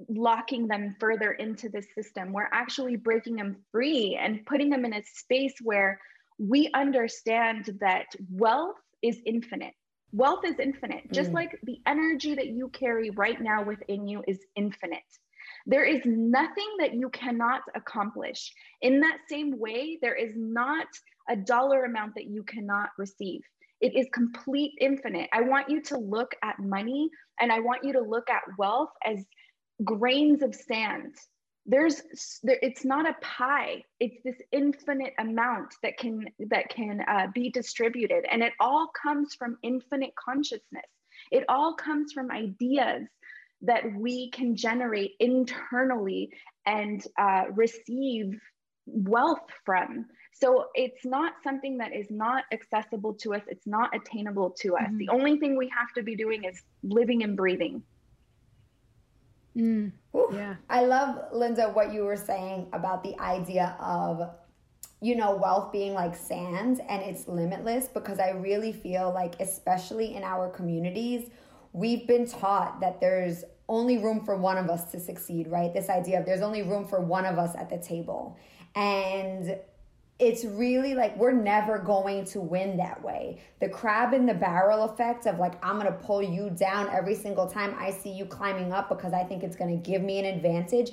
locking 0.09 0.67
them 0.67 0.97
further 0.99 1.33
into 1.33 1.69
the 1.69 1.83
system. 1.95 2.33
We're 2.33 2.49
actually 2.53 2.97
breaking 2.97 3.37
them 3.37 3.57
free 3.71 4.19
and 4.21 4.45
putting 4.47 4.71
them 4.71 4.85
in 4.85 4.95
a 4.95 5.03
space 5.05 5.55
where 5.63 6.01
we 6.39 6.71
understand 6.75 7.77
that 7.81 8.07
wealth 8.31 8.77
is 9.03 9.21
infinite. 9.25 9.75
Wealth 10.13 10.45
is 10.45 10.59
infinite, 10.61 11.11
just 11.13 11.31
mm. 11.31 11.35
like 11.35 11.59
the 11.65 11.79
energy 11.87 12.35
that 12.35 12.47
you 12.47 12.69
carry 12.69 13.11
right 13.11 13.41
now 13.41 13.65
within 13.65 14.07
you 14.07 14.23
is 14.29 14.39
infinite. 14.55 15.03
There 15.67 15.85
is 15.85 16.03
nothing 16.05 16.77
that 16.79 16.95
you 16.95 17.09
cannot 17.11 17.63
accomplish. 17.75 18.53
In 18.83 19.01
that 19.01 19.19
same 19.29 19.59
way, 19.59 19.99
there 20.01 20.15
is 20.15 20.33
not 20.37 20.87
a 21.29 21.37
dollar 21.37 21.85
amount 21.85 22.15
that 22.17 22.27
you 22.27 22.43
cannot 22.45 22.91
receive. 22.99 23.41
It 23.81 23.97
is 23.97 24.07
complete 24.13 24.73
infinite. 24.81 25.29
I 25.33 25.41
want 25.43 25.69
you 25.69 25.83
to 25.83 25.99
look 25.99 26.35
at 26.43 26.59
money 26.59 27.11
and 27.41 27.51
I 27.51 27.61
want 27.61 27.83
you 27.83 27.93
to 27.95 28.01
look 28.01 28.31
at 28.31 28.43
wealth 28.57 28.91
as 29.05 29.25
grains 29.83 30.43
of 30.43 30.55
sand. 30.55 31.14
There's 31.66 32.03
there, 32.43 32.59
it's 32.61 32.85
not 32.85 33.09
a 33.09 33.16
pie. 33.22 33.85
It's 33.99 34.22
this 34.22 34.37
infinite 34.53 35.14
amount 35.18 35.75
that 35.83 35.97
can 35.97 36.27
that 36.51 36.68
can 36.68 37.01
uh, 37.09 37.29
be 37.35 37.51
distributed. 37.51 38.27
And 38.31 38.43
it 38.43 38.53
all 38.61 38.89
comes 39.03 39.35
from 39.35 39.57
infinite 39.62 40.14
consciousness. 40.14 40.85
It 41.31 41.45
all 41.49 41.75
comes 41.75 42.12
from 42.12 42.31
ideas 42.31 43.09
that 43.62 43.95
we 43.95 44.31
can 44.31 44.57
generate 44.57 45.12
internally 45.20 46.31
and 46.66 47.03
uh, 47.18 47.45
receive 47.55 48.39
wealth 48.87 49.49
from. 49.64 50.05
So 50.35 50.66
it's 50.75 51.07
not 51.07 51.35
something 51.43 51.79
that 51.79 51.95
is 51.95 52.11
not 52.11 52.45
accessible 52.53 53.14
to 53.14 53.35
us. 53.35 53.43
It's 53.49 53.66
not 53.66 53.95
attainable 53.97 54.51
to 54.61 54.77
us. 54.77 54.83
Mm-hmm. 54.83 54.99
the 54.99 55.09
only 55.09 55.39
thing 55.39 55.57
we 55.57 55.70
have 55.77 55.93
to 55.95 56.03
be 56.03 56.14
doing 56.14 56.45
is 56.45 56.62
living 56.83 57.22
and 57.22 57.37
breathing 57.37 57.83
Mm, 59.57 59.93
yeah. 60.33 60.57
I 60.69 60.85
love, 60.85 61.33
Linda, 61.33 61.69
what 61.69 61.93
you 61.93 62.05
were 62.05 62.17
saying 62.17 62.69
about 62.73 63.03
the 63.03 63.19
idea 63.21 63.77
of, 63.79 64.31
you 65.01 65.17
know, 65.17 65.37
wealth 65.37 65.73
being 65.73 65.95
like 65.95 66.17
sand 66.17 66.81
and 66.89 67.03
it's 67.03 67.29
limitless 67.29 67.89
because 67.89 68.19
I 68.19 68.31
really 68.31 68.73
feel 68.73 69.13
like, 69.13 69.41
especially 69.41 70.15
in 70.17 70.23
our 70.23 70.49
communities, 70.49 71.31
we've 71.73 72.07
been 72.07 72.27
taught 72.27 72.81
that 72.81 73.01
there's 73.01 73.45
only 73.69 73.99
room 73.99 74.25
for 74.25 74.37
one 74.37 74.59
of 74.59 74.69
us 74.69 74.91
to 74.93 75.01
succeed, 75.01 75.47
right? 75.49 75.73
This 75.73 75.89
idea 75.89 76.21
of 76.21 76.27
there's 76.27 76.43
only 76.43 76.63
room 76.63 76.87
for 76.87 77.01
one 77.01 77.27
of 77.27 77.39
us 77.39 77.55
at 77.57 77.71
the 77.71 77.79
table. 77.79 78.39
And 78.75 79.57
it's 80.19 80.45
really 80.45 80.95
like 80.95 81.17
we're 81.17 81.33
never 81.33 81.79
going 81.79 82.25
to 82.27 82.41
win 82.41 82.77
that 82.77 83.03
way. 83.03 83.43
The 83.61 83.69
crab 83.69 84.15
in 84.15 84.27
the 84.27 84.35
barrel 84.35 84.85
effect 84.85 85.27
of 85.27 85.39
like, 85.39 85.55
I'm 85.65 85.77
gonna 85.77 85.93
pull 85.93 86.23
you 86.23 86.51
down 86.51 86.89
every 86.91 87.17
single 87.17 87.49
time 87.49 87.75
I 87.79 87.91
see 87.91 88.11
you 88.11 88.25
climbing 88.25 88.73
up 88.73 88.89
because 88.89 89.12
I 89.12 89.25
think 89.25 89.43
it's 89.43 89.57
gonna 89.57 89.77
give 89.77 90.03
me 90.03 90.21
an 90.21 90.25
advantage. 90.25 90.93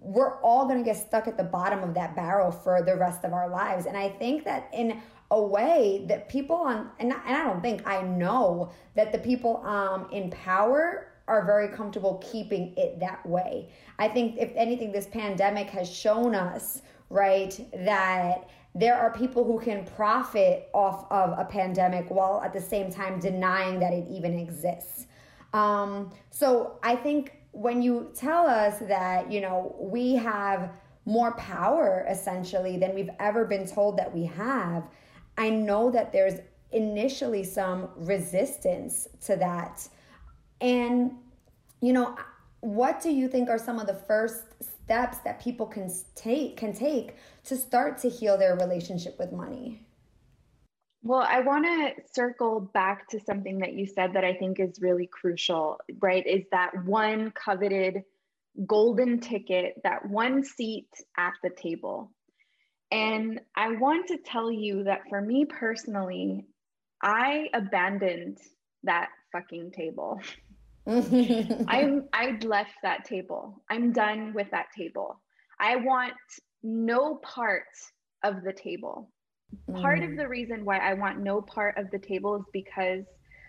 We're 0.00 0.40
all 0.40 0.66
gonna 0.66 0.82
get 0.82 0.96
stuck 0.96 1.28
at 1.28 1.36
the 1.36 1.44
bottom 1.44 1.84
of 1.84 1.94
that 1.94 2.16
barrel 2.16 2.50
for 2.50 2.82
the 2.82 2.96
rest 2.96 3.24
of 3.24 3.32
our 3.32 3.48
lives. 3.48 3.86
And 3.86 3.96
I 3.96 4.08
think 4.08 4.44
that 4.44 4.68
in 4.72 5.00
a 5.30 5.40
way 5.40 6.04
that 6.08 6.28
people 6.28 6.56
on, 6.56 6.90
and 6.98 7.12
I 7.12 7.44
don't 7.44 7.62
think 7.62 7.86
I 7.86 8.02
know 8.02 8.72
that 8.96 9.12
the 9.12 9.18
people 9.18 9.64
um, 9.64 10.08
in 10.10 10.30
power 10.30 11.12
are 11.28 11.44
very 11.44 11.68
comfortable 11.68 12.22
keeping 12.32 12.72
it 12.76 13.00
that 13.00 13.24
way. 13.26 13.68
I 13.98 14.06
think, 14.06 14.38
if 14.38 14.52
anything, 14.54 14.92
this 14.92 15.06
pandemic 15.06 15.68
has 15.70 15.90
shown 15.90 16.36
us 16.36 16.82
right? 17.10 17.58
That 17.84 18.48
there 18.76 18.94
are 18.94 19.10
people 19.10 19.42
who 19.42 19.58
can 19.58 19.86
profit 19.86 20.68
off 20.74 21.10
of 21.10 21.38
a 21.38 21.44
pandemic 21.46 22.10
while 22.10 22.42
at 22.44 22.52
the 22.52 22.60
same 22.60 22.92
time 22.92 23.18
denying 23.18 23.80
that 23.80 23.94
it 23.94 24.06
even 24.10 24.38
exists. 24.38 25.06
Um, 25.54 26.12
so 26.30 26.78
I 26.82 26.94
think 26.94 27.38
when 27.52 27.80
you 27.80 28.10
tell 28.14 28.46
us 28.46 28.78
that, 28.80 29.32
you 29.32 29.40
know, 29.40 29.74
we 29.80 30.14
have 30.16 30.70
more 31.06 31.32
power 31.32 32.04
essentially 32.06 32.76
than 32.76 32.94
we've 32.94 33.08
ever 33.18 33.46
been 33.46 33.66
told 33.66 33.96
that 33.96 34.14
we 34.14 34.26
have, 34.26 34.86
I 35.38 35.48
know 35.48 35.90
that 35.90 36.12
there's 36.12 36.40
initially 36.72 37.44
some 37.44 37.88
resistance 37.96 39.08
to 39.24 39.36
that. 39.36 39.88
And, 40.60 41.12
you 41.80 41.94
know, 41.94 42.14
what 42.60 43.00
do 43.00 43.10
you 43.10 43.26
think 43.26 43.48
are 43.48 43.58
some 43.58 43.78
of 43.78 43.86
the 43.86 43.94
first 43.94 44.42
steps 44.86 45.18
that 45.18 45.42
people 45.42 45.66
can 45.66 45.90
take 46.14 46.56
can 46.56 46.72
take 46.72 47.16
to 47.44 47.56
start 47.56 47.98
to 47.98 48.08
heal 48.08 48.38
their 48.38 48.56
relationship 48.56 49.18
with 49.18 49.32
money? 49.32 49.84
Well, 51.02 51.26
I 51.28 51.40
want 51.40 51.64
to 51.66 52.02
circle 52.12 52.60
back 52.60 53.08
to 53.08 53.20
something 53.20 53.58
that 53.58 53.74
you 53.74 53.86
said 53.86 54.12
that 54.14 54.24
I 54.24 54.34
think 54.34 54.60
is 54.60 54.80
really 54.80 55.06
crucial, 55.06 55.78
right? 56.00 56.24
Is 56.24 56.44
that 56.52 56.84
one 56.84 57.32
coveted 57.32 58.04
golden 58.64 59.20
ticket, 59.20 59.80
that 59.82 60.08
one 60.08 60.42
seat 60.42 60.88
at 61.16 61.32
the 61.42 61.50
table. 61.50 62.10
And 62.90 63.40
I 63.56 63.72
want 63.72 64.08
to 64.08 64.18
tell 64.18 64.50
you 64.50 64.84
that 64.84 65.02
for 65.08 65.20
me 65.20 65.44
personally, 65.44 66.46
I 67.02 67.48
abandoned 67.52 68.38
that 68.84 69.10
fucking 69.32 69.72
table. 69.72 70.20
I'm 71.68 72.08
I'd 72.12 72.44
left 72.44 72.74
that 72.82 73.04
table. 73.04 73.62
I'm 73.70 73.92
done 73.92 74.32
with 74.34 74.50
that 74.52 74.66
table. 74.76 75.20
I 75.58 75.76
want 75.76 76.14
no 76.62 77.16
part 77.16 77.64
of 78.22 78.42
the 78.44 78.52
table. 78.52 79.10
Mm. 79.68 79.80
Part 79.80 80.02
of 80.02 80.10
mm. 80.10 80.16
the 80.16 80.28
reason 80.28 80.64
why 80.64 80.78
I 80.78 80.94
want 80.94 81.20
no 81.20 81.42
part 81.42 81.76
of 81.76 81.90
the 81.90 81.98
table 81.98 82.36
is 82.36 82.44
because 82.52 83.04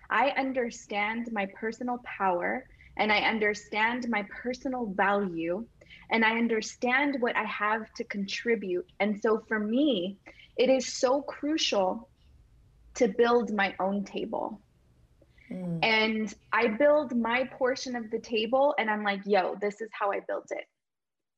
I 0.10 0.30
understand 0.32 1.30
my 1.32 1.48
personal 1.60 2.00
power 2.06 2.66
and 2.98 3.12
I 3.12 3.20
understand 3.20 4.08
my 4.10 4.26
personal 4.42 4.94
value 4.96 5.66
and 6.10 6.24
I 6.24 6.38
understand 6.38 7.18
what 7.20 7.36
I 7.36 7.44
have 7.44 7.94
to 7.96 8.04
contribute. 8.06 8.86
And 9.00 9.20
so 9.22 9.44
for 9.48 9.60
me, 9.60 10.18
it 10.58 10.70
is 10.70 10.88
so 10.88 11.22
crucial 11.22 12.10
to 12.96 13.08
build 13.08 13.54
my 13.54 13.76
own 13.80 14.04
table. 14.06 14.60
Mm. 15.52 15.80
And 15.84 16.36
I 16.52 16.68
build 16.68 17.16
my 17.16 17.46
portion 17.58 17.96
of 17.96 18.10
the 18.12 18.20
table 18.20 18.76
and 18.78 18.90
I'm 18.90 19.04
like, 19.04 19.22
yo, 19.26 19.56
this 19.62 19.82
is 19.82 19.90
how 19.92 20.12
I 20.12 20.20
built 20.28 20.48
it. 20.52 20.66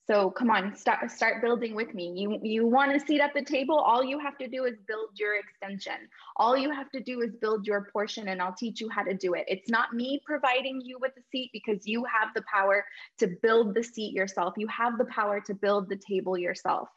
So 0.09 0.31
come 0.31 0.49
on, 0.49 0.75
start 0.75 1.11
start 1.11 1.39
building 1.39 1.75
with 1.75 1.93
me. 1.93 2.11
You 2.15 2.39
you 2.41 2.65
want 2.65 2.95
a 2.95 2.99
seat 2.99 3.21
at 3.21 3.31
the 3.35 3.43
table? 3.43 3.77
All 3.77 4.03
you 4.03 4.17
have 4.17 4.39
to 4.39 4.47
do 4.47 4.65
is 4.65 4.73
build 4.87 5.09
your 5.13 5.35
extension. 5.37 5.93
All 6.35 6.57
you 6.57 6.71
have 6.71 6.89
to 6.93 6.99
do 6.99 7.21
is 7.21 7.35
build 7.35 7.67
your 7.67 7.87
portion 7.93 8.29
and 8.29 8.41
I'll 8.41 8.55
teach 8.55 8.81
you 8.81 8.89
how 8.89 9.03
to 9.03 9.13
do 9.13 9.35
it. 9.35 9.45
It's 9.47 9.69
not 9.69 9.93
me 9.93 10.19
providing 10.25 10.81
you 10.83 10.97
with 10.99 11.11
a 11.15 11.21
seat 11.31 11.51
because 11.53 11.85
you 11.85 12.03
have 12.05 12.29
the 12.33 12.41
power 12.51 12.83
to 13.19 13.27
build 13.43 13.75
the 13.75 13.83
seat 13.83 14.15
yourself. 14.15 14.55
You 14.57 14.65
have 14.69 14.97
the 14.97 15.05
power 15.05 15.41
to 15.41 15.53
build 15.53 15.89
the 15.89 15.97
table 15.97 16.39
yourself. 16.39 16.89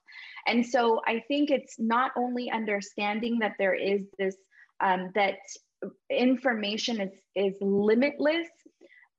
And 0.46 0.64
so 0.64 1.02
I 1.06 1.22
think 1.28 1.50
it's 1.50 1.78
not 1.78 2.12
only 2.16 2.50
understanding 2.50 3.40
that 3.40 3.56
there 3.58 3.74
is 3.74 4.06
this 4.18 4.36
um, 4.80 5.10
that 5.14 5.36
information 6.10 7.00
is 7.00 7.12
is 7.34 7.54
limitless 7.60 8.48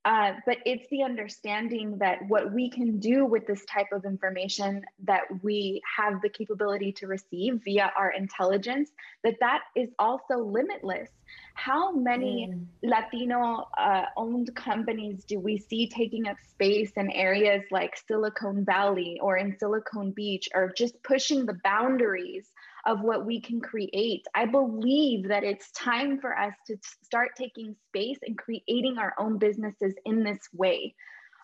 uh, 0.05 0.33
but 0.45 0.57
it's 0.65 0.85
the 0.91 1.01
understanding 1.01 1.97
that 1.99 2.17
what 2.27 2.51
we 2.51 2.69
can 2.69 2.99
do 2.99 3.25
with 3.25 3.47
this 3.47 3.63
type 3.65 3.87
of 3.93 4.03
information 4.03 4.83
that 5.01 5.21
we 5.41 5.81
have 5.97 6.21
the 6.21 6.27
capability 6.27 6.91
to 6.91 7.07
receive 7.07 7.61
via 7.63 7.89
our 7.97 8.11
intelligence 8.11 8.91
that 9.23 9.35
that 9.39 9.61
is 9.75 9.89
also 9.99 10.37
limitless 10.39 11.09
how 11.55 11.93
many 11.93 12.49
mm. 12.51 12.65
latino 12.83 13.65
uh, 13.77 14.03
owned 14.17 14.53
companies 14.55 15.23
do 15.23 15.39
we 15.39 15.57
see 15.57 15.87
taking 15.87 16.27
up 16.27 16.37
space 16.49 16.91
in 16.97 17.09
areas 17.11 17.63
like 17.71 17.95
silicon 18.07 18.65
valley 18.65 19.17
or 19.21 19.37
in 19.37 19.57
silicon 19.57 20.11
beach 20.11 20.49
or 20.53 20.73
just 20.75 21.01
pushing 21.03 21.45
the 21.45 21.57
boundaries 21.63 22.51
of 22.85 23.01
what 23.01 23.25
we 23.25 23.39
can 23.39 23.61
create. 23.61 24.25
I 24.35 24.45
believe 24.45 25.29
that 25.29 25.43
it's 25.43 25.71
time 25.71 26.19
for 26.19 26.37
us 26.37 26.53
to 26.67 26.77
start 27.03 27.31
taking 27.37 27.75
space 27.87 28.17
and 28.25 28.37
creating 28.37 28.97
our 28.97 29.13
own 29.17 29.37
businesses 29.37 29.93
in 30.05 30.23
this 30.23 30.39
way. 30.53 30.95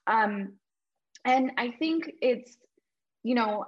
Um, 0.08 0.54
and 1.26 1.52
I 1.58 1.72
think 1.72 2.12
it's, 2.22 2.58
you 3.24 3.36
know, 3.36 3.66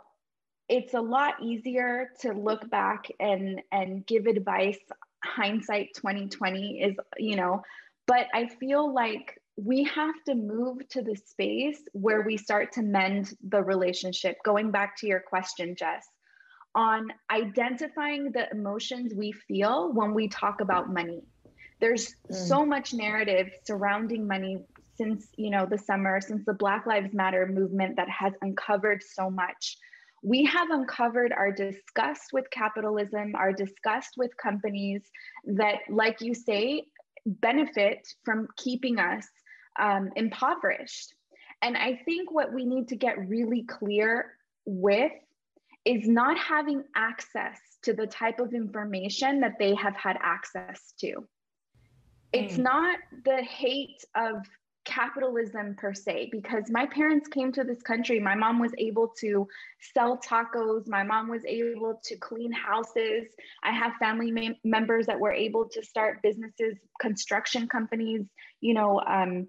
it's 0.67 0.93
a 0.93 1.01
lot 1.01 1.35
easier 1.43 2.11
to 2.21 2.31
look 2.31 2.69
back 2.69 3.05
and 3.19 3.61
and 3.71 4.05
give 4.05 4.25
advice. 4.25 4.79
Hindsight 5.23 5.89
2020 5.95 6.81
is, 6.81 6.95
you 7.17 7.35
know, 7.35 7.61
but 8.07 8.27
I 8.33 8.47
feel 8.47 8.91
like 8.91 9.39
we 9.57 9.83
have 9.83 10.15
to 10.25 10.33
move 10.33 10.87
to 10.89 11.01
the 11.01 11.15
space 11.15 11.79
where 11.93 12.21
we 12.21 12.37
start 12.37 12.71
to 12.73 12.81
mend 12.81 13.33
the 13.47 13.61
relationship. 13.61 14.37
Going 14.43 14.71
back 14.71 14.97
to 14.97 15.07
your 15.07 15.19
question, 15.19 15.75
Jess, 15.75 16.07
on 16.75 17.11
identifying 17.29 18.31
the 18.31 18.49
emotions 18.51 19.13
we 19.13 19.31
feel 19.31 19.91
when 19.93 20.13
we 20.13 20.27
talk 20.27 20.61
about 20.61 20.91
money. 20.91 21.21
There's 21.79 22.15
mm. 22.31 22.35
so 22.35 22.65
much 22.65 22.93
narrative 22.93 23.51
surrounding 23.63 24.27
money 24.27 24.63
since, 24.95 25.27
you 25.35 25.49
know, 25.49 25.65
the 25.65 25.77
summer, 25.77 26.21
since 26.21 26.45
the 26.45 26.53
Black 26.53 26.85
Lives 26.85 27.13
Matter 27.13 27.47
movement 27.47 27.95
that 27.95 28.09
has 28.09 28.33
uncovered 28.41 29.01
so 29.03 29.29
much. 29.29 29.77
We 30.23 30.45
have 30.45 30.69
uncovered 30.69 31.33
our 31.33 31.51
disgust 31.51 32.31
with 32.31 32.45
capitalism, 32.51 33.33
our 33.35 33.51
disgust 33.51 34.11
with 34.17 34.29
companies 34.37 35.01
that, 35.45 35.77
like 35.89 36.21
you 36.21 36.35
say, 36.35 36.83
benefit 37.25 38.07
from 38.23 38.47
keeping 38.57 38.99
us 38.99 39.27
um, 39.79 40.11
impoverished. 40.15 41.15
And 41.63 41.75
I 41.75 42.01
think 42.05 42.31
what 42.31 42.53
we 42.53 42.65
need 42.65 42.87
to 42.89 42.95
get 42.95 43.27
really 43.27 43.63
clear 43.63 44.37
with 44.65 45.11
is 45.85 46.07
not 46.07 46.37
having 46.37 46.83
access 46.95 47.59
to 47.83 47.93
the 47.93 48.07
type 48.07 48.39
of 48.39 48.53
information 48.53 49.39
that 49.41 49.57
they 49.57 49.73
have 49.75 49.95
had 49.95 50.17
access 50.21 50.93
to. 50.99 51.27
It's 52.33 52.55
mm. 52.55 52.63
not 52.63 52.99
the 53.25 53.43
hate 53.43 54.03
of 54.15 54.45
capitalism 54.83 55.75
per 55.75 55.93
se, 55.93 56.29
because 56.31 56.63
my 56.69 56.85
parents 56.87 57.27
came 57.27 57.51
to 57.51 57.63
this 57.63 57.81
country. 57.81 58.19
My 58.19 58.35
mom 58.35 58.59
was 58.59 58.71
able 58.77 59.09
to 59.19 59.47
sell 59.93 60.17
tacos, 60.17 60.87
my 60.87 61.03
mom 61.03 61.29
was 61.29 61.43
able 61.45 61.99
to 62.03 62.15
clean 62.17 62.51
houses. 62.51 63.27
I 63.63 63.71
have 63.71 63.93
family 63.99 64.31
mem- 64.31 64.55
members 64.63 65.05
that 65.05 65.19
were 65.19 65.33
able 65.33 65.67
to 65.69 65.83
start 65.83 66.21
businesses, 66.23 66.77
construction 66.99 67.67
companies, 67.67 68.25
you 68.59 68.73
know, 68.73 69.01
um, 69.07 69.47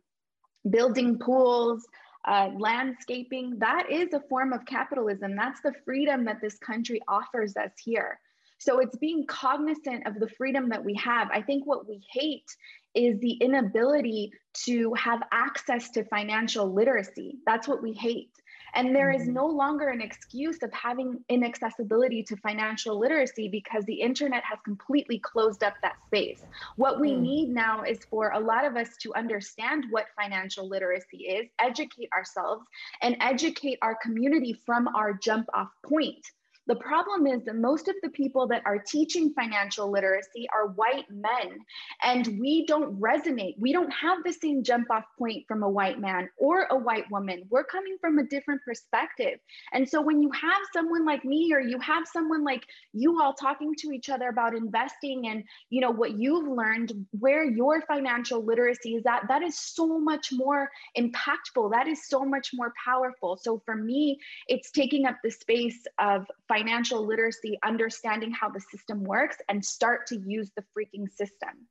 building 0.69 1.19
pools 1.19 1.85
uh, 2.25 2.51
landscaping, 2.57 3.59
that 3.59 3.91
is 3.91 4.13
a 4.13 4.21
form 4.29 4.53
of 4.53 4.65
capitalism. 4.65 5.35
That's 5.37 5.61
the 5.61 5.75
freedom 5.85 6.25
that 6.27 6.41
this 6.41 6.59
country 6.59 7.01
offers 7.09 7.57
us 7.57 7.73
here. 7.83 8.21
So 8.59 8.79
it's 8.79 8.97
being 8.97 9.27
cognizant 9.27 10.07
of 10.07 10.21
the 10.21 10.29
freedom 10.29 10.69
that 10.69 10.85
we 10.85 10.95
have. 10.95 11.29
I 11.33 11.43
think 11.43 11.67
what 11.67 11.89
we 11.89 12.01
hate 12.13 12.47
is 12.95 13.19
the 13.19 13.33
inability 13.33 14.33
to 14.67 14.95
have 14.95 15.23
access 15.33 15.91
to 15.91 16.05
financial 16.05 16.73
literacy. 16.73 17.39
That's 17.45 17.67
what 17.67 17.83
we 17.83 17.93
hate. 17.93 18.31
And 18.75 18.95
there 18.95 19.11
is 19.11 19.23
mm-hmm. 19.23 19.35
no 19.35 19.47
longer 19.47 19.89
an 19.89 20.01
excuse 20.01 20.63
of 20.63 20.73
having 20.73 21.23
inaccessibility 21.29 22.23
to 22.25 22.37
financial 22.37 22.99
literacy 22.99 23.49
because 23.49 23.85
the 23.85 24.01
internet 24.01 24.43
has 24.45 24.59
completely 24.65 25.19
closed 25.19 25.63
up 25.63 25.75
that 25.83 25.97
space. 26.07 26.43
What 26.77 27.01
we 27.01 27.13
mm. 27.13 27.21
need 27.21 27.49
now 27.51 27.83
is 27.83 27.99
for 28.11 28.31
a 28.31 28.41
lot 28.41 28.65
of 28.65 28.77
us 28.77 28.97
to 28.99 29.15
understand 29.15 29.87
what 29.91 30.07
financial 30.21 30.69
literacy 30.69 31.25
is, 31.25 31.49
educate 31.59 32.09
ourselves, 32.17 32.65
and 33.03 33.17
educate 33.21 33.79
our 33.83 33.97
community 34.03 34.53
from 34.53 34.89
our 34.89 35.15
jump 35.15 35.49
off 35.55 35.71
point. 35.85 36.25
The 36.69 36.77
problem 36.77 37.27
is 37.27 37.45
that 37.45 37.57
most 37.57 37.89
of 37.89 37.97
the 38.03 38.11
people 38.11 38.47
that 38.49 38.63
are 38.65 38.79
teaching 38.79 39.33
financial 39.35 39.91
literacy 39.91 40.47
are 40.55 40.69
white 40.69 41.11
men, 41.11 41.59
and 42.03 42.39
we 42.39 42.67
don't 42.67 43.01
resonate. 43.01 43.55
We 43.59 43.73
don't 43.73 43.91
have 43.91 44.19
the 44.25 44.33
same 44.33 44.63
jump 44.63 44.91
off 44.91 45.05
point 45.19 45.45
from 45.49 45.63
a 45.63 45.69
white 45.69 45.99
man 45.99 46.29
or 46.39 46.67
a 46.71 46.77
white 46.77 47.11
woman. 47.11 47.43
We're 47.51 47.65
coming 47.65 47.97
from 48.01 48.19
a 48.19 48.25
different 48.25 48.63
perspective. 48.65 49.41
And 49.73 49.89
so 49.89 50.01
when 50.01 50.23
you 50.23 50.31
have 50.31 50.63
someone 50.73 51.05
like 51.05 51.25
me 51.25 51.53
or 51.53 51.61
you 51.61 51.81
have 51.81 52.05
someone 52.07 52.45
like 52.45 52.65
you 52.93 53.21
all 53.21 53.35
talking 53.35 53.75
to 53.79 53.91
each 53.91 54.09
other 54.09 54.29
about 54.29 54.55
investing 54.55 55.27
and 55.29 55.43
you 55.71 55.81
know 55.81 55.91
what 55.91 56.13
you've 56.13 56.47
learned, 56.47 57.07
where 57.19 57.45
your 57.45 57.83
financial 57.83 58.45
literacy 58.45 58.95
is 58.95 59.05
at, 59.07 59.27
that 59.29 59.43
is 59.43 59.59
so 59.59 59.99
much 59.99 60.33
more 60.33 60.71
impactful. 60.97 61.73
That 61.73 61.89
is 61.89 62.07
so 62.07 62.25
much 62.25 62.51
more 62.55 62.73
powerful. 62.85 63.37
So 63.37 63.61
for 63.65 63.75
me, 63.75 64.19
it's 64.47 64.71
taking 64.71 65.07
up 65.07 65.17
the 65.25 65.31
space 65.31 65.85
of 65.99 66.27
financial 66.53 67.05
literacy, 67.07 67.59
understanding 67.65 68.31
how 68.31 68.49
the 68.49 68.61
system 68.61 69.05
works, 69.05 69.37
and 69.49 69.65
start 69.65 70.07
to 70.09 70.19
use 70.27 70.51
the 70.57 70.63
freaking 70.77 71.09
system. 71.11 71.67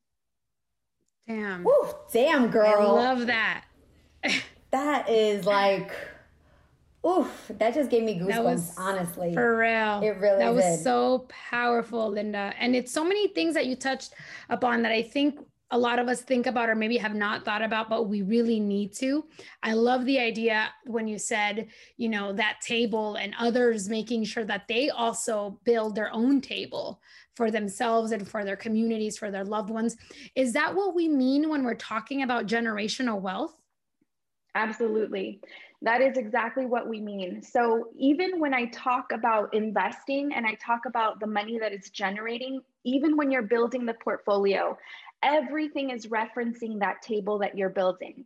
Damn. 1.28 1.64
Woo, 1.64 1.88
damn, 2.12 2.50
girl. 2.50 2.76
I 2.80 2.84
love 2.84 3.28
that. 3.28 3.66
that 4.72 5.10
is 5.10 5.46
like, 5.46 5.92
oof, 7.06 7.52
that 7.58 7.74
just 7.74 7.90
gave 7.90 8.04
me 8.04 8.20
goosebumps, 8.20 8.44
was, 8.44 8.76
honestly. 8.78 9.34
For 9.34 9.58
real. 9.58 10.02
It 10.02 10.18
really 10.20 10.40
That 10.40 10.50
did. 10.50 10.56
was 10.56 10.84
so 10.84 11.28
powerful, 11.30 12.10
Linda. 12.10 12.54
And 12.60 12.76
it's 12.76 12.92
so 12.92 13.04
many 13.04 13.28
things 13.30 13.54
that 13.54 13.68
you 13.68 13.76
touched 13.76 14.14
upon 14.50 14.82
that 14.82 14.92
I 14.92 15.04
think 15.04 15.40
a 15.72 15.78
lot 15.78 16.00
of 16.00 16.08
us 16.08 16.22
think 16.22 16.48
about 16.48 16.70
or 16.70 16.76
maybe 16.76 16.98
have 16.98 17.16
not 17.16 17.46
thought 17.46 17.62
about, 17.62 17.90
but 17.90 18.10
we 18.10 18.22
really 18.22 18.60
need 18.60 18.94
to. 18.94 19.26
I 19.64 19.74
love 19.74 20.06
the 20.06 20.20
idea 20.20 20.70
when 20.86 21.08
you 21.08 21.18
said, 21.18 21.68
you 21.98 22.10
know, 22.10 22.34
that 22.34 22.60
table 22.62 23.16
and 23.16 23.34
others 23.40 23.90
making 23.90 24.26
sure 24.26 24.44
that 24.46 24.68
they 24.68 24.90
also 24.90 25.60
build 25.64 25.96
their 25.96 26.14
own 26.14 26.42
table 26.42 27.02
for 27.36 27.50
themselves 27.50 28.12
and 28.12 28.28
for 28.28 28.44
their 28.44 28.58
communities, 28.58 29.18
for 29.18 29.32
their 29.32 29.46
loved 29.46 29.70
ones. 29.70 29.96
Is 30.36 30.54
that 30.54 30.76
what 30.76 30.94
we 30.94 31.08
mean 31.08 31.50
when 31.50 31.64
we're 31.64 31.76
talking 31.76 32.24
about 32.24 32.48
generational 32.48 33.22
wealth? 33.22 33.58
Absolutely. 34.56 35.40
That 35.82 36.02
is 36.02 36.18
exactly 36.18 36.66
what 36.66 36.88
we 36.88 37.00
mean. 37.00 37.42
So, 37.42 37.86
even 37.98 38.40
when 38.40 38.54
I 38.54 38.66
talk 38.66 39.12
about 39.12 39.54
investing 39.54 40.34
and 40.34 40.46
I 40.46 40.56
talk 40.56 40.82
about 40.86 41.20
the 41.20 41.26
money 41.26 41.58
that 41.58 41.72
it's 41.72 41.90
generating, 41.90 42.62
even 42.84 43.18
when 43.18 43.32
you're 43.32 43.42
building 43.42 43.86
the 43.86 43.96
portfolio, 43.96 44.78
everything 45.24 45.90
is 45.90 46.08
referencing 46.08 46.80
that 46.80 47.02
table 47.02 47.40
that 47.40 47.58
you're 47.58 47.70
building. 47.70 48.26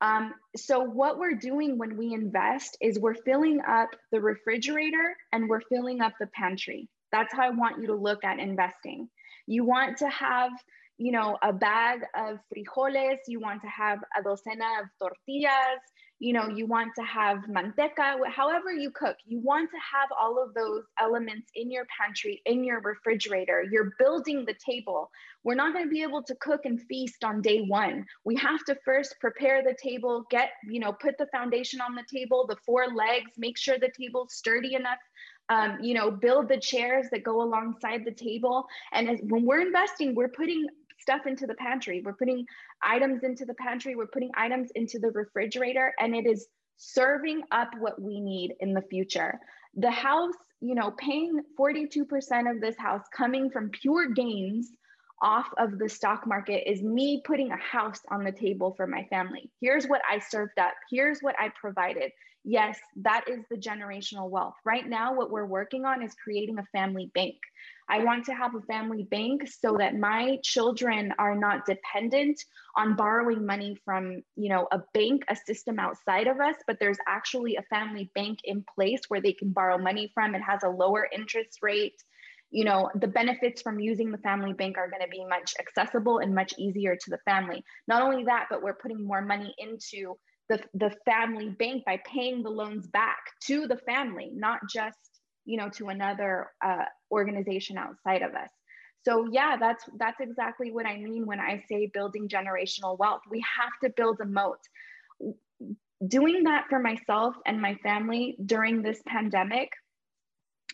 Um, 0.00 0.34
so 0.56 0.80
what 0.80 1.18
we're 1.18 1.34
doing 1.34 1.78
when 1.78 1.96
we 1.96 2.12
invest 2.12 2.76
is 2.80 2.98
we're 2.98 3.14
filling 3.14 3.60
up 3.66 3.88
the 4.12 4.20
refrigerator 4.20 5.16
and 5.32 5.48
we're 5.48 5.62
filling 5.62 6.00
up 6.02 6.12
the 6.20 6.26
pantry. 6.28 6.88
That's 7.12 7.32
how 7.32 7.42
I 7.42 7.50
want 7.50 7.80
you 7.80 7.86
to 7.88 7.94
look 7.94 8.24
at 8.24 8.38
investing. 8.38 9.08
You 9.46 9.64
want 9.64 9.98
to 9.98 10.08
have, 10.08 10.50
you 10.98 11.12
know, 11.12 11.36
a 11.42 11.52
bag 11.52 12.00
of 12.16 12.38
frijoles, 12.50 13.18
you 13.26 13.40
want 13.40 13.60
to 13.62 13.68
have 13.68 13.98
a 14.18 14.22
docena 14.22 14.80
of 14.80 14.88
tortillas, 14.98 15.80
you 16.18 16.32
know, 16.32 16.48
you 16.48 16.66
want 16.66 16.92
to 16.96 17.02
have 17.02 17.40
manteca, 17.46 18.16
however 18.34 18.72
you 18.72 18.90
cook, 18.90 19.16
you 19.26 19.38
want 19.40 19.70
to 19.70 19.76
have 19.76 20.08
all 20.18 20.42
of 20.42 20.54
those 20.54 20.84
elements 20.98 21.50
in 21.54 21.70
your 21.70 21.84
pantry, 22.00 22.40
in 22.46 22.64
your 22.64 22.80
refrigerator. 22.80 23.62
You're 23.70 23.92
building 23.98 24.46
the 24.46 24.54
table. 24.54 25.10
We're 25.44 25.56
not 25.56 25.74
going 25.74 25.84
to 25.84 25.90
be 25.90 26.02
able 26.02 26.22
to 26.22 26.34
cook 26.36 26.62
and 26.64 26.80
feast 26.88 27.22
on 27.22 27.42
day 27.42 27.66
one. 27.66 28.06
We 28.24 28.34
have 28.36 28.64
to 28.64 28.78
first 28.82 29.16
prepare 29.20 29.62
the 29.62 29.76
table, 29.82 30.24
get, 30.30 30.50
you 30.66 30.80
know, 30.80 30.92
put 30.92 31.18
the 31.18 31.26
foundation 31.26 31.82
on 31.82 31.94
the 31.94 32.04
table, 32.10 32.46
the 32.48 32.56
four 32.64 32.86
legs, 32.86 33.32
make 33.36 33.58
sure 33.58 33.78
the 33.78 33.92
table's 33.98 34.34
sturdy 34.34 34.74
enough 34.74 34.98
um, 35.48 35.78
you 35.80 35.94
know, 35.94 36.10
build 36.10 36.48
the 36.48 36.58
chairs 36.58 37.06
that 37.12 37.22
go 37.22 37.42
alongside 37.42 38.04
the 38.04 38.12
table. 38.12 38.66
And 38.92 39.08
as, 39.08 39.20
when 39.22 39.44
we're 39.44 39.60
investing, 39.60 40.14
we're 40.14 40.28
putting 40.28 40.66
stuff 41.06 41.26
into 41.26 41.46
the 41.46 41.54
pantry. 41.54 42.02
We're 42.04 42.14
putting 42.14 42.44
items 42.82 43.22
into 43.22 43.44
the 43.44 43.54
pantry. 43.54 43.94
We're 43.94 44.08
putting 44.08 44.32
items 44.36 44.70
into 44.74 44.98
the 44.98 45.10
refrigerator, 45.12 45.94
and 46.00 46.16
it 46.16 46.26
is 46.26 46.48
serving 46.78 47.42
up 47.52 47.68
what 47.78 48.00
we 48.02 48.20
need 48.20 48.54
in 48.58 48.74
the 48.74 48.82
future. 48.82 49.38
The 49.76 49.90
house, 49.90 50.34
you 50.60 50.74
know, 50.74 50.90
paying 50.98 51.40
42% 51.58 52.50
of 52.50 52.60
this 52.60 52.76
house 52.76 53.04
coming 53.16 53.50
from 53.50 53.70
pure 53.70 54.10
gains 54.10 54.72
off 55.22 55.46
of 55.58 55.78
the 55.78 55.88
stock 55.88 56.26
market 56.26 56.68
is 56.68 56.82
me 56.82 57.22
putting 57.24 57.52
a 57.52 57.56
house 57.56 58.00
on 58.10 58.24
the 58.24 58.32
table 58.32 58.74
for 58.76 58.86
my 58.86 59.04
family. 59.04 59.48
Here's 59.60 59.86
what 59.86 60.02
I 60.10 60.18
served 60.18 60.58
up. 60.58 60.74
Here's 60.90 61.20
what 61.20 61.36
I 61.38 61.50
provided. 61.60 62.10
Yes, 62.44 62.78
that 62.96 63.24
is 63.28 63.40
the 63.50 63.56
generational 63.56 64.28
wealth. 64.28 64.54
Right 64.64 64.86
now, 64.88 65.14
what 65.14 65.30
we're 65.30 65.46
working 65.46 65.84
on 65.84 66.02
is 66.02 66.14
creating 66.22 66.58
a 66.58 66.66
family 66.72 67.10
bank. 67.14 67.36
I 67.88 68.02
want 68.02 68.24
to 68.26 68.34
have 68.34 68.54
a 68.54 68.60
family 68.62 69.04
bank 69.10 69.48
so 69.48 69.76
that 69.78 69.96
my 69.96 70.38
children 70.42 71.12
are 71.18 71.36
not 71.36 71.66
dependent 71.66 72.40
on 72.76 72.96
borrowing 72.96 73.46
money 73.46 73.76
from, 73.84 74.22
you 74.34 74.48
know, 74.48 74.66
a 74.72 74.80
bank, 74.92 75.22
a 75.28 75.36
system 75.36 75.78
outside 75.78 76.26
of 76.26 76.40
us, 76.40 76.56
but 76.66 76.78
there's 76.80 76.98
actually 77.06 77.56
a 77.56 77.62
family 77.62 78.10
bank 78.14 78.40
in 78.44 78.64
place 78.74 79.02
where 79.08 79.20
they 79.20 79.32
can 79.32 79.50
borrow 79.50 79.78
money 79.78 80.10
from. 80.14 80.34
It 80.34 80.42
has 80.42 80.62
a 80.64 80.68
lower 80.68 81.08
interest 81.12 81.58
rate. 81.62 82.02
You 82.50 82.64
know, 82.64 82.90
the 82.94 83.08
benefits 83.08 83.62
from 83.62 83.78
using 83.78 84.10
the 84.10 84.18
family 84.18 84.52
bank 84.52 84.78
are 84.78 84.90
going 84.90 85.02
to 85.02 85.08
be 85.08 85.24
much 85.24 85.54
accessible 85.58 86.18
and 86.18 86.34
much 86.34 86.54
easier 86.58 86.96
to 86.96 87.10
the 87.10 87.18
family. 87.24 87.62
Not 87.86 88.02
only 88.02 88.24
that, 88.24 88.46
but 88.50 88.62
we're 88.62 88.74
putting 88.74 89.04
more 89.04 89.22
money 89.22 89.54
into 89.58 90.16
the, 90.48 90.60
the 90.74 90.94
family 91.04 91.50
bank 91.50 91.84
by 91.84 92.00
paying 92.06 92.42
the 92.42 92.50
loans 92.50 92.86
back 92.88 93.18
to 93.46 93.66
the 93.66 93.78
family, 93.78 94.30
not 94.32 94.60
just 94.72 95.15
you 95.46 95.56
know 95.56 95.70
to 95.70 95.88
another 95.88 96.50
uh, 96.64 96.84
organization 97.10 97.78
outside 97.78 98.22
of 98.22 98.34
us. 98.34 98.50
So 99.04 99.28
yeah, 99.30 99.56
that's 99.56 99.84
that's 99.98 100.20
exactly 100.20 100.72
what 100.72 100.84
I 100.84 100.96
mean 100.98 101.26
when 101.26 101.40
I 101.40 101.62
say 101.68 101.90
building 101.92 102.28
generational 102.28 102.98
wealth. 102.98 103.22
We 103.30 103.40
have 103.40 103.72
to 103.84 103.90
build 103.96 104.20
a 104.20 104.26
moat. 104.26 104.58
Doing 106.06 106.44
that 106.44 106.66
for 106.68 106.78
myself 106.78 107.36
and 107.46 107.62
my 107.62 107.76
family 107.76 108.36
during 108.44 108.82
this 108.82 109.00
pandemic, 109.06 109.70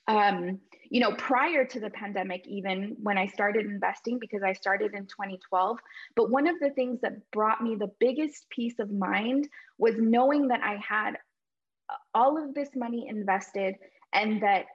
um, 0.08 0.58
you 0.90 1.00
know, 1.00 1.12
prior 1.12 1.64
to 1.64 1.80
the 1.80 1.90
pandemic, 1.90 2.46
even 2.48 2.96
when 3.02 3.16
I 3.16 3.26
started 3.26 3.66
investing, 3.66 4.18
because 4.18 4.42
I 4.42 4.52
started 4.52 4.94
in 4.94 5.06
2012. 5.06 5.78
But 6.16 6.30
one 6.30 6.48
of 6.48 6.58
the 6.60 6.70
things 6.70 7.00
that 7.02 7.30
brought 7.30 7.62
me 7.62 7.76
the 7.76 7.90
biggest 8.00 8.48
peace 8.50 8.78
of 8.78 8.90
mind 8.90 9.48
was 9.78 9.94
knowing 9.98 10.48
that 10.48 10.60
I 10.62 10.76
had 10.76 11.18
all 12.14 12.42
of 12.42 12.54
this 12.54 12.70
money 12.74 13.06
invested 13.08 13.76
and 14.12 14.42
that 14.42 14.66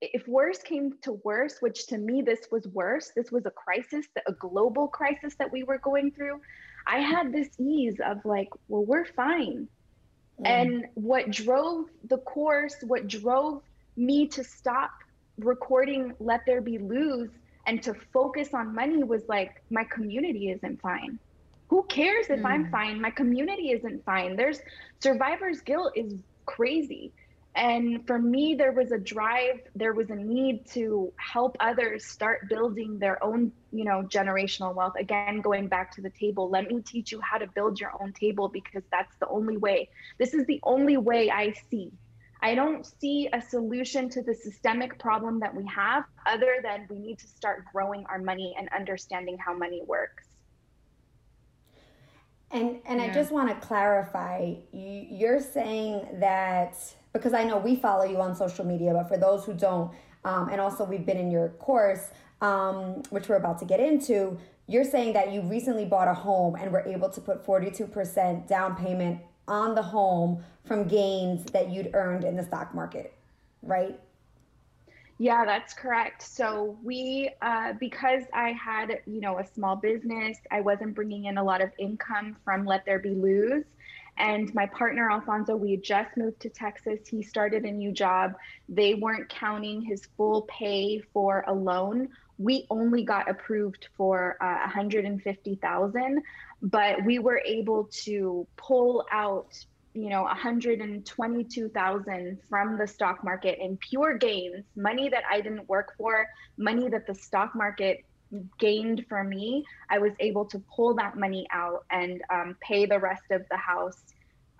if 0.00 0.26
worse 0.26 0.58
came 0.58 0.94
to 1.02 1.12
worse, 1.24 1.58
which 1.60 1.86
to 1.86 1.98
me 1.98 2.22
this 2.22 2.48
was 2.50 2.66
worse, 2.68 3.12
this 3.14 3.30
was 3.30 3.46
a 3.46 3.50
crisis, 3.50 4.06
a 4.26 4.32
global 4.32 4.88
crisis 4.88 5.34
that 5.36 5.50
we 5.52 5.62
were 5.62 5.78
going 5.78 6.10
through. 6.10 6.40
I 6.86 6.98
had 6.98 7.32
this 7.32 7.48
ease 7.58 8.00
of 8.04 8.24
like, 8.24 8.48
well, 8.68 8.84
we're 8.84 9.04
fine. 9.04 9.68
Mm. 10.40 10.46
And 10.46 10.84
what 10.94 11.30
drove 11.30 11.86
the 12.08 12.18
course, 12.18 12.76
what 12.82 13.06
drove 13.06 13.62
me 13.96 14.26
to 14.28 14.42
stop 14.42 14.90
recording 15.38 16.14
Let 16.18 16.44
There 16.46 16.60
Be 16.60 16.78
Luz 16.78 17.28
and 17.66 17.80
to 17.84 17.94
focus 18.12 18.54
on 18.54 18.74
money 18.74 19.04
was 19.04 19.22
like, 19.28 19.62
my 19.70 19.84
community 19.84 20.50
isn't 20.50 20.80
fine. 20.80 21.18
Who 21.68 21.84
cares 21.84 22.26
if 22.28 22.40
mm. 22.40 22.46
I'm 22.46 22.70
fine? 22.72 23.00
My 23.00 23.10
community 23.10 23.70
isn't 23.70 24.04
fine. 24.04 24.34
There's 24.34 24.60
survivor's 25.00 25.60
guilt 25.60 25.92
is 25.94 26.14
crazy 26.44 27.12
and 27.54 28.06
for 28.06 28.18
me 28.18 28.54
there 28.54 28.72
was 28.72 28.92
a 28.92 28.98
drive 28.98 29.60
there 29.74 29.92
was 29.92 30.08
a 30.08 30.14
need 30.14 30.64
to 30.66 31.12
help 31.16 31.56
others 31.60 32.04
start 32.06 32.48
building 32.48 32.98
their 32.98 33.22
own 33.22 33.52
you 33.72 33.84
know 33.84 34.02
generational 34.02 34.74
wealth. 34.74 34.94
Again 34.98 35.40
going 35.40 35.68
back 35.68 35.94
to 35.96 36.00
the 36.00 36.10
table 36.10 36.48
let 36.48 36.68
me 36.68 36.80
teach 36.80 37.12
you 37.12 37.20
how 37.20 37.38
to 37.38 37.46
build 37.46 37.78
your 37.78 37.92
own 38.00 38.12
table 38.12 38.48
because 38.48 38.82
that's 38.90 39.14
the 39.16 39.28
only 39.28 39.56
way. 39.56 39.90
This 40.18 40.32
is 40.32 40.46
the 40.46 40.60
only 40.62 40.96
way 40.96 41.30
i 41.30 41.52
see. 41.70 41.90
I 42.44 42.54
don't 42.54 42.84
see 42.84 43.28
a 43.32 43.40
solution 43.40 44.08
to 44.10 44.22
the 44.22 44.34
systemic 44.34 44.98
problem 44.98 45.38
that 45.40 45.54
we 45.54 45.64
have 45.66 46.04
other 46.26 46.56
than 46.62 46.86
we 46.90 46.98
need 46.98 47.18
to 47.20 47.28
start 47.28 47.64
growing 47.72 48.04
our 48.08 48.18
money 48.18 48.54
and 48.58 48.68
understanding 48.70 49.38
how 49.38 49.56
money 49.56 49.82
works. 49.86 50.24
And 52.50 52.80
and 52.86 52.98
yeah. 52.98 53.06
i 53.06 53.10
just 53.10 53.30
want 53.30 53.50
to 53.50 53.66
clarify 53.66 54.54
you're 54.72 55.40
saying 55.40 56.06
that 56.20 56.76
because 57.12 57.34
I 57.34 57.44
know 57.44 57.58
we 57.58 57.76
follow 57.76 58.04
you 58.04 58.20
on 58.20 58.34
social 58.34 58.64
media, 58.64 58.92
but 58.92 59.08
for 59.08 59.16
those 59.16 59.44
who 59.44 59.54
don't, 59.54 59.92
um, 60.24 60.48
and 60.50 60.60
also 60.60 60.84
we've 60.84 61.04
been 61.04 61.16
in 61.16 61.30
your 61.30 61.50
course, 61.50 62.10
um, 62.40 63.02
which 63.10 63.28
we're 63.28 63.36
about 63.36 63.58
to 63.60 63.64
get 63.64 63.80
into, 63.80 64.38
you're 64.66 64.84
saying 64.84 65.12
that 65.12 65.32
you 65.32 65.42
recently 65.42 65.84
bought 65.84 66.08
a 66.08 66.14
home 66.14 66.54
and 66.54 66.72
were 66.72 66.86
able 66.86 67.08
to 67.10 67.20
put 67.20 67.44
42% 67.44 68.48
down 68.48 68.76
payment 68.76 69.20
on 69.48 69.74
the 69.74 69.82
home 69.82 70.42
from 70.64 70.86
gains 70.86 71.44
that 71.52 71.70
you'd 71.70 71.90
earned 71.94 72.24
in 72.24 72.36
the 72.36 72.42
stock 72.42 72.74
market, 72.74 73.12
right? 73.62 73.98
Yeah, 75.18 75.44
that's 75.44 75.74
correct. 75.74 76.22
So 76.22 76.76
we, 76.82 77.30
uh, 77.42 77.74
because 77.74 78.24
I 78.32 78.52
had, 78.52 79.00
you 79.06 79.20
know, 79.20 79.38
a 79.38 79.46
small 79.46 79.76
business, 79.76 80.38
I 80.50 80.60
wasn't 80.60 80.94
bringing 80.94 81.26
in 81.26 81.38
a 81.38 81.44
lot 81.44 81.60
of 81.60 81.70
income 81.78 82.36
from 82.44 82.64
Let 82.64 82.84
There 82.84 82.98
Be 82.98 83.10
Luz. 83.10 83.64
And 84.18 84.54
my 84.54 84.66
partner, 84.66 85.10
Alfonso, 85.10 85.56
we 85.56 85.70
had 85.72 85.82
just 85.82 86.16
moved 86.16 86.38
to 86.40 86.48
Texas. 86.48 87.00
He 87.08 87.22
started 87.22 87.64
a 87.64 87.70
new 87.70 87.92
job. 87.92 88.34
They 88.68 88.94
weren't 88.94 89.28
counting 89.28 89.82
his 89.82 90.06
full 90.16 90.42
pay 90.42 91.00
for 91.12 91.44
a 91.46 91.52
loan. 91.52 92.08
We 92.38 92.66
only 92.70 93.04
got 93.04 93.28
approved 93.30 93.88
for 93.96 94.36
uh, 94.40 94.60
150,000, 94.64 96.22
but 96.62 97.04
we 97.04 97.18
were 97.18 97.42
able 97.44 97.90
to 98.04 98.46
pull 98.56 99.04
out, 99.10 99.52
you 99.94 100.08
know, 100.08 100.22
122,000 100.22 102.38
from 102.48 102.78
the 102.78 102.86
stock 102.86 103.24
market 103.24 103.58
in 103.60 103.76
pure 103.76 104.16
gains, 104.18 104.64
money 104.76 105.08
that 105.08 105.24
I 105.30 105.40
didn't 105.40 105.68
work 105.68 105.94
for, 105.96 106.26
money 106.56 106.88
that 106.88 107.06
the 107.06 107.14
stock 107.14 107.54
market 107.54 108.04
gained 108.58 109.06
for 109.08 109.22
me, 109.24 109.64
I 109.90 109.98
was 109.98 110.12
able 110.20 110.44
to 110.46 110.62
pull 110.74 110.94
that 110.94 111.16
money 111.16 111.46
out 111.52 111.84
and 111.90 112.22
um, 112.30 112.56
pay 112.60 112.86
the 112.86 112.98
rest 112.98 113.24
of 113.30 113.42
the 113.50 113.56
house 113.56 114.02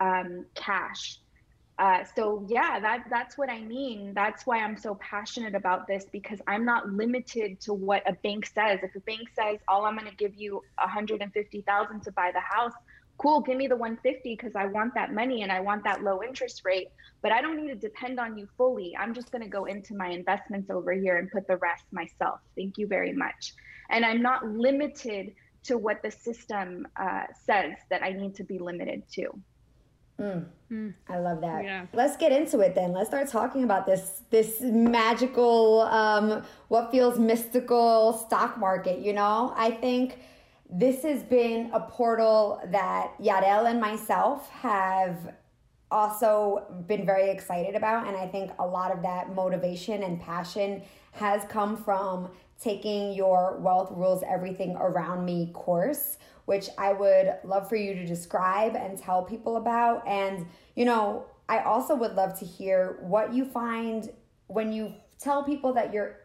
um, 0.01 0.47
cash. 0.55 1.19
Uh, 1.79 2.05
so 2.15 2.47
yeah, 2.49 2.79
that 2.79 3.05
that's 3.11 3.39
what 3.39 3.49
I 3.49 3.61
mean. 3.61 4.13
That's 4.15 4.47
why 4.47 4.59
I'm 4.59 4.77
so 4.77 4.95
passionate 4.97 5.55
about 5.55 5.87
this 5.87 6.05
because 6.13 6.39
I'm 6.47 6.65
not 6.65 6.91
limited 6.91 7.61
to 7.63 7.73
what 7.73 8.09
a 8.09 8.13
bank 8.13 8.47
says. 8.47 8.81
If 8.83 8.95
a 8.95 9.01
bank 9.01 9.29
says, 9.35 9.59
"All 9.69 9.87
I'm 9.87 9.97
going 9.97 10.09
to 10.09 10.17
give 10.17 10.35
you 10.37 10.63
150,000 10.79 12.01
to 12.03 12.13
buy 12.13 12.31
the 12.33 12.41
house," 12.41 12.75
cool, 13.19 13.41
give 13.41 13.57
me 13.57 13.67
the 13.67 13.77
150 13.77 14.35
because 14.35 14.57
I 14.57 14.67
want 14.67 14.95
that 14.95 15.13
money 15.13 15.43
and 15.43 15.53
I 15.53 15.61
want 15.61 15.85
that 15.85 16.03
low 16.03 16.23
interest 16.23 16.63
rate. 16.65 16.89
But 17.23 17.33
I 17.33 17.41
don't 17.41 17.57
need 17.57 17.69
to 17.69 17.77
depend 17.77 18.19
on 18.19 18.37
you 18.37 18.49
fully. 18.57 18.97
I'm 18.97 19.15
just 19.15 19.31
going 19.31 19.43
to 19.43 19.49
go 19.49 19.67
into 19.67 19.95
my 19.95 20.09
investments 20.09 20.71
over 20.71 20.93
here 20.93 21.19
and 21.19 21.31
put 21.31 21.47
the 21.47 21.57
rest 21.59 21.85
myself. 21.93 22.41
Thank 22.57 22.79
you 22.79 22.87
very 22.87 23.13
much. 23.13 23.55
And 23.91 24.05
I'm 24.05 24.23
not 24.23 24.47
limited 24.47 25.35
to 25.65 25.79
what 25.79 26.03
the 26.03 26.11
system 26.11 26.87
uh, 26.97 27.25
says 27.45 27.75
that 27.91 28.03
I 28.03 28.11
need 28.11 28.35
to 28.37 28.45
be 28.45 28.59
limited 28.59 29.05
to. 29.13 29.29
Mm. 30.21 30.45
Mm. 30.71 30.95
I 31.09 31.19
love 31.19 31.41
that. 31.41 31.65
Yeah. 31.65 31.87
Let's 31.93 32.17
get 32.17 32.33
into 32.33 32.61
it 32.61 32.75
then. 32.75 32.93
Let's 32.93 33.09
start 33.09 33.29
talking 33.29 33.65
about 33.65 33.87
this 33.87 34.23
this 34.31 34.61
magical, 34.61 35.83
um, 35.83 36.43
what 36.69 36.91
feels 36.91 37.19
mystical 37.19 38.13
stock 38.27 38.59
market. 38.59 39.01
You 39.01 39.13
know, 39.15 39.53
I 39.57 39.71
think 39.71 40.19
this 40.73 41.03
has 41.03 41.23
been 41.23 41.71
a 41.75 41.81
portal 41.81 42.61
that 42.67 43.13
Yarel 43.21 43.71
and 43.71 43.79
myself 43.79 44.49
have 44.49 45.35
also 45.91 46.65
been 46.87 47.05
very 47.05 47.31
excited 47.31 47.75
about. 47.75 48.09
And 48.09 48.17
I 48.17 48.27
think 48.27 48.51
a 48.59 48.67
lot 48.67 48.91
of 48.91 49.03
that 49.03 49.35
motivation 49.35 50.03
and 50.03 50.19
passion 50.19 50.83
has 51.13 51.45
come 51.51 51.77
from 51.77 52.31
taking 52.59 53.13
your 53.13 53.59
Wealth 53.59 53.91
Rules 53.93 54.23
Everything 54.27 54.75
Around 54.77 55.27
Me 55.27 55.51
course, 55.53 56.17
which 56.47 56.71
I 56.79 56.95
would 56.95 57.35
love 57.45 57.69
for 57.69 57.77
you 57.77 57.93
to 57.95 58.07
describe 58.07 58.75
and 58.75 58.97
tell 58.97 59.23
people 59.23 59.57
about. 59.57 60.09
And, 60.09 60.47
you 60.75 60.87
know, 60.87 61.27
I 61.51 61.59
also 61.59 61.95
would 61.95 62.15
love 62.15 62.39
to 62.39 62.47
hear 62.47 62.97
what 63.03 63.35
you 63.35 63.45
find 63.45 64.11
when 64.47 64.73
you 64.73 64.95
tell 65.19 65.45
people 65.45 65.75
that 65.75 65.93
you're 65.93 66.21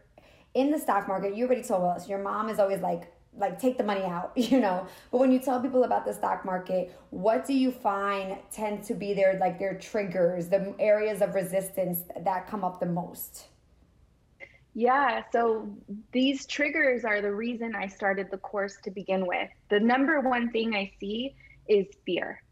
in 0.54 0.72
the 0.72 0.80
stock 0.80 1.10
market. 1.10 1.36
You 1.36 1.48
already 1.48 1.64
told 1.64 1.84
us 1.84 2.08
your 2.08 2.20
mom 2.20 2.48
is 2.48 2.60
always 2.60 2.80
like, 2.80 3.12
like 3.38 3.60
take 3.60 3.78
the 3.78 3.84
money 3.84 4.04
out, 4.04 4.32
you 4.36 4.60
know. 4.60 4.88
But 5.12 5.20
when 5.20 5.32
you 5.32 5.40
tell 5.40 5.62
people 5.62 5.84
about 5.84 6.06
the 6.06 6.14
stock 6.14 6.46
market, 6.46 6.98
what 7.10 7.46
do 7.46 7.54
you 7.54 7.72
find 7.72 8.38
tend 8.52 8.84
to 8.86 8.94
be 8.94 9.14
their 9.14 9.38
like 9.40 9.60
their 9.60 9.78
triggers, 9.78 10.48
the 10.48 10.74
areas 10.80 11.22
of 11.22 11.36
resistance 11.36 12.04
that 12.24 12.48
come 12.48 12.64
up 12.64 12.80
the 12.80 12.86
most? 12.86 13.48
Yeah, 14.74 15.24
so 15.32 15.68
these 16.12 16.46
triggers 16.46 17.04
are 17.04 17.20
the 17.20 17.34
reason 17.34 17.74
I 17.74 17.88
started 17.88 18.30
the 18.30 18.38
course 18.38 18.78
to 18.84 18.92
begin 18.92 19.26
with. 19.26 19.50
The 19.70 19.80
number 19.80 20.22
one 20.22 20.52
thing 20.52 20.76
I 20.76 20.92
see 21.00 21.36
is 21.68 21.88
fear. 22.06 22.44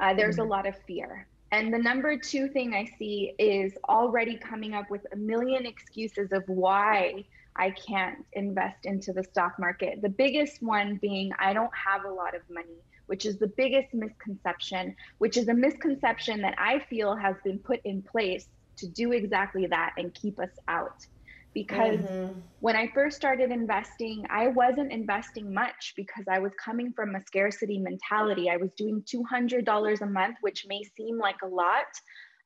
Uh, 0.00 0.12
there's 0.14 0.36
mm-hmm. 0.36 0.46
a 0.46 0.50
lot 0.50 0.66
of 0.66 0.74
fear. 0.86 1.28
And 1.52 1.72
the 1.72 1.78
number 1.78 2.16
two 2.16 2.48
thing 2.48 2.74
I 2.74 2.86
see 2.98 3.34
is 3.38 3.74
already 3.88 4.36
coming 4.36 4.74
up 4.74 4.90
with 4.90 5.06
a 5.12 5.16
million 5.16 5.66
excuses 5.66 6.32
of 6.32 6.42
why 6.48 7.24
I 7.60 7.72
can't 7.72 8.24
invest 8.32 8.86
into 8.86 9.12
the 9.12 9.22
stock 9.22 9.58
market. 9.58 10.00
The 10.00 10.08
biggest 10.08 10.62
one 10.62 10.98
being 11.02 11.30
I 11.38 11.52
don't 11.52 11.70
have 11.74 12.06
a 12.06 12.10
lot 12.10 12.34
of 12.34 12.40
money, 12.48 12.78
which 13.06 13.26
is 13.26 13.38
the 13.38 13.48
biggest 13.48 13.92
misconception, 13.92 14.96
which 15.18 15.36
is 15.36 15.48
a 15.48 15.54
misconception 15.54 16.40
that 16.40 16.54
I 16.56 16.78
feel 16.78 17.14
has 17.14 17.36
been 17.44 17.58
put 17.58 17.80
in 17.84 18.00
place 18.00 18.48
to 18.78 18.88
do 18.88 19.12
exactly 19.12 19.66
that 19.66 19.92
and 19.98 20.14
keep 20.14 20.40
us 20.40 20.56
out. 20.68 21.06
Because 21.52 21.98
mm-hmm. 21.98 22.38
when 22.60 22.76
I 22.76 22.88
first 22.94 23.16
started 23.16 23.50
investing, 23.50 24.24
I 24.30 24.46
wasn't 24.48 24.90
investing 24.90 25.52
much 25.52 25.92
because 25.96 26.24
I 26.30 26.38
was 26.38 26.52
coming 26.64 26.94
from 26.94 27.14
a 27.14 27.22
scarcity 27.26 27.78
mentality. 27.78 28.48
I 28.48 28.56
was 28.56 28.70
doing 28.78 29.02
$200 29.02 30.00
a 30.00 30.06
month, 30.06 30.36
which 30.40 30.64
may 30.66 30.82
seem 30.96 31.18
like 31.18 31.42
a 31.42 31.48
lot, 31.48 31.92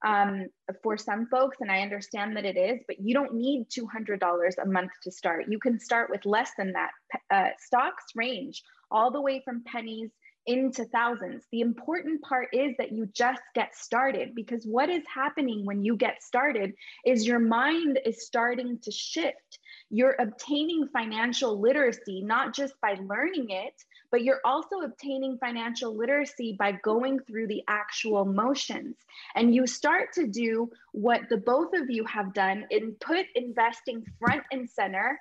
um, 0.05 0.47
for 0.83 0.97
some 0.97 1.27
folks, 1.27 1.59
and 1.61 1.71
I 1.71 1.81
understand 1.81 2.37
that 2.37 2.45
it 2.45 2.57
is, 2.57 2.81
but 2.87 3.01
you 3.01 3.15
don't 3.15 3.35
need 3.35 3.67
$200 3.71 4.53
a 4.63 4.67
month 4.67 4.91
to 5.03 5.11
start. 5.11 5.47
You 5.49 5.59
can 5.59 5.81
start 5.81 6.11
with 6.11 6.27
less 6.27 6.51
than 6.59 6.73
that. 6.73 6.91
Uh, 7.31 7.49
stocks 7.59 8.05
range 8.15 8.63
all 8.91 9.11
the 9.11 9.21
way 9.21 9.43
from 9.45 9.65
pennies 9.65 10.11
into 10.47 10.85
thousands. 10.85 11.45
The 11.53 11.63
important 11.63 12.21
part 12.23 12.49
is 12.53 12.75
that 12.79 12.93
you 12.93 13.09
just 13.15 13.41
get 13.55 13.75
started 13.75 14.35
because 14.35 14.65
what 14.67 14.91
is 14.91 15.03
happening 15.13 15.65
when 15.65 15.83
you 15.83 15.97
get 15.97 16.23
started 16.23 16.75
is 17.07 17.27
your 17.27 17.39
mind 17.39 17.99
is 18.05 18.27
starting 18.27 18.79
to 18.83 18.91
shift. 18.91 19.59
You're 19.89 20.17
obtaining 20.19 20.89
financial 20.93 21.59
literacy 21.59 22.21
not 22.21 22.55
just 22.55 22.75
by 22.83 22.99
learning 23.09 23.47
it, 23.51 23.75
but 24.15 24.23
you're 24.23 24.43
also 24.45 24.83
obtaining 24.85 25.37
financial 25.39 25.93
literacy 25.93 26.55
by 26.57 26.71
going 26.85 27.19
through 27.19 27.49
the 27.49 27.65
actual 27.67 28.25
motions. 28.25 28.95
And 29.35 29.53
you 29.53 29.67
start 29.67 30.13
to 30.13 30.29
do 30.29 30.71
what 30.93 31.23
the 31.29 31.39
both 31.39 31.75
of 31.75 31.91
you 31.91 32.05
have 32.05 32.33
done 32.33 32.65
and 32.71 32.97
put 33.01 33.27
investing 33.35 34.07
front 34.21 34.45
and 34.53 34.71
center 34.71 35.19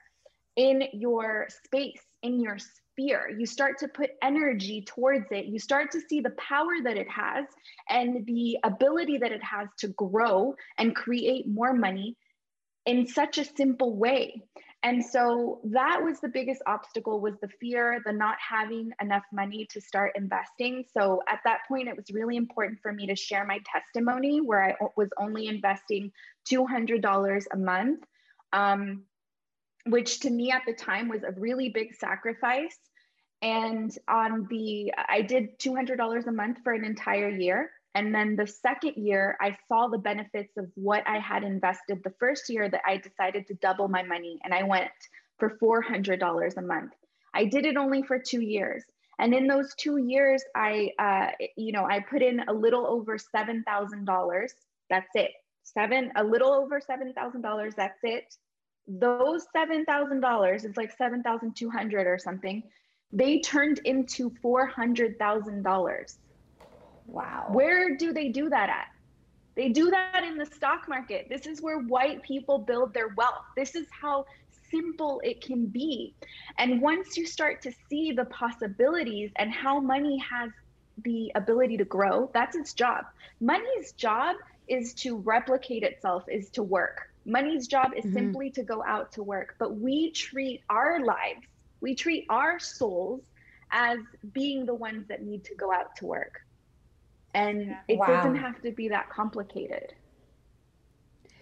in 0.58 0.84
your 0.94 1.48
space, 1.66 2.04
in 2.22 2.40
your 2.40 2.60
sphere. 2.60 3.36
You 3.36 3.48
start 3.48 3.80
to 3.80 3.88
put 3.88 4.12
energy 4.22 4.84
towards 4.86 5.32
it. 5.32 5.46
You 5.46 5.58
start 5.58 5.90
to 5.94 6.00
see 6.08 6.20
the 6.20 6.36
power 6.38 6.74
that 6.84 6.96
it 6.96 7.10
has 7.10 7.46
and 7.90 8.24
the 8.28 8.60
ability 8.64 9.18
that 9.18 9.32
it 9.32 9.44
has 9.44 9.70
to 9.80 9.88
grow 9.88 10.54
and 10.78 10.96
create 10.96 11.48
more 11.48 11.74
money 11.74 12.16
in 12.86 13.08
such 13.08 13.40
a 13.40 13.46
simple 13.58 13.96
way. 13.96 14.44
And 14.84 15.04
so 15.04 15.62
that 15.64 16.02
was 16.04 16.20
the 16.20 16.28
biggest 16.28 16.62
obstacle 16.68 17.22
was 17.22 17.36
the 17.42 17.48
fear, 17.60 18.02
the 18.06 18.12
not 18.12 18.36
having 18.38 18.92
enough 19.02 19.24
money 19.32 19.66
to 19.72 19.80
start 19.80 20.12
investing. 20.16 20.84
So 20.94 21.22
at 21.30 21.40
that 21.46 21.60
point 21.70 21.88
it 21.88 21.96
was 21.96 22.12
really 22.12 22.36
important 22.36 22.80
for 22.82 22.92
me 22.92 23.08
to 23.08 23.16
share 23.16 23.46
my 23.46 23.60
testimony 23.72 24.42
where 24.42 24.62
I 24.62 24.76
was 24.98 25.10
only 25.18 25.48
investing 25.48 26.12
$200 26.52 27.46
a 27.54 27.58
month 27.58 28.04
um, 28.54 29.04
which 29.86 30.22
to 30.22 30.30
me 30.30 30.52
at 30.52 30.62
the 30.66 30.74
time 30.74 31.10
was 31.10 31.24
a 31.24 31.38
really 31.38 31.70
big 31.70 31.94
sacrifice. 31.96 32.78
And 33.42 33.92
on 34.08 34.48
the, 34.50 34.94
I 34.96 35.22
did 35.22 35.60
$200 35.60 36.28
a 36.28 36.32
month 36.32 36.60
for 36.64 36.72
an 36.72 36.86
entire 36.86 37.28
year. 37.28 37.72
And 37.96 38.14
then 38.14 38.36
the 38.36 38.48
second 38.48 38.96
year, 38.96 39.38
I 39.40 39.56
saw 39.68 39.88
the 39.88 40.00
benefits 40.00 40.58
of 40.58 40.72
what 40.76 41.08
I 41.08 41.20
had 41.20 41.44
invested. 41.44 42.02
The 42.04 42.14
first 42.20 42.50
year 42.50 42.68
that 42.70 42.82
I 42.88 42.98
decided 42.98 43.48
to 43.48 43.54
double 43.56 43.88
my 43.88 44.02
money 44.04 44.40
and 44.44 44.54
I 44.54 44.64
went 44.64 44.90
for 45.38 45.58
$400 45.62 46.58
a 46.58 46.62
month. 46.62 46.94
I 47.34 47.46
did 47.46 47.66
it 47.66 47.78
only 47.78 48.02
for 48.04 48.18
two 48.20 48.42
years. 48.42 48.84
And 49.20 49.34
in 49.34 49.46
those 49.46 49.74
two 49.76 49.98
years, 49.98 50.44
I, 50.56 50.92
uh, 50.98 51.46
you 51.56 51.72
know, 51.72 51.86
I 51.86 52.00
put 52.00 52.24
in 52.24 52.42
a 52.48 52.54
little 52.54 52.88
over 52.88 53.18
$7,000. 53.18 54.48
That's 54.90 55.10
it. 55.16 55.32
Seven, 55.64 56.12
a 56.16 56.24
little 56.24 56.52
over 56.52 56.82
$7,000. 56.82 57.76
That's 57.76 58.00
it. 58.04 58.36
Those 58.88 59.46
$7,000, 59.56 60.66
it's 60.66 60.78
like 60.78 60.92
7,200 60.98 62.08
or 62.08 62.18
something. 62.18 62.64
They 63.12 63.40
turned 63.40 63.80
into 63.86 64.32
$400,000. 64.44 66.18
Wow. 67.08 67.48
Where 67.50 67.96
do 67.96 68.14
they 68.14 68.30
do 68.30 68.50
that 68.50 68.70
at? 68.70 68.88
They 69.56 69.70
do 69.70 69.92
that 69.92 70.24
in 70.24 70.38
the 70.38 70.46
stock 70.46 70.88
market. 70.90 71.28
This 71.30 71.46
is 71.46 71.62
where 71.62 71.80
white 71.80 72.24
people 72.24 72.58
build 72.58 72.94
their 72.94 73.10
wealth. 73.10 73.46
This 73.56 73.76
is 73.76 73.86
how 73.92 74.26
simple 74.72 75.22
it 75.24 75.42
can 75.42 75.68
be. 75.68 76.16
And 76.58 76.82
once 76.82 77.16
you 77.16 77.28
start 77.28 77.62
to 77.62 77.72
see 77.90 78.12
the 78.12 78.26
possibilities 78.26 79.32
and 79.36 79.52
how 79.52 79.80
money 79.80 80.18
has 80.18 80.50
the 81.04 81.32
ability 81.36 81.78
to 81.78 81.86
grow, 81.86 82.32
that's 82.34 82.56
its 82.56 82.74
job. 82.74 83.06
Money's 83.40 83.92
job 83.92 84.38
is 84.68 84.94
to 84.96 85.18
replicate 85.18 85.84
itself, 85.84 86.24
is 86.28 86.50
to 86.52 86.64
work. 86.64 87.12
Money's 87.26 87.68
job 87.68 87.92
is 87.96 88.06
mm-hmm. 88.06 88.16
simply 88.16 88.50
to 88.52 88.64
go 88.64 88.84
out 88.84 89.12
to 89.14 89.24
work. 89.24 89.56
But 89.60 89.78
we 89.78 90.12
treat 90.12 90.62
our 90.70 91.04
lives, 91.04 91.46
we 91.82 91.94
treat 91.96 92.26
our 92.30 92.60
souls 92.60 93.22
as 93.72 94.00
being 94.34 94.66
the 94.66 94.74
ones 94.74 95.08
that 95.10 95.24
need 95.24 95.44
to 95.46 95.56
go 95.56 95.72
out 95.72 95.96
to 95.98 96.06
work. 96.06 96.42
And 97.34 97.76
it 97.88 97.98
wow. 97.98 98.08
doesn't 98.08 98.36
have 98.36 98.62
to 98.62 98.72
be 98.72 98.90
that 98.90 99.10
complicated. 99.10 99.94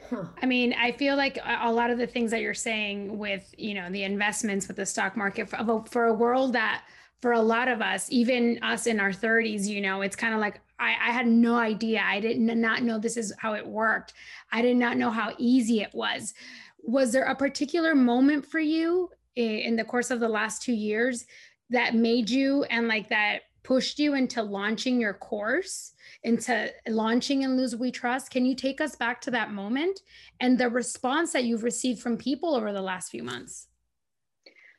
Huh. 0.09 0.25
I 0.41 0.45
mean, 0.45 0.73
I 0.73 0.91
feel 0.91 1.15
like 1.15 1.39
a 1.45 1.71
lot 1.71 1.89
of 1.89 1.97
the 1.97 2.07
things 2.07 2.31
that 2.31 2.41
you're 2.41 2.53
saying 2.53 3.17
with, 3.17 3.53
you 3.57 3.73
know, 3.73 3.89
the 3.89 4.03
investments 4.03 4.67
with 4.67 4.77
the 4.77 4.85
stock 4.85 5.15
market 5.15 5.49
for, 5.49 5.57
a, 5.57 5.89
for 5.89 6.05
a 6.05 6.13
world 6.13 6.53
that 6.53 6.83
for 7.21 7.33
a 7.33 7.41
lot 7.41 7.67
of 7.67 7.81
us, 7.81 8.07
even 8.11 8.59
us 8.63 8.87
in 8.87 8.99
our 8.99 9.11
30s, 9.11 9.67
you 9.67 9.79
know, 9.79 10.01
it's 10.01 10.15
kind 10.15 10.33
of 10.33 10.39
like 10.39 10.59
I, 10.79 10.89
I, 10.89 11.11
had 11.11 11.27
no 11.27 11.55
idea. 11.55 12.01
I 12.03 12.19
did 12.19 12.39
not 12.39 12.81
know 12.81 12.97
this 12.97 13.15
is 13.15 13.31
how 13.37 13.53
it 13.53 13.65
worked. 13.65 14.13
I 14.51 14.63
did 14.63 14.75
not 14.75 14.97
know 14.97 15.11
how 15.11 15.33
easy 15.37 15.81
it 15.81 15.93
was. 15.93 16.33
Was 16.79 17.11
there 17.11 17.25
a 17.25 17.35
particular 17.35 17.93
moment 17.93 18.45
for 18.45 18.59
you 18.59 19.09
in 19.35 19.75
the 19.75 19.83
course 19.85 20.09
of 20.09 20.19
the 20.19 20.27
last 20.27 20.63
two 20.63 20.73
years 20.73 21.25
that 21.69 21.95
made 21.95 22.29
you 22.29 22.63
and 22.65 22.87
like 22.87 23.07
that 23.09 23.43
pushed 23.63 23.99
you 23.99 24.15
into 24.15 24.41
launching 24.41 24.99
your 24.99 25.13
course, 25.13 25.93
into 26.23 26.71
launching 26.87 27.43
and 27.43 27.57
Luz 27.57 27.75
we 27.75 27.91
trust. 27.91 28.31
Can 28.31 28.45
you 28.45 28.55
take 28.55 28.81
us 28.81 28.95
back 28.95 29.21
to 29.21 29.31
that 29.31 29.51
moment 29.51 30.01
and 30.39 30.57
the 30.57 30.69
response 30.69 31.33
that 31.33 31.43
you've 31.43 31.63
received 31.63 31.99
from 31.99 32.17
people 32.17 32.55
over 32.55 32.73
the 32.73 32.81
last 32.81 33.09
few 33.09 33.23
months? 33.23 33.67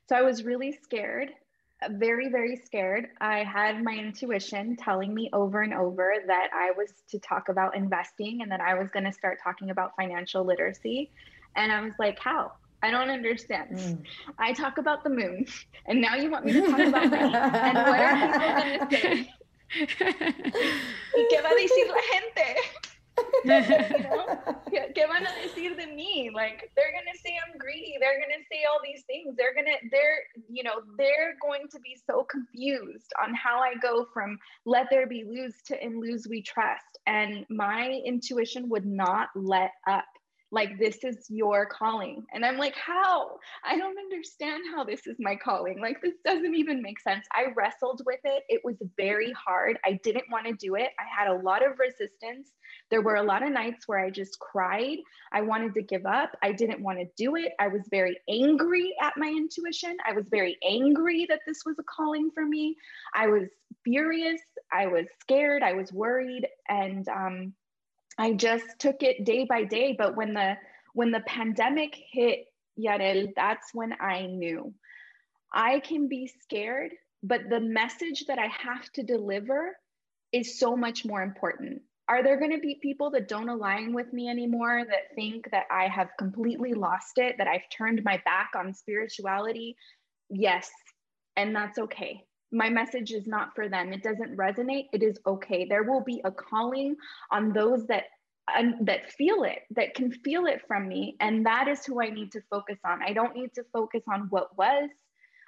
So 0.09 0.17
I 0.17 0.23
was 0.23 0.45
really 0.45 0.79
scared, 0.83 1.31
very, 1.91 2.29
very 2.29 2.57
scared. 2.57 3.09
I 3.21 3.45
had 3.45 3.83
my 3.83 3.95
intuition 3.95 4.77
telling 4.77 5.15
me 5.15 5.31
over 5.33 5.63
and 5.63 5.73
over 5.73 6.15
that 6.27 6.49
I 6.55 6.73
was 6.73 6.93
to 7.11 7.19
talk 7.19 7.49
about 7.49 7.77
investing 7.77 8.43
and 8.43 8.51
that 8.51 8.61
I 8.61 8.75
was 8.75 8.91
going 8.91 9.05
to 9.05 9.13
start 9.13 9.39
talking 9.43 9.71
about 9.71 9.97
financial 9.97 10.45
literacy. 10.45 11.11
And 11.57 11.71
I 11.71 11.81
was 11.81 11.95
like, 11.99 12.19
how? 12.19 12.53
I 12.83 12.91
don't 12.91 13.11
understand. 13.11 13.77
Mm. 13.77 14.03
I 14.39 14.53
talk 14.53 14.79
about 14.79 15.05
the 15.05 15.11
moon, 15.11 15.47
and 15.87 16.01
now 16.01 16.17
you 16.17 16.31
want 16.31 16.45
me 16.45 16.53
to 16.53 16.61
talk 16.63 16.81
about 16.81 17.11
money. 17.11 17.35
and 17.35 17.77
what 17.79 18.01
are 18.01 18.21
people 18.21 18.39
going 18.39 18.89
to 18.89 18.97
say? 18.97 19.33
¿Y 21.15 21.27
qué 21.31 21.43
va 21.43 21.49
a 21.49 21.55
decir 21.55 21.89
la 21.89 22.03
gente? 22.13 22.61
you 23.45 24.03
know? 24.05 24.27
¿Qué 24.95 25.07
van 25.07 25.27
a 25.27 25.33
decir 25.43 25.77
de 25.77 25.87
mí? 25.87 26.33
Like 26.33 26.71
they're 26.77 26.93
gonna 26.93 27.17
say 27.23 27.39
I'm 27.47 27.59
greedy. 27.59 27.97
They're 28.01 28.21
gonna 28.21 28.43
say 28.51 28.65
all 28.71 28.81
these 28.83 29.03
things. 29.05 29.37
They're 29.37 29.55
gonna 29.55 29.77
they're 29.91 30.25
you 30.49 30.63
know 30.63 30.83
they're 30.97 31.37
going 31.41 31.69
to 31.71 31.81
be 31.81 31.97
so 32.07 32.25
confused 32.25 33.13
on 33.23 33.35
how 33.35 33.61
I 33.61 33.75
go 33.77 34.07
from 34.13 34.39
let 34.65 34.87
there 34.91 35.07
be 35.07 35.25
Luz 35.25 35.55
to 35.67 35.85
in 35.85 36.01
Luz 36.01 36.27
we 36.29 36.43
trust. 36.43 36.99
And 37.07 37.45
my 37.49 38.01
intuition 38.05 38.69
would 38.69 38.87
not 38.87 39.29
let 39.35 39.73
up 39.87 40.05
like 40.53 40.79
this 40.79 41.03
is 41.03 41.27
your 41.31 41.67
calling. 41.67 42.25
And 42.33 42.45
i'm 42.45 42.59
like 42.59 42.77
how? 42.77 43.39
I 43.65 43.77
don't 43.77 43.99
understand 43.99 44.63
how 44.73 44.85
this 44.85 45.07
is 45.07 45.17
my 45.19 45.35
calling. 45.35 45.81
Like 45.81 46.01
this 46.03 46.15
doesn't 46.25 46.55
even 46.55 46.83
make 46.83 47.01
sense. 47.01 47.27
I 47.33 47.47
wrestled 47.57 48.03
with 48.07 48.21
it. 48.23 48.45
It 48.49 48.61
was 48.63 48.77
very 48.97 49.33
hard. 49.33 49.79
I 49.85 49.99
didn't 50.05 50.31
want 50.31 50.47
to 50.47 50.53
do 50.53 50.77
it. 50.77 50.91
I 51.01 51.05
had 51.19 51.29
a 51.29 51.43
lot 51.43 51.67
of 51.67 51.79
resistance. 51.79 52.51
There 52.91 53.01
were 53.01 53.17
a 53.17 53.23
lot 53.23 53.43
of 53.43 53.51
nights 53.51 53.89
where 53.89 54.05
i 54.05 54.11
just 54.11 54.39
cried. 54.39 54.99
I 55.33 55.41
wanted 55.41 55.75
to 55.75 55.83
give 55.83 56.05
up. 56.05 56.37
I 56.43 56.53
didn't 56.53 56.83
want 56.83 56.99
to 56.99 57.07
do 57.17 57.37
it. 57.37 57.53
I 57.59 57.69
was 57.69 57.83
very 57.91 58.19
angry 58.29 58.95
at 59.01 59.15
my 59.17 59.29
intuition. 59.29 59.97
I 60.07 60.13
was 60.13 60.27
very 60.31 60.59
angry 60.63 61.27
that 61.31 61.41
this 61.47 61.63
was 61.65 61.79
a 61.79 61.85
calling 61.85 62.31
for 62.35 62.45
me. 62.45 62.77
I 63.15 63.27
was 63.29 63.49
furious. 63.85 64.43
I 64.71 64.87
was 64.87 65.07
scared. 65.21 65.63
I 65.63 65.73
was 65.73 65.93
worried. 65.93 66.47
And 66.69 67.09
um, 67.09 67.55
I 68.19 68.33
just 68.33 68.79
took 68.79 69.03
it 69.03 69.25
day 69.25 69.45
by 69.45 69.65
day. 69.65 69.95
But 69.97 70.17
when 70.17 70.35
the 70.35 70.57
when 70.95 71.11
the 71.11 71.21
pandemic 71.21 71.97
hit, 72.11 72.47
Yarel, 72.79 73.33
that's 73.35 73.73
when 73.73 73.95
I 74.01 74.27
knew 74.27 74.75
I 75.53 75.81
can 75.81 76.09
be 76.09 76.33
scared, 76.43 76.93
but 77.23 77.49
the 77.49 77.61
message 77.61 78.27
that 78.27 78.39
I 78.39 78.47
have 78.47 78.91
to 78.93 79.03
deliver 79.03 79.77
is 80.33 80.59
so 80.59 80.77
much 80.77 81.05
more 81.05 81.23
important. 81.23 81.83
Are 82.09 82.23
there 82.23 82.39
going 82.39 82.53
to 82.53 82.59
be 82.59 82.79
people 82.83 83.11
that 83.13 83.29
don't 83.29 83.49
align 83.49 83.93
with 83.93 84.13
me 84.13 84.29
anymore, 84.29 84.83
that 84.85 85.15
think 85.15 85.51
that 85.51 85.67
I 85.71 85.89
have 85.89 86.09
completely 86.19 86.75
lost 86.75 87.19
it, 87.19 87.37
that 87.39 87.47
I've 87.47 87.69
turned 87.71 88.03
my 88.05 88.21
back 88.25 88.51
on 88.57 88.75
spirituality? 88.75 89.77
Yes. 90.29 90.71
And 91.37 91.55
that's 91.55 91.79
okay 91.79 92.25
my 92.53 92.69
message 92.69 93.13
is 93.13 93.27
not 93.27 93.55
for 93.55 93.69
them. 93.69 93.93
It 93.93 94.03
doesn't 94.03 94.37
resonate. 94.37 94.89
It 94.93 95.03
is 95.03 95.19
okay. 95.27 95.65
There 95.65 95.85
will 95.85 96.03
be 96.03 96.21
a 96.25 96.31
calling 96.31 96.97
on 97.31 97.53
those 97.53 97.87
that 97.87 98.05
um, 98.57 98.75
that 98.83 99.11
feel 99.13 99.45
it 99.45 99.61
that 99.71 99.95
can 99.95 100.11
feel 100.11 100.47
it 100.47 100.63
from 100.67 100.87
me. 100.89 101.17
And 101.21 101.47
that 101.47 101.69
is 101.69 101.85
who 101.85 102.03
i 102.03 102.11
need 102.11 102.33
to 102.33 102.43
focus 102.51 102.79
on. 102.85 103.03
I 103.03 103.13
don't 103.13 103.35
need 103.35 103.55
to 103.55 103.65
focus 103.73 104.03
on 104.13 104.27
what 104.31 104.57
was. 104.59 104.91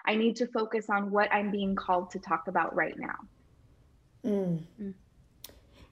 I 0.07 0.15
need 0.15 0.37
to 0.37 0.47
focus 0.47 0.87
on 0.89 1.11
what 1.11 1.33
i'm 1.33 1.51
being 1.51 1.75
called 1.75 2.11
to 2.13 2.19
talk 2.19 2.47
about 2.49 2.75
right 2.75 2.99
now. 2.99 3.17
Mm. 4.25 4.63
Mm. 4.81 4.95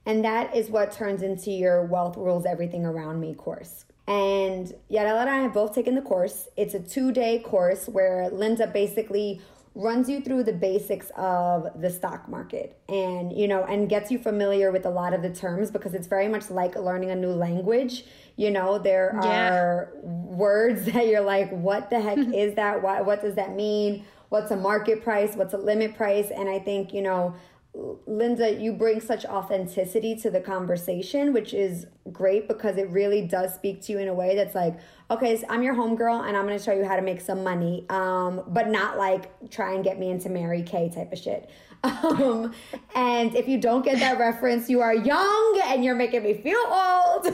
and 0.07 0.25
that 0.25 0.55
is 0.55 0.69
what 0.71 0.91
turns 0.91 1.21
into 1.21 1.51
your 1.51 1.83
wealth 1.85 2.17
rules 2.17 2.47
everything 2.47 2.83
around 2.83 3.19
me 3.19 3.35
course. 3.35 3.85
And 4.07 4.73
Yarel 4.91 5.21
and 5.21 5.29
I 5.29 5.37
have 5.37 5.53
both 5.53 5.75
taken 5.75 5.95
the 5.95 6.01
course. 6.01 6.49
It's 6.57 6.73
a 6.73 6.79
two 6.79 7.11
day 7.11 7.39
course 7.39 7.87
where 7.87 8.29
Linda 8.29 8.67
basically 8.67 9.41
runs 9.75 10.07
you 10.07 10.21
through 10.21 10.43
the 10.43 10.53
basics 10.53 11.11
of 11.17 11.81
the 11.81 11.89
stock 11.89 12.29
market 12.29 12.77
and 12.89 13.33
you 13.33 13.47
know 13.47 13.63
and 13.63 13.89
gets 13.89 14.11
you 14.11 14.19
familiar 14.19 14.71
with 14.71 14.85
a 14.85 14.89
lot 14.89 15.13
of 15.13 15.23
the 15.23 15.29
terms 15.31 15.71
because 15.71 15.95
it's 15.95 16.05
very 16.05 16.27
much 16.27 16.51
like 16.51 16.75
learning 16.75 17.11
a 17.11 17.15
new 17.15 17.31
language. 17.31 18.05
You 18.35 18.51
know 18.51 18.77
there 18.77 19.17
yeah. 19.21 19.53
are 19.53 19.89
words 20.03 20.85
that 20.91 21.07
you're 21.07 21.21
like 21.21 21.49
what 21.51 21.89
the 21.89 21.99
heck 21.99 22.17
is 22.33 22.55
that? 22.55 22.81
What 22.83 23.05
what 23.05 23.21
does 23.21 23.35
that 23.35 23.55
mean? 23.55 24.05
What's 24.29 24.51
a 24.51 24.55
market 24.55 25.03
price? 25.03 25.35
What's 25.35 25.53
a 25.53 25.57
limit 25.57 25.95
price? 25.95 26.29
And 26.29 26.49
i 26.49 26.59
think 26.59 26.93
you 26.93 27.01
know 27.01 27.35
Linda, 27.75 28.53
you 28.53 28.71
bring 28.71 29.01
such 29.01 29.25
authenticity 29.25 30.15
to 30.17 30.29
the 30.29 30.39
conversation, 30.39 31.33
which 31.33 31.55
is 31.55 31.87
great 32.11 32.47
because 32.47 32.77
it 32.77 32.87
really 32.91 33.21
does 33.25 33.53
speak 33.55 33.81
to 33.83 33.93
you 33.93 33.97
in 33.97 34.07
a 34.07 34.13
way 34.13 34.35
that's 34.35 34.53
like, 34.53 34.77
okay, 35.09 35.37
so 35.37 35.47
I'm 35.49 35.63
your 35.63 35.73
homegirl 35.73 36.27
and 36.27 36.37
I'm 36.37 36.45
going 36.45 36.57
to 36.57 36.63
show 36.63 36.73
you 36.73 36.85
how 36.85 36.95
to 36.95 37.01
make 37.01 37.19
some 37.19 37.43
money, 37.43 37.85
um, 37.89 38.43
but 38.47 38.69
not 38.69 38.97
like 38.97 39.49
try 39.49 39.73
and 39.73 39.83
get 39.83 39.97
me 39.97 40.11
into 40.11 40.29
Mary 40.29 40.61
Kay 40.61 40.89
type 40.93 41.11
of 41.11 41.19
shit. 41.19 41.49
Um, 41.83 42.53
and 42.95 43.35
if 43.35 43.49
you 43.49 43.59
don't 43.59 43.83
get 43.83 43.99
that 43.99 44.17
reference, 44.17 44.69
you 44.69 44.79
are 44.79 44.95
young 44.95 45.61
and 45.65 45.83
you're 45.83 45.95
making 45.95 46.23
me 46.23 46.33
feel 46.33 46.55
old. 46.55 47.33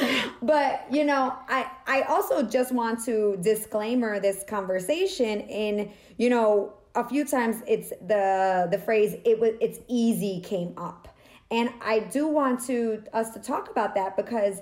but 0.42 0.86
you 0.88 1.02
know, 1.04 1.36
I 1.48 1.68
I 1.84 2.02
also 2.02 2.44
just 2.44 2.70
want 2.70 3.04
to 3.06 3.36
disclaimer 3.40 4.20
this 4.20 4.44
conversation 4.46 5.40
in 5.40 5.90
you 6.16 6.30
know 6.30 6.74
a 6.98 7.08
few 7.08 7.24
times 7.24 7.62
it's 7.66 7.90
the 7.90 8.68
the 8.70 8.78
phrase 8.78 9.16
it 9.24 9.38
was 9.38 9.52
it's 9.60 9.80
easy 9.88 10.40
came 10.40 10.74
up. 10.76 11.08
And 11.50 11.70
i 11.80 12.00
do 12.00 12.26
want 12.26 12.64
to 12.66 13.02
us 13.14 13.30
to 13.30 13.40
talk 13.40 13.70
about 13.70 13.94
that 13.94 14.16
because 14.16 14.60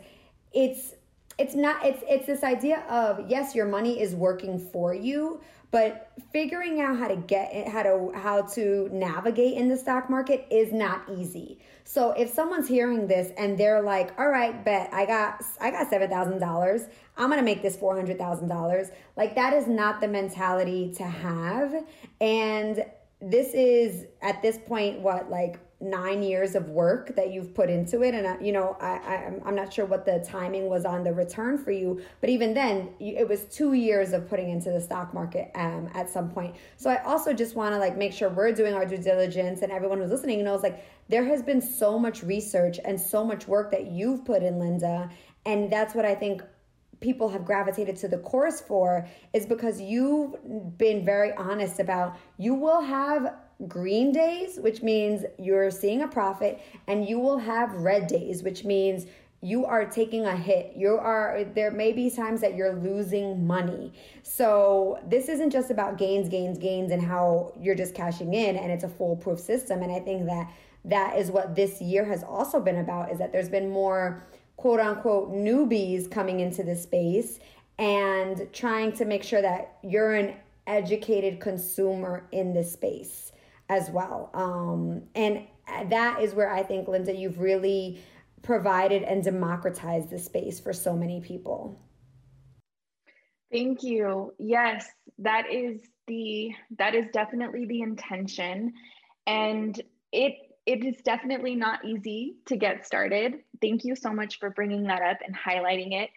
it's 0.53 0.95
it's 1.39 1.55
not 1.55 1.84
it's 1.84 2.03
it's 2.09 2.26
this 2.26 2.43
idea 2.45 2.84
of 2.89 3.28
yes 3.28 3.55
your 3.55 3.66
money 3.66 4.01
is 4.01 4.14
working 4.14 4.59
for 4.59 4.95
you 4.95 5.41
but 5.70 6.12
figuring 6.32 6.80
out 6.80 6.98
how 6.98 7.08
to 7.08 7.16
get 7.16 7.52
it, 7.52 7.68
how 7.68 7.82
to 7.82 8.12
how 8.14 8.42
to 8.42 8.88
navigate 8.92 9.54
in 9.54 9.68
the 9.68 9.76
stock 9.76 10.08
market 10.08 10.46
is 10.50 10.72
not 10.72 11.02
easy. 11.10 11.58
So 11.84 12.12
if 12.12 12.30
someone's 12.30 12.68
hearing 12.68 13.06
this 13.06 13.32
and 13.38 13.58
they're 13.58 13.82
like 13.82 14.18
all 14.18 14.28
right 14.28 14.64
bet 14.64 14.92
i 14.92 15.06
got 15.06 15.42
i 15.60 15.70
got 15.70 15.90
$7000 15.90 16.88
i'm 17.16 17.30
gonna 17.30 17.42
make 17.42 17.62
this 17.62 17.76
$400000 17.76 18.90
like 19.16 19.34
that 19.34 19.52
is 19.52 19.66
not 19.66 20.00
the 20.00 20.08
mentality 20.08 20.92
to 20.96 21.04
have. 21.04 21.74
And 22.20 22.84
this 23.20 23.54
is 23.54 24.06
at 24.22 24.42
this 24.42 24.58
point 24.58 25.00
what 25.00 25.30
like 25.30 25.58
nine 25.79 26.22
years 26.22 26.55
of 26.55 26.70
work 26.70 27.14
that 27.16 27.33
you've 27.33 27.55
put 27.55 27.68
into 27.68 28.03
it. 28.03 28.14
And 28.14 28.27
I, 28.27 28.41
you 28.41 28.53
know 28.53 28.77
I, 28.81 28.87
I 28.87 29.33
i'm 29.45 29.55
not 29.55 29.72
sure 29.72 29.85
what 29.85 30.07
the 30.07 30.24
timing 30.27 30.68
was 30.68 30.87
on 30.87 31.05
the 31.05 31.12
return 31.12 31.59
for 31.59 31.70
you 31.70 32.01
but 32.20 32.31
even 32.31 32.55
then 32.55 32.89
it 32.99 33.29
was 33.29 33.45
two 33.45 33.74
years 33.74 34.12
of 34.12 34.29
putting 34.29 34.49
into 34.49 34.70
the 34.70 34.81
stock 34.81 35.12
market 35.12 35.51
um, 35.55 35.91
at 35.95 36.09
some 36.09 36.31
point. 36.31 36.57
So 36.77 36.89
i 36.89 37.03
also 37.05 37.33
just 37.33 37.57
want 37.57 37.74
to 37.74 37.79
like 37.79 37.97
make 37.97 38.12
sure 38.12 38.31
we're 38.31 38.53
doing 38.53 38.72
our 38.72 38.87
due 38.87 38.97
diligence 38.97 39.61
and 39.61 39.70
everyone 39.70 39.99
who's 39.99 40.11
listening 40.11 40.43
knows 40.43 40.62
like 40.62 40.83
there 41.09 41.24
has 41.24 41.43
been 41.43 41.61
so 41.61 41.99
much 41.99 42.22
research 42.22 42.81
and 42.85 42.99
so 42.99 43.22
much 43.22 43.47
work 43.47 43.70
that 43.70 43.91
you've 43.91 44.24
put 44.24 44.43
in 44.43 44.59
linda. 44.59 45.11
And 45.45 45.70
that's 45.70 45.95
what 45.95 46.07
i 46.07 46.14
think 46.14 46.43
people 47.01 47.29
have 47.29 47.45
gravitated 47.45 47.97
to 47.97 48.09
the 48.09 48.18
course 48.18 48.61
for 48.61 49.07
is 49.35 49.45
because 49.45 49.81
you've 49.81 50.35
been 50.79 51.05
very 51.05 51.33
honest 51.35 51.79
about 51.81 52.16
you 52.39 52.55
will 52.55 52.81
have 52.81 53.35
green 53.68 54.12
days, 54.12 54.59
which 54.59 54.82
means 54.82 55.24
you're 55.38 55.70
seeing 55.70 56.02
a 56.02 56.09
profit, 56.09 56.61
and 56.86 57.09
you 57.09 57.18
will 57.18 57.38
have 57.38 57.72
red 57.74 58.07
days, 58.07 58.42
which 58.42 58.64
means 58.64 59.07
you 59.42 59.64
are 59.64 59.84
taking 59.84 60.24
a 60.26 60.36
hit. 60.36 60.72
You 60.76 60.96
are 60.96 61.44
there 61.54 61.70
may 61.70 61.92
be 61.92 62.11
times 62.11 62.40
that 62.40 62.54
you're 62.54 62.74
losing 62.74 63.46
money. 63.46 63.92
So 64.22 64.98
this 65.07 65.28
isn't 65.28 65.50
just 65.50 65.70
about 65.70 65.98
gains, 65.98 66.28
gains, 66.28 66.59
gains 66.59 66.90
and 66.90 67.02
how 67.02 67.52
you're 67.61 67.74
just 67.74 67.94
cashing 67.94 68.34
in 68.34 68.57
and 68.57 68.72
it's 68.72 68.84
a 68.84 68.88
foolproof 68.88 69.38
system. 69.38 69.82
And 69.82 69.92
I 69.92 70.00
think 70.00 70.26
that 70.26 70.50
that 70.86 71.18
is 71.18 71.30
what 71.30 71.54
this 71.54 71.80
year 71.80 72.04
has 72.04 72.22
also 72.22 72.61
been 72.61 72.78
about 72.78 73.12
is 73.12 73.18
that 73.18 73.30
there's 73.30 73.48
been 73.48 73.70
more 73.70 74.26
quote 74.57 74.80
unquote 74.80 75.32
newbies 75.32 76.11
coming 76.11 76.40
into 76.40 76.62
the 76.62 76.74
space 76.74 77.38
and 77.78 78.48
trying 78.52 78.90
to 78.92 79.04
make 79.04 79.22
sure 79.22 79.42
that 79.42 79.76
you're 79.82 80.14
an 80.14 80.34
educated 80.66 81.40
consumer 81.40 82.26
in 82.32 82.54
this 82.54 82.72
space 82.72 83.32
as 83.68 83.90
well. 83.90 84.30
Um, 84.34 85.02
and 85.14 85.46
that 85.90 86.22
is 86.22 86.34
where 86.34 86.50
I 86.50 86.62
think, 86.62 86.88
Linda, 86.88 87.14
you've 87.14 87.40
really 87.40 88.00
provided 88.42 89.02
and 89.02 89.22
democratized 89.22 90.10
the 90.10 90.18
space 90.18 90.60
for 90.60 90.72
so 90.72 90.94
many 90.94 91.20
people. 91.20 91.80
Thank 93.50 93.82
you. 93.82 94.34
Yes, 94.38 94.86
that 95.18 95.52
is 95.52 95.80
the 96.06 96.52
that 96.78 96.94
is 96.94 97.06
definitely 97.12 97.66
the 97.66 97.80
intention 97.80 98.72
and 99.26 99.80
it 100.12 100.34
it 100.66 100.84
is 100.84 100.96
definitely 101.04 101.54
not 101.54 101.84
easy 101.84 102.36
to 102.46 102.56
get 102.56 102.84
started. 102.84 103.34
Thank 103.60 103.84
you 103.84 103.94
so 103.94 104.12
much 104.12 104.38
for 104.38 104.50
bringing 104.50 104.84
that 104.84 105.02
up 105.02 105.18
and 105.24 105.36
highlighting 105.36 105.92
it 105.92 106.10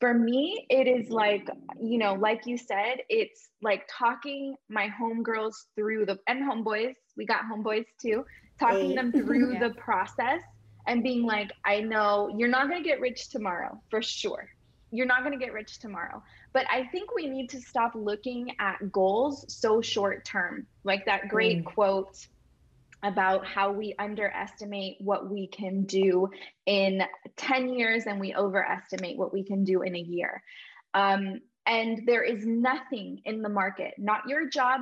for 0.00 0.12
me 0.12 0.66
it 0.68 0.86
is 0.86 1.10
like 1.10 1.48
you 1.80 1.98
know 1.98 2.14
like 2.14 2.46
you 2.46 2.58
said 2.58 2.98
it's 3.08 3.48
like 3.62 3.88
talking 3.90 4.54
my 4.68 4.88
homegirls 5.00 5.66
through 5.74 6.04
the 6.04 6.18
and 6.28 6.42
homeboys 6.42 6.94
we 7.16 7.24
got 7.24 7.42
homeboys 7.44 7.86
too 8.00 8.24
talking 8.58 8.90
hey. 8.90 8.96
them 8.96 9.12
through 9.24 9.54
yeah. 9.54 9.68
the 9.68 9.70
process 9.74 10.40
and 10.86 11.02
being 11.02 11.24
like 11.24 11.50
i 11.64 11.80
know 11.80 12.30
you're 12.36 12.48
not 12.48 12.68
going 12.68 12.82
to 12.82 12.88
get 12.88 13.00
rich 13.00 13.30
tomorrow 13.30 13.80
for 13.90 14.02
sure 14.02 14.48
you're 14.90 15.06
not 15.06 15.20
going 15.20 15.36
to 15.36 15.42
get 15.42 15.52
rich 15.52 15.78
tomorrow 15.78 16.22
but 16.52 16.66
i 16.70 16.84
think 16.92 17.14
we 17.14 17.26
need 17.26 17.48
to 17.48 17.60
stop 17.60 17.92
looking 17.94 18.54
at 18.60 18.92
goals 18.92 19.44
so 19.48 19.80
short 19.80 20.24
term 20.24 20.66
like 20.84 21.04
that 21.06 21.28
great 21.28 21.58
mm. 21.58 21.64
quote 21.64 22.26
about 23.06 23.46
how 23.46 23.72
we 23.72 23.94
underestimate 23.98 24.96
what 25.00 25.30
we 25.30 25.46
can 25.46 25.84
do 25.84 26.28
in 26.66 27.02
10 27.36 27.68
years 27.70 28.04
and 28.06 28.20
we 28.20 28.34
overestimate 28.34 29.16
what 29.16 29.32
we 29.32 29.44
can 29.44 29.64
do 29.64 29.82
in 29.82 29.94
a 29.94 30.00
year. 30.00 30.42
Um, 30.92 31.40
and 31.66 32.02
there 32.06 32.22
is 32.22 32.44
nothing 32.46 33.20
in 33.24 33.42
the 33.42 33.48
market, 33.48 33.94
not 33.98 34.28
your 34.28 34.48
job, 34.48 34.80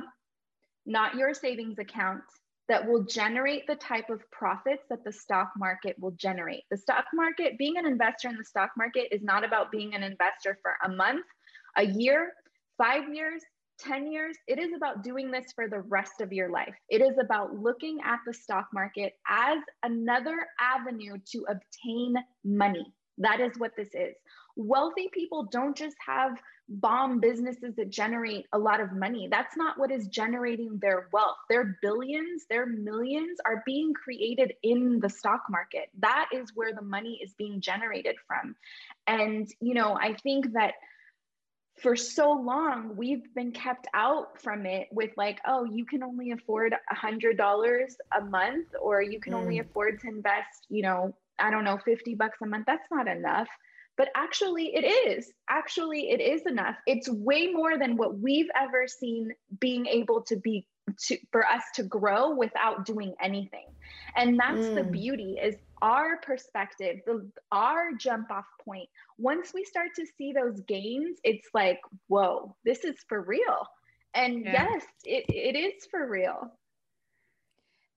not 0.85 1.15
your 1.15 1.33
savings 1.33 1.79
account, 1.79 2.21
that 2.67 2.87
will 2.87 3.03
generate 3.03 3.67
the 3.67 3.75
type 3.75 4.09
of 4.09 4.29
profits 4.31 4.83
that 4.89 5.03
the 5.03 5.11
stock 5.11 5.51
market 5.55 5.95
will 5.99 6.11
generate. 6.11 6.63
The 6.71 6.77
stock 6.77 7.05
market, 7.13 7.59
being 7.59 7.77
an 7.77 7.85
investor 7.85 8.27
in 8.27 8.37
the 8.37 8.43
stock 8.43 8.71
market, 8.75 9.07
is 9.11 9.21
not 9.21 9.43
about 9.43 9.71
being 9.71 9.93
an 9.93 10.01
investor 10.01 10.57
for 10.63 10.73
a 10.83 10.89
month, 10.89 11.25
a 11.77 11.85
year, 11.85 12.33
five 12.77 13.13
years, 13.13 13.43
10 13.79 14.11
years, 14.11 14.35
it 14.47 14.59
is 14.59 14.71
about 14.75 15.03
doing 15.03 15.31
this 15.31 15.51
for 15.53 15.67
the 15.67 15.81
rest 15.81 16.21
of 16.21 16.31
your 16.31 16.49
life. 16.49 16.75
It 16.89 17.01
is 17.01 17.17
about 17.19 17.55
looking 17.55 17.99
at 18.03 18.19
the 18.25 18.33
stock 18.33 18.67
market 18.73 19.13
as 19.27 19.59
another 19.83 20.47
avenue 20.59 21.17
to 21.31 21.45
obtain 21.49 22.15
money. 22.43 22.93
That 23.17 23.39
is 23.39 23.57
what 23.57 23.71
this 23.77 23.89
is. 23.93 24.15
Wealthy 24.57 25.09
people 25.13 25.47
don't 25.51 25.75
just 25.75 25.95
have 26.05 26.37
bomb 26.67 27.19
businesses 27.19 27.75
that 27.75 27.89
generate 27.89 28.45
a 28.53 28.57
lot 28.57 28.81
of 28.81 28.91
money. 28.91 29.27
That's 29.29 29.55
not 29.55 29.77
what 29.77 29.91
is 29.91 30.07
generating 30.07 30.79
their 30.81 31.09
wealth. 31.13 31.37
Their 31.49 31.77
billions, 31.81 32.45
their 32.49 32.65
millions 32.65 33.37
are 33.45 33.63
being 33.65 33.93
created 33.93 34.53
in 34.63 34.99
the 34.99 35.09
stock 35.09 35.43
market. 35.49 35.89
That 35.99 36.29
is 36.33 36.51
where 36.55 36.73
the 36.73 36.81
money 36.81 37.19
is 37.23 37.33
being 37.37 37.61
generated 37.61 38.15
from. 38.27 38.55
And, 39.07 39.47
you 39.61 39.73
know, 39.73 39.93
I 39.93 40.15
think 40.23 40.53
that 40.53 40.73
for 41.81 41.95
so 41.95 42.31
long 42.31 42.95
we've 42.95 43.33
been 43.35 43.51
kept 43.51 43.87
out 43.93 44.41
from 44.41 44.65
it 44.65 44.87
with 44.91 45.11
like 45.17 45.39
oh 45.45 45.65
you 45.65 45.85
can 45.85 46.03
only 46.03 46.31
afford 46.31 46.73
a 46.73 46.95
hundred 46.95 47.37
dollars 47.37 47.97
a 48.17 48.23
month 48.23 48.67
or 48.81 49.01
you 49.01 49.19
can 49.19 49.33
mm. 49.33 49.37
only 49.37 49.59
afford 49.59 49.99
to 49.99 50.07
invest 50.07 50.67
you 50.69 50.81
know 50.81 51.13
i 51.39 51.51
don't 51.51 51.63
know 51.65 51.77
50 51.77 52.15
bucks 52.15 52.39
a 52.41 52.45
month. 52.45 52.65
That's 52.65 52.87
not 52.91 53.07
enough. 53.07 53.47
But 53.97 54.09
actually 54.15 54.75
it 54.75 54.83
is. 54.83 55.31
Actually 55.49 56.09
it 56.09 56.19
is 56.19 56.45
enough. 56.45 56.75
It's 56.85 57.07
way 57.09 57.47
more 57.47 57.77
than 57.77 57.95
what 57.95 58.19
we've 58.19 58.49
ever 58.53 58.87
seen 58.87 59.31
being 59.59 59.85
able 59.85 60.21
to 60.23 60.35
be 60.35 60.67
to 60.99 61.17
for 61.31 61.45
us 61.45 61.63
to 61.73 61.83
grow 61.83 62.35
without 62.35 62.85
doing 62.85 63.13
anything 63.21 63.65
and 64.15 64.39
that's 64.39 64.59
mm. 64.59 64.75
the 64.75 64.83
beauty 64.83 65.37
is 65.41 65.55
our 65.81 66.17
perspective, 66.17 67.01
the, 67.05 67.29
our 67.51 67.93
jump 67.93 68.31
off 68.31 68.45
point, 68.63 68.89
once 69.17 69.53
we 69.53 69.63
start 69.63 69.89
to 69.95 70.05
see 70.17 70.33
those 70.33 70.61
gains, 70.61 71.19
it's 71.23 71.47
like, 71.53 71.79
whoa, 72.07 72.55
this 72.63 72.83
is 72.83 72.95
for 73.07 73.21
real. 73.21 73.67
And 74.13 74.45
yeah. 74.45 74.67
yes, 74.71 74.83
it, 75.03 75.25
it 75.27 75.57
is 75.57 75.85
for 75.91 76.07
real. 76.09 76.51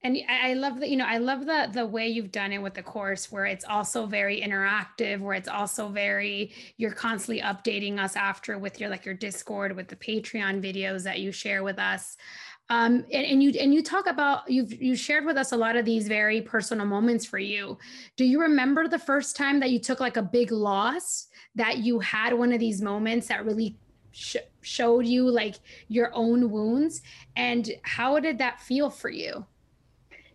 And 0.05 0.17
I 0.29 0.55
love 0.55 0.79
that, 0.79 0.91
you 0.91 0.97
know, 0.97 1.07
I 1.07 1.19
love 1.19 1.45
the 1.45 1.69
the 1.73 1.85
way 1.85 2.07
you've 2.07 2.31
done 2.31 2.53
it 2.53 2.63
with 2.63 2.75
the 2.75 2.85
course 2.85 3.33
where 3.33 3.47
it's 3.47 3.65
also 3.65 4.07
very 4.07 4.41
interactive, 4.41 5.19
where 5.19 5.35
it's 5.35 5.49
also 5.49 5.89
very, 5.89 6.53
you're 6.77 6.93
constantly 6.93 7.43
updating 7.43 7.99
us 7.99 8.15
after 8.15 8.59
with 8.59 8.79
your 8.79 8.91
like 8.91 9.05
your 9.05 9.15
Discord, 9.15 9.75
with 9.75 9.89
the 9.89 9.97
Patreon 9.97 10.63
videos 10.63 11.03
that 11.03 11.19
you 11.19 11.33
share 11.33 11.65
with 11.65 11.81
us. 11.81 12.17
Um, 12.71 13.07
and, 13.13 13.27
and 13.27 13.43
you 13.43 13.51
and 13.59 13.73
you 13.73 13.83
talk 13.83 14.07
about 14.07 14.51
you've 14.51 14.73
you 14.81 14.95
shared 14.95 15.25
with 15.25 15.39
us 15.39 15.53
a 15.53 15.57
lot 15.57 15.77
of 15.77 15.87
these 15.87 16.07
very 16.07 16.43
personal 16.43 16.85
moments 16.85 17.25
for 17.25 17.39
you. 17.39 17.79
Do 18.17 18.25
you 18.25 18.41
remember 18.41 18.89
the 18.89 18.99
first 18.99 19.37
time 19.37 19.59
that 19.61 19.71
you 19.71 19.79
took 19.79 20.01
like 20.01 20.19
a 20.19 20.23
big 20.23 20.53
loss 20.53 21.29
that 21.55 21.79
you 21.79 21.99
had 22.01 22.35
one 22.35 22.53
of 22.53 22.61
these 22.61 22.83
moments 22.83 23.29
that 23.29 23.45
really 23.47 23.77
sh- 24.13 24.37
showed 24.61 25.07
you 25.07 25.31
like 25.31 25.57
your 25.89 26.11
own 26.13 26.51
wounds 26.51 27.01
and 27.37 27.71
how 27.83 28.19
did 28.21 28.37
that 28.39 28.61
feel 28.61 28.91
for 28.91 29.09
you? 29.09 29.47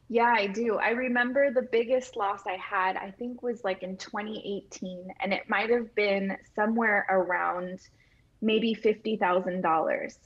Yeah, 0.10 0.34
I 0.36 0.48
do. 0.48 0.78
I 0.78 0.90
remember 0.90 1.52
the 1.52 1.68
biggest 1.72 2.16
loss 2.16 2.42
I 2.46 2.58
had, 2.58 2.98
I 2.98 3.12
think 3.12 3.42
was 3.42 3.64
like 3.64 3.84
in 3.84 3.98
2018, 3.98 5.08
and 5.22 5.34
it 5.34 5.50
might 5.50 5.70
have 5.70 5.94
been 5.96 6.38
somewhere 6.56 7.06
around 7.10 7.80
maybe 8.42 8.76
$50,000 8.76 10.18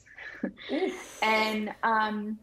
and 1.22 1.70
um, 1.84 2.40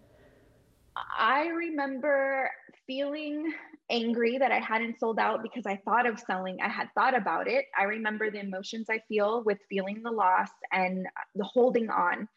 I 0.97 1.47
remember 1.49 2.51
feeling 2.87 3.53
angry 3.91 4.39
that 4.39 4.53
I 4.53 4.61
hadn't 4.61 4.99
sold 5.01 5.19
out 5.19 5.43
because 5.43 5.67
I 5.67 5.81
thought 5.85 6.07
of 6.07 6.21
selling. 6.21 6.59
I 6.63 6.69
had 6.69 6.89
thought 6.95 7.17
about 7.17 7.49
it. 7.49 7.67
I 7.79 7.85
remember 7.85 8.31
the 8.31 8.41
emotions 8.41 8.87
I 8.91 9.01
feel 9.09 9.43
with 9.43 9.59
feeling 9.69 10.03
the 10.03 10.11
loss 10.11 10.51
and 10.73 11.07
the 11.35 11.45
holding 11.45 11.91
on. 11.91 12.29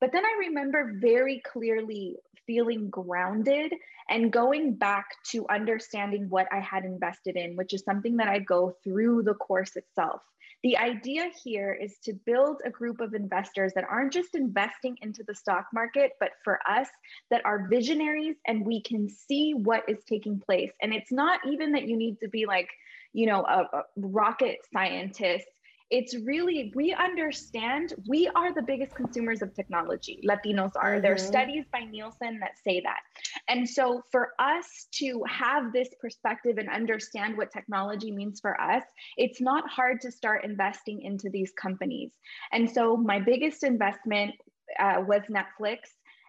But 0.00 0.12
then 0.12 0.24
I 0.24 0.36
remember 0.40 0.94
very 1.00 1.40
clearly 1.40 2.16
feeling 2.46 2.90
grounded 2.90 3.74
and 4.08 4.32
going 4.32 4.74
back 4.74 5.06
to 5.30 5.46
understanding 5.48 6.28
what 6.28 6.46
I 6.52 6.60
had 6.60 6.84
invested 6.84 7.36
in, 7.36 7.56
which 7.56 7.74
is 7.74 7.82
something 7.82 8.16
that 8.18 8.28
I 8.28 8.38
go 8.38 8.76
through 8.84 9.22
the 9.22 9.34
course 9.34 9.76
itself. 9.76 10.22
The 10.66 10.76
idea 10.78 11.30
here 11.44 11.72
is 11.80 11.96
to 12.02 12.12
build 12.12 12.56
a 12.64 12.70
group 12.70 13.00
of 13.00 13.14
investors 13.14 13.72
that 13.76 13.84
aren't 13.88 14.12
just 14.12 14.34
investing 14.34 14.98
into 15.00 15.22
the 15.22 15.32
stock 15.32 15.66
market, 15.72 16.14
but 16.18 16.30
for 16.42 16.58
us 16.68 16.88
that 17.30 17.40
are 17.44 17.68
visionaries 17.68 18.34
and 18.48 18.66
we 18.66 18.82
can 18.82 19.08
see 19.08 19.54
what 19.54 19.84
is 19.88 19.98
taking 20.08 20.40
place. 20.40 20.72
And 20.82 20.92
it's 20.92 21.12
not 21.12 21.38
even 21.46 21.70
that 21.70 21.86
you 21.86 21.96
need 21.96 22.18
to 22.18 22.28
be 22.28 22.46
like, 22.46 22.68
you 23.12 23.26
know, 23.26 23.44
a, 23.44 23.76
a 23.76 23.82
rocket 23.96 24.58
scientist 24.72 25.46
it's 25.90 26.16
really 26.24 26.72
we 26.74 26.92
understand 26.94 27.94
we 28.08 28.28
are 28.34 28.52
the 28.52 28.62
biggest 28.62 28.94
consumers 28.94 29.40
of 29.40 29.54
technology 29.54 30.20
latinos 30.28 30.72
are 30.76 30.94
mm-hmm. 30.94 31.02
there 31.02 31.12
are 31.12 31.16
mm-hmm. 31.16 31.26
studies 31.26 31.64
by 31.72 31.80
nielsen 31.80 32.38
that 32.40 32.52
say 32.64 32.80
that 32.80 33.00
and 33.48 33.68
so 33.68 34.02
for 34.10 34.30
us 34.38 34.88
to 34.92 35.22
have 35.28 35.72
this 35.72 35.88
perspective 36.00 36.58
and 36.58 36.68
understand 36.68 37.36
what 37.36 37.52
technology 37.52 38.10
means 38.10 38.40
for 38.40 38.60
us 38.60 38.82
it's 39.16 39.40
not 39.40 39.68
hard 39.68 40.00
to 40.00 40.10
start 40.10 40.44
investing 40.44 41.02
into 41.02 41.30
these 41.30 41.52
companies 41.60 42.10
and 42.52 42.68
so 42.68 42.96
my 42.96 43.20
biggest 43.20 43.62
investment 43.62 44.34
uh, 44.80 45.00
was 45.06 45.22
netflix 45.30 45.78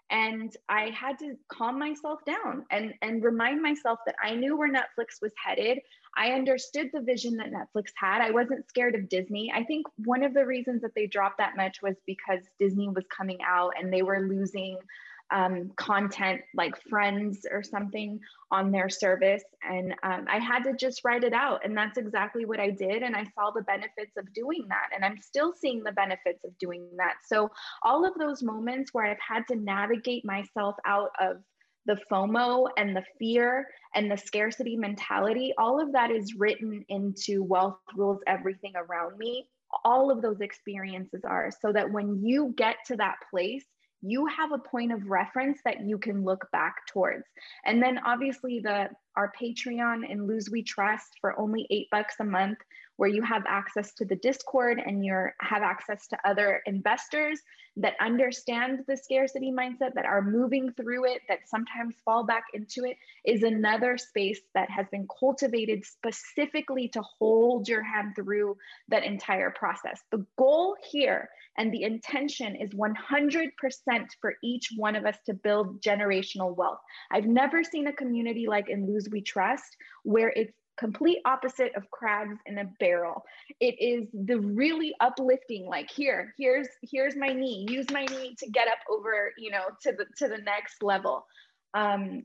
and 0.09 0.55
i 0.69 0.89
had 0.89 1.19
to 1.19 1.35
calm 1.49 1.77
myself 1.77 2.23
down 2.25 2.65
and 2.71 2.93
and 3.01 3.23
remind 3.23 3.61
myself 3.61 3.99
that 4.05 4.15
i 4.23 4.33
knew 4.33 4.55
where 4.55 4.71
netflix 4.71 5.21
was 5.21 5.31
headed. 5.43 5.79
I 6.19 6.31
understood 6.31 6.89
the 6.91 7.01
vision 7.01 7.37
that 7.37 7.51
netflix 7.51 7.91
had. 7.95 8.21
I 8.21 8.31
wasn't 8.31 8.67
scared 8.67 8.95
of 8.95 9.07
disney. 9.07 9.51
I 9.53 9.63
think 9.63 9.85
one 10.05 10.23
of 10.23 10.33
the 10.33 10.45
reasons 10.45 10.81
that 10.81 10.95
they 10.95 11.05
dropped 11.05 11.37
that 11.37 11.55
much 11.55 11.81
was 11.81 11.95
because 12.05 12.39
disney 12.57 12.89
was 12.89 13.05
coming 13.15 13.39
out 13.45 13.73
and 13.79 13.93
they 13.93 14.01
were 14.01 14.21
losing 14.27 14.77
um, 15.32 15.71
content 15.75 16.41
like 16.55 16.73
friends 16.89 17.45
or 17.51 17.61
something 17.63 18.19
on 18.51 18.71
their 18.71 18.89
service. 18.89 19.43
And 19.67 19.93
um, 20.03 20.25
I 20.30 20.39
had 20.39 20.63
to 20.63 20.73
just 20.73 21.01
write 21.03 21.23
it 21.23 21.34
out. 21.34 21.65
And 21.65 21.75
that's 21.75 21.97
exactly 21.97 22.45
what 22.45 22.59
I 22.59 22.69
did. 22.69 23.03
And 23.03 23.15
I 23.15 23.25
saw 23.36 23.51
the 23.51 23.63
benefits 23.63 24.15
of 24.17 24.32
doing 24.34 24.65
that. 24.69 24.89
And 24.95 25.03
I'm 25.03 25.19
still 25.21 25.53
seeing 25.53 25.84
the 25.84 25.91
benefits 25.91 26.43
of 26.45 26.57
doing 26.59 26.88
that. 26.97 27.15
So, 27.25 27.51
all 27.84 28.05
of 28.05 28.15
those 28.17 28.43
moments 28.43 28.93
where 28.93 29.05
I've 29.05 29.17
had 29.19 29.47
to 29.49 29.55
navigate 29.55 30.25
myself 30.25 30.75
out 30.86 31.11
of 31.19 31.38
the 31.86 31.97
FOMO 32.11 32.67
and 32.78 32.95
the 32.95 33.03
fear 33.17 33.67
and 33.95 34.11
the 34.11 34.17
scarcity 34.17 34.75
mentality, 34.75 35.53
all 35.57 35.80
of 35.82 35.93
that 35.93 36.11
is 36.11 36.36
written 36.36 36.86
into 36.89 37.43
Wealth 37.43 37.80
Rules 37.95 38.19
Everything 38.28 38.73
Around 38.75 39.17
Me. 39.17 39.47
All 39.84 40.11
of 40.11 40.21
those 40.21 40.41
experiences 40.41 41.21
are 41.25 41.49
so 41.61 41.73
that 41.73 41.91
when 41.91 42.25
you 42.25 42.53
get 42.57 42.78
to 42.88 42.97
that 42.97 43.15
place, 43.30 43.65
you 44.01 44.25
have 44.27 44.51
a 44.51 44.57
point 44.57 44.91
of 44.91 45.09
reference 45.09 45.59
that 45.65 45.85
you 45.85 45.97
can 45.97 46.23
look 46.23 46.47
back 46.51 46.85
towards. 46.87 47.25
And 47.65 47.81
then 47.81 47.99
obviously 48.05 48.59
the 48.59 48.89
our 49.18 49.34
Patreon 49.41 50.09
and 50.09 50.28
Luz 50.28 50.49
We 50.49 50.63
Trust 50.63 51.18
for 51.20 51.38
only 51.39 51.68
eight 51.72 51.88
bucks 51.91 52.15
a 52.20 52.24
month 52.24 52.59
where 52.97 53.09
you 53.09 53.22
have 53.24 53.43
access 53.47 53.93
to 53.93 54.05
the 54.05 54.15
Discord 54.15 54.82
and 54.84 55.03
you 55.03 55.28
have 55.39 55.61
access 55.63 56.07
to 56.07 56.18
other 56.26 56.61
investors 56.65 57.39
that 57.78 57.93
understand 58.01 58.80
the 58.88 58.97
scarcity 58.97 59.51
mindset, 59.51 59.93
that 59.93 60.05
are 60.05 60.22
moving 60.22 60.74
through 60.74 61.05
it, 61.05 61.22
that 61.30 61.47
sometimes 61.47 61.95
fall 62.03 62.26
back 62.26 62.43
into 62.53 62.84
it, 62.86 62.97
is 63.24 63.43
another 63.43 63.97
space 63.97 64.39
that 64.55 64.70
has 64.70 64.88
been 64.91 65.07
cultivated 65.20 65.86
specifically 65.86 66.88
to 66.89 67.01
hold 67.20 67.68
your 67.68 67.84
hand 67.84 68.13
through 68.15 68.57
that 68.88 69.03
entire 69.03 69.51
process. 69.51 70.01
The 70.11 70.26
goal 70.38 70.76
here 70.91 71.30
and 71.57 71.72
the 71.72 71.84
intention 71.84 72.55
is 72.55 72.72
100% 72.72 73.51
for 74.22 74.36
each 74.43 74.70
one 74.76 74.95
of 74.95 75.05
us 75.05 75.18
to 75.26 75.34
build 75.34 75.82
generational 75.82 76.55
wealth. 76.55 76.80
I've 77.11 77.26
never 77.26 77.63
seen 77.63 77.88
a 77.88 77.93
community 77.93 78.47
like 78.47 78.70
in 78.70 78.91
Luz 78.91 79.06
We 79.09 79.21
Trust 79.21 79.77
where 80.03 80.29
it's 80.29 80.53
complete 80.77 81.17
opposite 81.25 81.75
of 81.75 81.89
crabs 81.91 82.37
in 82.45 82.59
a 82.59 82.65
barrel. 82.79 83.25
It 83.59 83.75
is 83.81 84.07
the 84.13 84.39
really 84.39 84.93
uplifting 84.99 85.65
like 85.65 85.89
here 85.89 86.33
here's 86.37 86.67
here's 86.83 87.15
my 87.15 87.33
knee 87.33 87.65
use 87.69 87.89
my 87.91 88.05
knee 88.05 88.35
to 88.39 88.49
get 88.49 88.67
up 88.67 88.77
over 88.89 89.33
you 89.37 89.51
know 89.51 89.65
to 89.81 89.91
the 89.91 90.05
to 90.17 90.27
the 90.27 90.37
next 90.37 90.83
level. 90.83 91.25
Um 91.73 92.23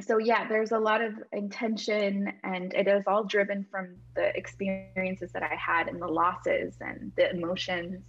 so 0.00 0.18
yeah 0.18 0.48
there's 0.48 0.72
a 0.72 0.78
lot 0.78 1.00
of 1.00 1.14
intention 1.32 2.32
and 2.42 2.74
it 2.74 2.88
is 2.88 3.04
all 3.06 3.24
driven 3.24 3.64
from 3.70 3.96
the 4.14 4.36
experiences 4.36 5.32
that 5.32 5.42
i 5.42 5.54
had 5.54 5.88
and 5.88 6.00
the 6.02 6.06
losses 6.06 6.74
and 6.80 7.12
the 7.16 7.30
emotions. 7.30 8.02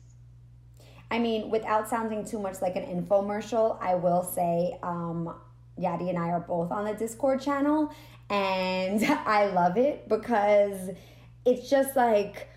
I 1.10 1.20
mean 1.20 1.50
without 1.50 1.88
sounding 1.90 2.26
too 2.26 2.40
much 2.40 2.62
like 2.62 2.76
an 2.78 2.84
infomercial 2.84 3.78
i 3.82 3.96
will 3.96 4.24
say 4.24 4.78
um 4.82 5.34
Yadi 5.80 6.10
and 6.10 6.18
I 6.18 6.30
are 6.30 6.40
both 6.40 6.72
on 6.72 6.86
the 6.86 6.94
Discord 6.94 7.42
channel, 7.42 7.94
and 8.30 9.04
I 9.26 9.48
love 9.48 9.78
it 9.78 10.08
because 10.10 10.92
it's 11.46 11.70
just 11.70 11.96
like 11.96 12.50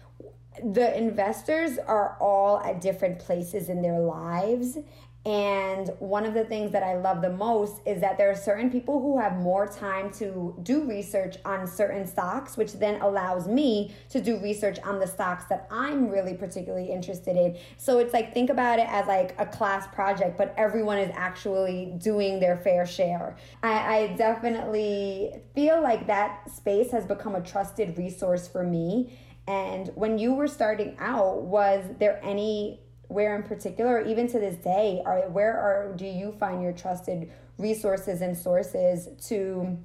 the 0.65 0.97
investors 0.97 1.79
are 1.79 2.17
all 2.21 2.59
at 2.61 2.81
different 2.81 3.19
places 3.19 3.69
in 3.69 3.83
their 3.83 4.01
lives 4.01 4.79
and 5.27 5.91
one 5.99 6.25
of 6.25 6.33
the 6.33 6.45
things 6.45 6.73
that 6.73 6.83
I 6.83 6.97
love 6.97 7.21
the 7.21 7.31
most 7.31 7.83
is 7.85 8.01
that 8.01 8.17
there 8.17 8.31
are 8.31 8.35
certain 8.35 8.71
people 8.71 9.03
who 9.03 9.19
have 9.19 9.37
more 9.37 9.67
time 9.67 10.11
to 10.15 10.57
do 10.63 10.85
research 10.85 11.37
on 11.45 11.67
certain 11.67 12.07
stocks, 12.07 12.57
which 12.57 12.73
then 12.73 13.03
allows 13.03 13.47
me 13.47 13.95
to 14.09 14.21
do 14.23 14.41
research 14.41 14.79
on 14.83 14.99
the 14.99 15.07
stocks 15.07 15.45
that 15.51 15.69
I'm 15.71 16.09
really 16.09 16.33
particularly 16.33 16.91
interested 16.91 17.37
in. 17.37 17.59
So 17.77 17.99
it's 17.99 18.15
like, 18.15 18.33
think 18.33 18.49
about 18.49 18.79
it 18.79 18.89
as 18.89 19.07
like 19.07 19.35
a 19.39 19.45
class 19.45 19.87
project, 19.89 20.39
but 20.39 20.55
everyone 20.57 20.97
is 20.97 21.11
actually 21.15 21.93
doing 21.99 22.41
their 22.41 22.57
fair 22.57 22.87
share. 22.87 23.37
I, 23.63 23.97
I 23.97 24.07
definitely 24.17 25.35
feel 25.55 25.83
like 25.83 26.07
that 26.07 26.51
space 26.51 26.91
has 26.93 27.05
become 27.05 27.35
a 27.35 27.43
trusted 27.43 27.99
resource 27.99 28.49
for 28.49 28.63
me. 28.63 29.19
And 29.47 29.91
when 29.97 30.17
you 30.17 30.33
were 30.33 30.49
starting 30.49 30.97
out, 30.99 31.43
was 31.43 31.85
there 31.99 32.21
any 32.23 32.81
where 33.11 33.35
in 33.35 33.43
particular 33.43 33.97
or 33.97 34.07
even 34.07 34.29
to 34.29 34.39
this 34.39 34.57
day 34.57 35.03
are 35.05 35.29
where 35.31 35.59
are 35.59 35.93
do 35.97 36.07
you 36.07 36.33
find 36.39 36.63
your 36.63 36.73
trusted 36.73 37.31
resources 37.59 38.21
and 38.21 38.37
sources 38.37 39.09
to 39.27 39.77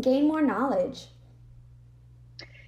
gain 0.00 0.26
more 0.26 0.42
knowledge? 0.42 1.08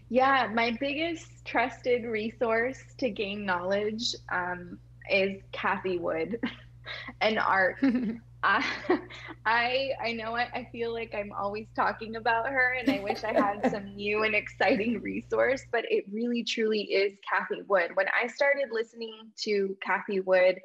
Yeah 0.08 0.48
my 0.54 0.76
biggest 0.78 1.44
trusted 1.44 2.04
resource 2.04 2.78
to 2.98 3.10
gain 3.10 3.44
knowledge 3.44 4.14
um, 4.30 4.78
is 5.10 5.42
Cathie 5.52 5.98
Wood 5.98 6.38
and 7.20 7.38
ARK 7.38 7.82
I, 8.42 8.64
I 9.46 9.90
I 10.02 10.12
know 10.12 10.34
I, 10.36 10.48
I 10.54 10.68
feel 10.70 10.92
like 10.92 11.14
I'm 11.14 11.32
always 11.32 11.68
talking 11.74 12.16
about 12.16 12.48
her 12.48 12.74
and 12.78 12.90
I 12.90 13.00
wish 13.00 13.24
I 13.24 13.32
had 13.32 13.66
some 13.70 13.94
new 13.94 14.22
and 14.24 14.34
exciting 14.34 15.00
resource, 15.00 15.62
but 15.72 15.84
it 15.90 16.04
really 16.12 16.44
truly 16.44 16.82
is 16.82 17.18
Cathie 17.28 17.62
Wood. 17.66 17.90
When 17.94 18.06
I 18.08 18.28
started 18.28 18.68
listening 18.70 19.32
to 19.44 19.76
Cathie 19.84 20.20
Wood 20.20 20.58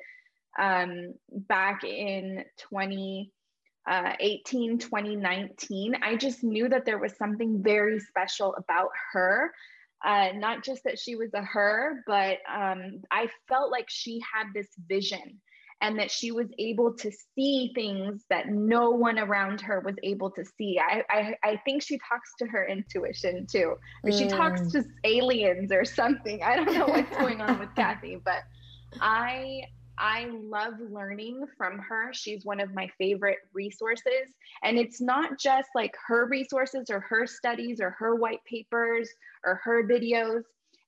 um, 0.60 1.14
back 1.32 1.84
in 1.84 2.44
2018, 2.58 3.32
uh, 3.88 4.78
2019, 4.78 5.96
I 6.02 6.16
just 6.16 6.44
knew 6.44 6.70
that 6.70 6.86
there 6.86 7.00
was 7.00 7.18
something 7.18 7.64
very 7.64 8.00
special 8.00 8.56
about 8.56 8.90
her. 9.14 9.52
Uh, 10.06 10.30
not 10.36 10.64
just 10.66 10.84
that 10.84 11.00
she 11.00 11.16
was 11.16 11.34
a 11.34 11.42
her, 11.42 12.04
but 12.06 12.40
um, 12.54 13.02
I 13.10 13.30
felt 13.48 13.72
like 13.72 13.86
she 13.90 14.22
had 14.34 14.48
this 14.54 14.68
vision 14.90 15.40
and 15.82 16.00
that 16.00 16.12
she 16.12 16.32
was 16.32 16.48
able 16.60 16.94
to 16.94 17.12
see 17.36 17.72
things 17.76 18.24
that 18.30 18.50
no 18.50 18.92
one 18.92 19.20
around 19.20 19.62
her 19.62 19.80
was 19.82 19.96
able 20.04 20.32
to 20.32 20.44
see. 20.58 20.80
I, 20.80 21.04
I, 21.10 21.36
I 21.44 21.62
think 21.66 21.84
she 21.84 21.98
talks 21.98 22.32
to 22.40 22.48
her 22.48 22.66
intuition 22.66 23.46
too, 23.50 23.76
or 24.04 24.10
mm. 24.10 24.18
she 24.18 24.28
talks 24.28 24.62
mm. 24.62 24.72
to 24.74 24.84
aliens 25.04 25.72
or 25.72 25.86
something. 25.86 26.42
I 26.44 26.56
don't 26.56 26.74
know 26.74 26.88
what's 26.88 27.18
going 27.18 27.42
on 27.42 27.60
with 27.60 27.70
Cathie, 27.76 28.20
but 28.24 28.44
I 29.02 29.64
I 29.98 30.28
love 30.32 30.74
learning 30.90 31.46
from 31.58 31.78
her. 31.80 32.12
She's 32.14 32.46
one 32.46 32.60
of 32.60 32.74
my 32.74 32.90
favorite 32.98 33.38
resources. 33.54 34.34
And 34.64 34.78
it's 34.78 35.00
not 35.00 35.40
just 35.40 35.70
like 35.76 35.94
her 36.08 36.28
resources 36.28 36.90
or 36.90 37.00
her 37.02 37.28
studies 37.28 37.80
or 37.80 37.92
her 37.92 38.16
white 38.16 38.44
papers 38.50 39.10
or 39.46 39.62
her 39.64 39.88
videos 39.88 40.44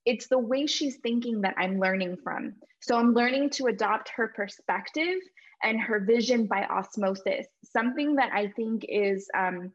it's 0.06 0.28
the 0.28 0.39
way 0.39 0.66
she's 0.68 0.97
thinking 0.97 1.41
that 1.41 1.56
I'm 1.58 1.80
learning 1.80 2.18
from. 2.24 2.53
So 2.80 2.97
I'm 2.97 3.14
learning 3.14 3.49
to 3.51 3.66
adopt 3.66 4.10
her 4.16 4.28
perspective 4.36 5.20
and 5.64 5.80
her 5.80 5.99
vision 5.99 6.45
by 6.45 6.66
osmosis, 6.66 7.47
something 7.64 8.16
that 8.16 8.32
I 8.32 8.47
think 8.47 8.86
is 8.88 9.28
um, 9.36 9.72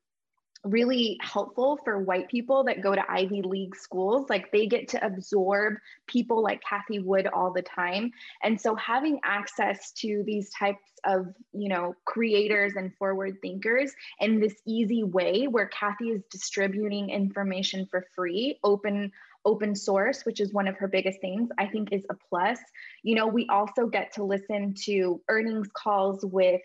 really 0.64 1.18
helpful 1.22 1.78
for 1.84 1.98
white 1.98 2.28
people 2.28 2.64
that 2.64 2.82
go 2.82 2.94
to 2.94 3.10
Ivy 3.10 3.42
League 3.42 3.74
schools. 3.74 4.28
Like 4.28 4.52
they 4.52 4.66
get 4.66 4.88
to 4.88 5.04
absorb 5.04 5.74
people 6.06 6.42
like 6.42 6.62
Cathie 6.62 7.00
Wood 7.00 7.26
all 7.32 7.52
the 7.52 7.62
time. 7.62 8.12
And 8.42 8.60
so 8.60 8.74
having 8.74 9.18
access 9.24 9.92
to 9.92 10.22
these 10.26 10.50
types 10.50 10.78
of, 11.04 11.28
you 11.52 11.68
know, 11.68 11.94
creators 12.04 12.74
and 12.76 12.94
forward 12.96 13.38
thinkers 13.40 13.92
in 14.20 14.38
this 14.38 14.54
easy 14.66 15.02
way 15.02 15.46
where 15.46 15.68
Cathie 15.68 16.10
is 16.10 16.22
distributing 16.30 17.08
information 17.08 17.86
for 17.90 18.04
free, 18.14 18.58
open 18.62 19.10
open 19.44 19.74
source, 19.74 20.24
which 20.24 20.40
is 20.40 20.52
one 20.52 20.68
of 20.68 20.76
her 20.76 20.88
biggest 20.88 21.20
things, 21.20 21.48
I 21.58 21.66
think 21.66 21.92
is 21.92 22.04
a 22.10 22.14
plus. 22.28 22.58
You 23.02 23.14
know, 23.14 23.26
we 23.26 23.46
also 23.48 23.86
get 23.86 24.12
to 24.14 24.24
listen 24.24 24.74
to 24.84 25.20
earnings 25.28 25.68
calls 25.72 26.24
with, 26.24 26.60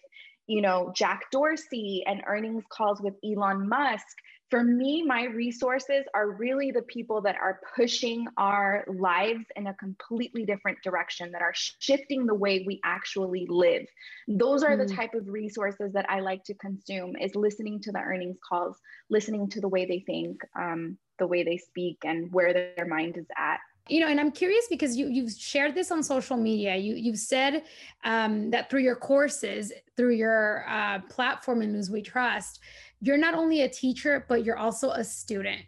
you 0.47 0.61
know, 0.61 0.91
Jack 0.95 1.31
Dorsey 1.31 2.03
and 2.05 2.21
earnings 2.27 2.63
calls 2.69 3.01
with 3.01 3.15
Elon 3.23 3.67
Musk. 3.67 4.17
For 4.49 4.63
me, 4.63 5.03
my 5.03 5.23
resources 5.23 6.05
are 6.13 6.31
really 6.31 6.71
the 6.71 6.83
people 6.83 7.21
that 7.21 7.35
are 7.35 7.59
pushing 7.75 8.27
our 8.37 8.85
lives 8.87 9.45
in 9.55 9.67
a 9.67 9.73
completely 9.73 10.45
different 10.45 10.77
direction, 10.83 11.31
that 11.31 11.41
are 11.41 11.53
shifting 11.53 12.25
the 12.25 12.35
way 12.35 12.63
we 12.65 12.79
actually 12.83 13.47
live. 13.49 13.87
Those 14.27 14.63
are 14.63 14.77
mm. 14.77 14.87
the 14.87 14.93
type 14.93 15.15
of 15.15 15.27
resources 15.27 15.93
that 15.93 16.09
I 16.09 16.19
like 16.19 16.43
to 16.45 16.53
consume 16.53 17.15
is 17.15 17.35
listening 17.35 17.81
to 17.81 17.91
the 17.91 17.99
earnings 17.99 18.37
calls, 18.47 18.77
listening 19.09 19.49
to 19.49 19.61
the 19.61 19.67
way 19.67 19.85
they 19.85 20.03
think. 20.05 20.41
Um, 20.55 20.97
the 21.17 21.27
way 21.27 21.43
they 21.43 21.57
speak 21.57 21.97
and 22.03 22.31
where 22.31 22.53
their 22.53 22.85
mind 22.87 23.17
is 23.17 23.25
at. 23.37 23.59
you 23.87 23.99
know 23.99 24.07
and 24.07 24.19
i'm 24.19 24.31
curious 24.31 24.65
because 24.69 24.95
you 24.97 25.07
you've 25.07 25.31
shared 25.31 25.75
this 25.75 25.91
on 25.91 26.03
social 26.03 26.37
media 26.37 26.75
you 26.75 26.95
you've 26.95 27.19
said 27.19 27.63
um, 28.03 28.49
that 28.49 28.69
through 28.69 28.81
your 28.81 28.95
courses 28.95 29.71
through 29.95 30.13
your 30.13 30.65
uh, 30.67 30.99
platform 31.09 31.61
in 31.61 31.73
Luz 31.73 31.89
We 31.89 32.01
Trust 32.01 32.59
you're 33.01 33.17
not 33.17 33.33
only 33.33 33.61
a 33.61 33.69
teacher 33.69 34.25
but 34.27 34.43
you're 34.43 34.57
also 34.57 34.91
a 34.91 35.03
student 35.03 35.61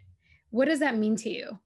what 0.50 0.66
does 0.66 0.80
that 0.80 0.96
mean 0.96 1.16
to 1.16 1.30
you 1.30 1.58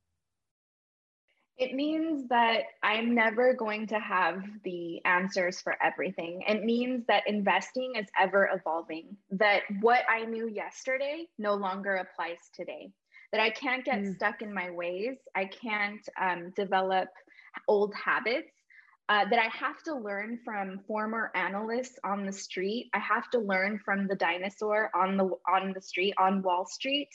it 1.58 1.74
means 1.74 2.28
that 2.28 2.62
I'm 2.82 3.14
never 3.14 3.54
going 3.54 3.86
to 3.88 4.00
have 4.00 4.42
the 4.64 5.04
answers 5.04 5.60
for 5.60 5.76
everything. 5.80 6.42
It 6.48 6.64
means 6.64 7.04
that 7.06 7.22
investing 7.28 7.92
is 7.94 8.06
ever 8.18 8.48
evolving, 8.52 9.16
that 9.30 9.60
what 9.80 10.00
I 10.10 10.24
knew 10.24 10.48
yesterday 10.48 11.28
no 11.38 11.54
longer 11.54 11.96
applies 11.96 12.38
today 12.52 12.90
that 13.32 13.40
I 13.40 13.50
can't 13.50 13.84
get 13.84 13.98
mm. 13.98 14.14
stuck 14.14 14.42
in 14.42 14.52
my 14.52 14.70
ways. 14.70 15.16
I 15.34 15.46
can't 15.46 16.06
um, 16.20 16.52
develop 16.54 17.08
old 17.66 17.94
habits. 17.94 18.52
Uh, 19.08 19.24
that 19.28 19.38
I 19.38 19.48
have 19.48 19.82
to 19.82 19.94
learn 19.94 20.38
from 20.44 20.78
former 20.86 21.32
analysts 21.34 21.98
on 22.04 22.24
the 22.24 22.32
street. 22.32 22.88
I 22.94 23.00
have 23.00 23.28
to 23.30 23.38
learn 23.38 23.80
from 23.84 24.06
the 24.06 24.14
dinosaur 24.14 24.90
on 24.94 25.16
the 25.16 25.28
on 25.48 25.72
the 25.74 25.80
street 25.80 26.14
on 26.18 26.40
Wall 26.40 26.64
Street, 26.64 27.08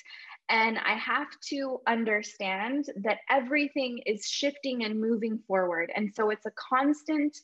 and 0.50 0.78
I 0.78 0.94
have 0.94 1.30
to 1.50 1.80
understand 1.88 2.86
that 3.04 3.20
everything 3.30 4.00
is 4.06 4.26
shifting 4.26 4.84
and 4.84 5.00
moving 5.00 5.40
forward. 5.48 5.92
And 5.96 6.14
so 6.14 6.30
it's 6.30 6.46
a 6.46 6.52
constant 6.52 7.40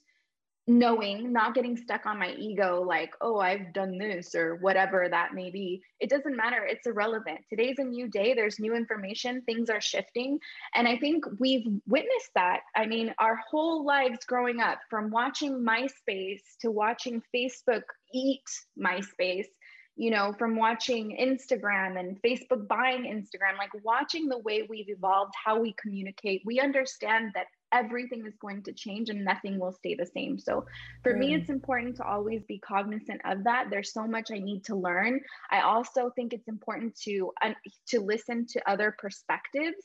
knowing, 0.65 1.33
not 1.33 1.53
getting 1.53 1.75
stuck 1.75 2.05
on 2.05 2.17
my 2.17 2.33
ego, 2.37 2.81
like, 2.81 3.13
oh, 3.19 3.37
I've 3.39 3.73
done 3.73 3.97
this 3.97 4.33
or 4.33 4.55
whatever 4.55 5.07
that 5.09 5.33
may 5.33 5.51
be. 5.51 5.81
It 5.99 6.09
doesn't 6.09 6.37
matter. 6.37 6.65
It's 6.65 6.87
irrelevant. 6.87 7.41
Today's 7.49 7.79
a 7.79 7.83
new 7.83 8.07
day. 8.07 8.33
There's 8.33 8.59
new 8.59 8.73
information. 8.73 9.41
Things 9.41 9.69
are 9.69 9.81
shifting. 9.81 10.39
And 10.73 10.87
I 10.87 10.97
think 10.97 11.25
we've 11.37 11.67
witnessed 11.85 12.31
that. 12.35 12.61
I 12.75 12.85
mean, 12.85 13.13
our 13.19 13.39
whole 13.49 13.85
lives 13.85 14.25
growing 14.25 14.61
up, 14.61 14.79
from 14.89 15.11
watching 15.11 15.65
MySpace 15.65 16.41
to 16.61 16.71
watching 16.71 17.21
Facebook 17.35 17.83
eat 18.13 18.43
MySpace. 18.79 19.47
You 19.95 20.09
know, 20.09 20.33
from 20.39 20.55
watching 20.55 21.15
Instagram 21.21 21.99
and 21.99 22.19
Facebook 22.23 22.67
buying 22.67 23.03
Instagram, 23.03 23.59
like 23.59 23.69
watching 23.83 24.27
the 24.27 24.39
way 24.39 24.65
we've 24.67 24.89
evolved, 24.89 25.33
how 25.45 25.59
we 25.59 25.73
communicate, 25.73 26.41
we 26.45 26.59
understand 26.59 27.29
that 27.35 27.45
everything 27.73 28.25
is 28.25 28.35
going 28.39 28.63
to 28.63 28.71
change 28.71 29.09
and 29.09 29.25
nothing 29.25 29.59
will 29.59 29.71
stay 29.71 29.95
the 29.95 30.05
same. 30.05 30.37
So 30.37 30.65
for 31.01 31.13
mm. 31.13 31.19
me, 31.19 31.33
it's 31.33 31.49
important 31.49 31.97
to 31.97 32.05
always 32.05 32.43
be 32.43 32.59
cognizant 32.59 33.21
of 33.25 33.43
that. 33.43 33.67
There's 33.69 33.91
so 33.91 34.07
much 34.07 34.29
I 34.31 34.37
need 34.37 34.63
to 34.65 34.75
learn. 34.75 35.19
I 35.51 35.61
also 35.61 36.11
think 36.15 36.33
it's 36.33 36.47
important 36.47 36.95
to 37.01 37.31
uh, 37.41 37.53
to 37.87 37.99
listen 37.99 38.45
to 38.47 38.69
other 38.69 38.95
perspectives 38.97 39.83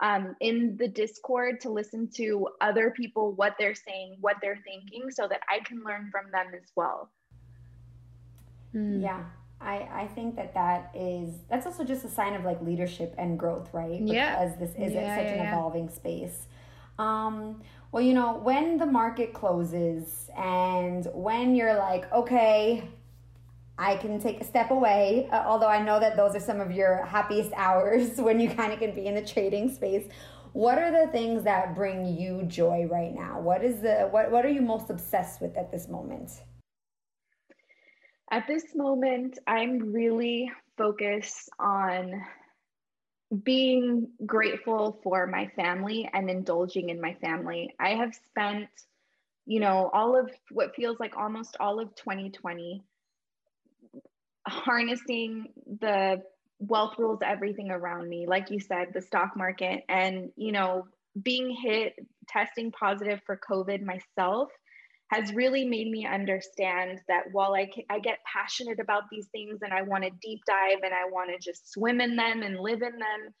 um, 0.00 0.36
in 0.40 0.76
the 0.78 0.88
Discord, 0.88 1.60
to 1.62 1.70
listen 1.70 2.08
to 2.16 2.48
other 2.60 2.90
people 2.90 3.32
what 3.32 3.54
they're 3.58 3.74
saying, 3.74 4.16
what 4.20 4.36
they're 4.40 4.60
thinking, 4.64 5.10
so 5.10 5.26
that 5.28 5.40
I 5.48 5.60
can 5.64 5.82
learn 5.84 6.10
from 6.10 6.30
them 6.30 6.48
as 6.54 6.70
well. 6.76 7.10
Mm. 8.74 9.02
Yeah, 9.02 9.24
I, 9.60 9.88
I 9.92 10.06
think 10.14 10.36
that 10.36 10.54
that 10.54 10.90
is 10.94 11.34
that's 11.50 11.66
also 11.66 11.84
just 11.84 12.04
a 12.04 12.08
sign 12.08 12.34
of 12.34 12.44
like 12.44 12.62
leadership 12.62 13.14
and 13.18 13.38
growth 13.38 13.68
right 13.72 14.00
yeah 14.00 14.38
because 14.38 14.58
this 14.58 14.70
is 14.70 14.94
yeah, 14.94 15.16
such 15.16 15.26
yeah, 15.26 15.42
an 15.42 15.48
evolving 15.48 15.90
space 15.90 16.46
um, 17.00 17.62
well, 17.92 18.02
you 18.02 18.12
know, 18.12 18.36
when 18.36 18.76
the 18.76 18.86
market 18.86 19.32
closes 19.32 20.30
and 20.36 21.06
when 21.14 21.56
you're 21.56 21.74
like, 21.74 22.12
okay, 22.12 22.88
I 23.78 23.96
can 23.96 24.20
take 24.20 24.40
a 24.42 24.44
step 24.44 24.70
away, 24.70 25.26
uh, 25.32 25.42
although 25.46 25.68
I 25.68 25.82
know 25.82 25.98
that 25.98 26.14
those 26.14 26.36
are 26.36 26.40
some 26.40 26.60
of 26.60 26.70
your 26.70 27.06
happiest 27.06 27.52
hours 27.56 28.18
when 28.18 28.38
you 28.38 28.50
kind 28.50 28.72
of 28.72 28.78
can 28.78 28.94
be 28.94 29.06
in 29.06 29.14
the 29.14 29.24
trading 29.24 29.74
space. 29.74 30.06
What 30.52 30.78
are 30.78 30.90
the 30.90 31.10
things 31.10 31.42
that 31.44 31.74
bring 31.74 32.04
you 32.18 32.42
joy 32.42 32.86
right 32.90 33.14
now? 33.14 33.40
What 33.40 33.64
is 33.64 33.80
the 33.80 34.08
what 34.10 34.30
what 34.32 34.44
are 34.44 34.50
you 34.50 34.60
most 34.60 34.90
obsessed 34.90 35.40
with 35.40 35.56
at 35.56 35.70
this 35.70 35.88
moment? 35.88 36.42
At 38.32 38.46
this 38.48 38.74
moment, 38.74 39.38
I'm 39.46 39.92
really 39.92 40.50
focused 40.76 41.48
on 41.60 42.20
being 43.44 44.08
grateful 44.26 44.98
for 45.02 45.26
my 45.26 45.46
family 45.56 46.08
and 46.12 46.28
indulging 46.28 46.88
in 46.88 47.00
my 47.00 47.14
family. 47.14 47.74
I 47.78 47.90
have 47.90 48.14
spent, 48.14 48.68
you 49.46 49.60
know, 49.60 49.90
all 49.92 50.18
of 50.18 50.30
what 50.50 50.74
feels 50.74 50.98
like 50.98 51.16
almost 51.16 51.56
all 51.60 51.80
of 51.80 51.94
2020 51.94 52.82
harnessing 54.46 55.52
the 55.80 56.22
wealth 56.58 56.94
rules 56.98 57.20
everything 57.24 57.70
around 57.70 58.08
me 58.08 58.26
like 58.26 58.50
you 58.50 58.60
said 58.60 58.88
the 58.92 59.00
stock 59.00 59.36
market 59.36 59.82
and 59.88 60.30
you 60.36 60.52
know 60.52 60.86
being 61.22 61.50
hit 61.50 61.94
testing 62.28 62.70
positive 62.70 63.20
for 63.24 63.38
covid 63.38 63.82
myself 63.82 64.50
has 65.10 65.34
really 65.34 65.64
made 65.64 65.90
me 65.90 66.06
understand 66.06 67.00
that 67.08 67.24
while 67.32 67.54
I, 67.54 67.68
I 67.90 67.98
get 67.98 68.18
passionate 68.32 68.78
about 68.78 69.04
these 69.10 69.26
things 69.32 69.58
and 69.62 69.72
I 69.72 69.82
want 69.82 70.04
to 70.04 70.10
deep 70.22 70.40
dive 70.46 70.78
and 70.84 70.94
I 70.94 71.10
want 71.10 71.30
to 71.30 71.38
just 71.38 71.72
swim 71.72 72.00
in 72.00 72.14
them 72.14 72.42
and 72.42 72.60
live 72.60 72.82
in 72.82 72.92
them, 72.92 73.34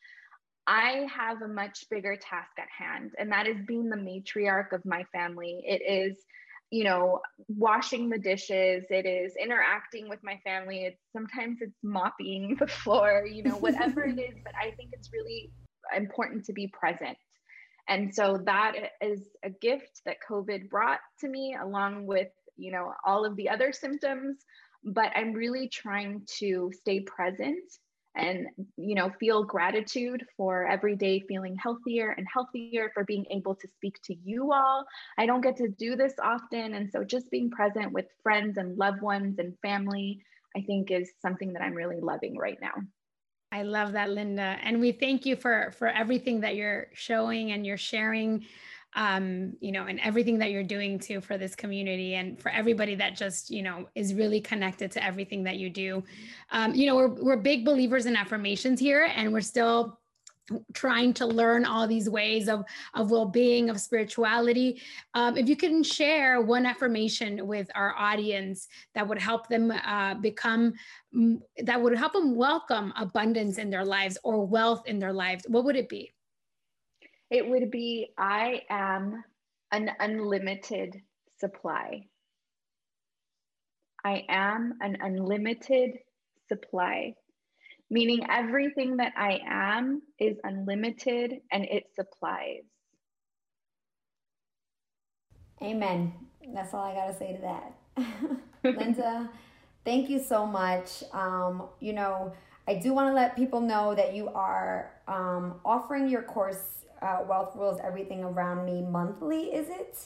I 0.66 1.06
have 1.14 1.42
a 1.42 1.48
much 1.48 1.84
bigger 1.88 2.16
task 2.16 2.50
at 2.58 2.66
hand. 2.76 3.12
And 3.18 3.30
that 3.30 3.46
is 3.46 3.56
being 3.68 3.88
the 3.88 3.96
matriarch 3.96 4.72
of 4.72 4.84
my 4.84 5.04
family. 5.12 5.62
It 5.64 5.80
is, 5.88 6.18
you 6.72 6.82
know, 6.82 7.20
washing 7.48 8.08
the 8.08 8.18
dishes, 8.18 8.84
it 8.90 9.06
is 9.06 9.34
interacting 9.40 10.08
with 10.08 10.18
my 10.24 10.40
family. 10.42 10.86
It's 10.86 11.00
sometimes 11.12 11.58
it's 11.60 11.78
mopping 11.84 12.56
the 12.60 12.66
floor, 12.66 13.24
you 13.30 13.44
know, 13.44 13.54
whatever 13.54 14.04
it 14.04 14.18
is. 14.18 14.34
But 14.44 14.54
I 14.60 14.72
think 14.72 14.90
it's 14.92 15.10
really 15.12 15.52
important 15.96 16.44
to 16.46 16.52
be 16.52 16.66
present 16.66 17.16
and 17.90 18.14
so 18.14 18.38
that 18.46 18.72
is 19.02 19.20
a 19.44 19.50
gift 19.50 20.00
that 20.06 20.16
COVID 20.28 20.70
brought 20.70 21.00
to 21.20 21.28
me, 21.28 21.56
along 21.60 22.06
with, 22.06 22.28
you 22.56 22.72
know, 22.72 22.92
all 23.04 23.26
of 23.26 23.36
the 23.36 23.48
other 23.48 23.72
symptoms. 23.72 24.38
But 24.84 25.10
I'm 25.14 25.32
really 25.32 25.68
trying 25.68 26.22
to 26.38 26.70
stay 26.80 27.00
present 27.00 27.64
and 28.16 28.46
you 28.76 28.96
know 28.96 29.08
feel 29.20 29.44
gratitude 29.44 30.26
for 30.36 30.66
every 30.66 30.96
day 30.96 31.20
feeling 31.28 31.56
healthier 31.62 32.10
and 32.18 32.26
healthier 32.32 32.90
for 32.92 33.04
being 33.04 33.24
able 33.30 33.54
to 33.54 33.68
speak 33.76 34.00
to 34.02 34.16
you 34.24 34.52
all. 34.52 34.84
I 35.18 35.26
don't 35.26 35.42
get 35.42 35.56
to 35.58 35.68
do 35.68 35.94
this 35.94 36.14
often. 36.20 36.74
And 36.74 36.90
so 36.90 37.04
just 37.04 37.30
being 37.30 37.50
present 37.50 37.92
with 37.92 38.06
friends 38.24 38.56
and 38.56 38.76
loved 38.76 39.00
ones 39.00 39.38
and 39.38 39.56
family 39.60 40.22
i 40.56 40.60
think 40.62 40.90
is 40.90 41.10
something 41.20 41.52
that 41.52 41.62
i'm 41.62 41.74
really 41.74 42.00
loving 42.00 42.36
right 42.36 42.58
now 42.60 42.74
I 43.52 43.62
love 43.62 43.92
that, 43.92 44.10
Linda. 44.10 44.58
And 44.62 44.80
we 44.80 44.92
thank 44.92 45.26
you 45.26 45.36
for 45.36 45.72
for 45.76 45.88
everything 45.88 46.40
that 46.40 46.54
you're 46.56 46.86
showing 46.94 47.52
and 47.52 47.66
you're 47.66 47.76
sharing, 47.76 48.46
um, 48.94 49.54
you 49.60 49.72
know, 49.72 49.86
and 49.86 49.98
everything 50.00 50.38
that 50.38 50.50
you're 50.50 50.62
doing 50.62 50.98
too 50.98 51.20
for 51.20 51.36
this 51.36 51.54
community 51.54 52.14
and 52.14 52.40
for 52.40 52.50
everybody 52.50 52.94
that 52.96 53.16
just, 53.16 53.50
you 53.50 53.62
know, 53.62 53.88
is 53.94 54.14
really 54.14 54.40
connected 54.40 54.90
to 54.92 55.04
everything 55.04 55.42
that 55.44 55.56
you 55.56 55.70
do. 55.70 56.04
Um, 56.50 56.74
you 56.74 56.86
know, 56.86 56.96
we're 56.96 57.08
we're 57.08 57.36
big 57.36 57.64
believers 57.64 58.06
in 58.06 58.16
affirmations 58.16 58.78
here, 58.80 59.10
and 59.16 59.32
we're 59.32 59.40
still 59.40 59.99
trying 60.72 61.12
to 61.14 61.26
learn 61.26 61.64
all 61.64 61.86
these 61.86 62.08
ways 62.08 62.48
of, 62.48 62.64
of 62.94 63.10
well-being 63.10 63.70
of 63.70 63.80
spirituality. 63.80 64.80
Um, 65.14 65.36
if 65.36 65.48
you 65.48 65.56
can 65.56 65.82
share 65.82 66.40
one 66.40 66.66
affirmation 66.66 67.46
with 67.46 67.68
our 67.74 67.94
audience 67.96 68.68
that 68.94 69.06
would 69.06 69.18
help 69.18 69.48
them 69.48 69.70
uh, 69.70 70.14
become 70.14 70.74
that 71.64 71.80
would 71.80 71.96
help 71.96 72.12
them 72.12 72.36
welcome 72.36 72.92
abundance 72.96 73.58
in 73.58 73.68
their 73.68 73.84
lives 73.84 74.16
or 74.22 74.46
wealth 74.46 74.86
in 74.86 75.00
their 75.00 75.12
lives 75.12 75.44
what 75.48 75.64
would 75.64 75.76
it 75.76 75.88
be? 75.88 76.12
It 77.30 77.48
would 77.48 77.70
be 77.70 78.12
i 78.18 78.62
am 78.70 79.24
an 79.72 79.90
unlimited 80.00 81.00
supply. 81.38 82.06
I 84.04 84.24
am 84.28 84.74
an 84.80 84.96
unlimited 85.00 85.98
supply 86.48 87.14
meaning 87.90 88.20
everything 88.30 88.96
that 88.98 89.12
I 89.16 89.40
am 89.46 90.02
is 90.18 90.36
unlimited 90.44 91.40
and 91.50 91.64
it 91.64 91.84
supplies. 91.94 92.62
Amen. 95.62 96.12
That's 96.54 96.72
all 96.72 96.84
I 96.84 96.94
got 96.94 97.06
to 97.08 97.14
say 97.14 97.36
to 97.36 97.42
that. 97.42 98.38
Linda, 98.78 99.28
thank 99.84 100.08
you 100.08 100.18
so 100.18 100.46
much. 100.46 101.02
Um, 101.12 101.64
you 101.80 101.92
know, 101.92 102.32
I 102.66 102.74
do 102.74 102.94
want 102.94 103.08
to 103.08 103.14
let 103.14 103.36
people 103.36 103.60
know 103.60 103.94
that 103.94 104.14
you 104.14 104.28
are 104.28 104.92
um, 105.08 105.60
offering 105.64 106.08
your 106.08 106.22
course, 106.22 106.84
uh, 107.02 107.24
Wealth 107.28 107.56
Rules 107.56 107.80
Everything 107.82 108.24
Around 108.24 108.64
Me, 108.64 108.80
monthly, 108.80 109.46
is 109.52 109.68
it? 109.68 109.98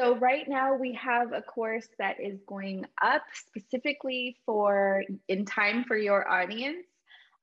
So 0.00 0.14
right 0.14 0.48
now 0.48 0.76
we 0.76 0.94
have 0.94 1.34
a 1.34 1.42
course 1.42 1.86
that 1.98 2.18
is 2.20 2.40
going 2.46 2.86
up 3.02 3.20
specifically 3.34 4.38
for 4.46 5.04
in 5.28 5.44
time 5.44 5.84
for 5.84 5.94
your 5.94 6.26
audience. 6.26 6.86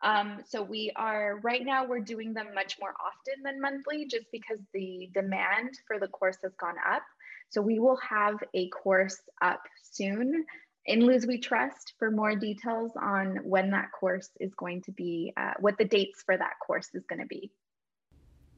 Um, 0.02 0.40
so 0.48 0.64
we 0.64 0.92
are 0.96 1.40
right 1.44 1.64
now 1.64 1.86
we're 1.86 2.00
doing 2.00 2.34
them 2.34 2.56
much 2.56 2.78
more 2.80 2.96
often 3.00 3.44
than 3.44 3.62
monthly 3.62 4.08
just 4.08 4.26
because 4.32 4.58
the 4.74 5.08
demand 5.14 5.78
for 5.86 6.00
the 6.00 6.08
course 6.08 6.38
has 6.42 6.54
gone 6.60 6.78
up. 6.92 7.04
So 7.50 7.62
we 7.62 7.78
will 7.78 7.98
have 7.98 8.40
a 8.56 8.70
course 8.70 9.20
up 9.40 9.62
soon 9.84 10.44
in 10.88 11.02
Luz 11.02 11.28
We 11.28 11.38
Trust 11.38 11.94
for 12.00 12.10
more 12.10 12.36
details 12.36 12.92
on 13.00 13.38
when 13.44 13.70
that 13.70 13.92
course 13.92 14.32
is 14.40 14.56
going 14.56 14.82
to 14.84 14.92
be, 14.92 15.32
uh, 15.38 15.54
what 15.60 15.78
the 15.78 15.86
dates 15.86 16.24
for 16.24 16.36
that 16.36 16.54
course 16.66 16.90
is 16.96 17.06
going 17.06 17.22
to 17.22 17.28
be. 17.28 17.52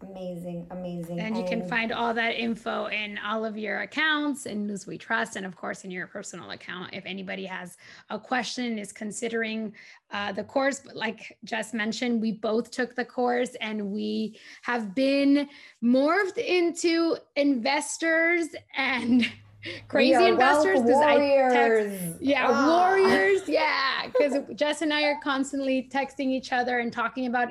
Amazing, 0.02 0.66
amazing. 0.72 1.20
And 1.20 1.38
you 1.38 1.44
can 1.44 1.68
find 1.68 1.92
all 1.92 2.14
that 2.14 2.40
info 2.40 2.86
in 2.86 3.18
all 3.18 3.44
of 3.44 3.58
your 3.58 3.82
accounts 3.82 4.46
in 4.46 4.68
Luz 4.68 4.88
We 4.88 4.98
Trust, 4.98 5.36
and 5.36 5.46
of 5.46 5.58
course 5.58 5.84
in 5.84 5.92
your 5.92 6.08
personal 6.08 6.52
account. 6.52 6.94
If 6.94 7.06
anybody 7.06 7.46
has 7.46 7.78
a 8.10 8.18
question, 8.18 8.80
is 8.80 8.94
considering 8.94 9.74
uh, 10.12 10.32
the 10.32 10.44
course, 10.44 10.80
but 10.80 10.96
like 10.96 11.38
Jess 11.44 11.74
mentioned, 11.74 12.22
we 12.22 12.32
both 12.32 12.72
took 12.72 12.96
the 12.96 13.04
course 13.04 13.56
and 13.60 13.92
we 13.92 14.40
have 14.62 14.96
been 14.96 15.50
morphed 15.84 16.38
into 16.38 17.18
investors 17.36 18.48
and 18.78 19.30
crazy 19.90 20.26
investors 20.26 20.82
because 20.82 21.02
I 21.04 21.18
text, 21.50 22.22
yeah 22.22 22.48
ah. 22.50 22.90
warriors 22.90 23.42
yeah 23.48 24.08
because 24.08 24.40
Jess 24.56 24.82
and 24.82 24.94
I 24.94 25.04
are 25.04 25.20
constantly 25.22 25.90
texting 25.92 26.28
each 26.28 26.54
other 26.54 26.80
and 26.80 26.94
talking 26.94 27.26
about 27.26 27.50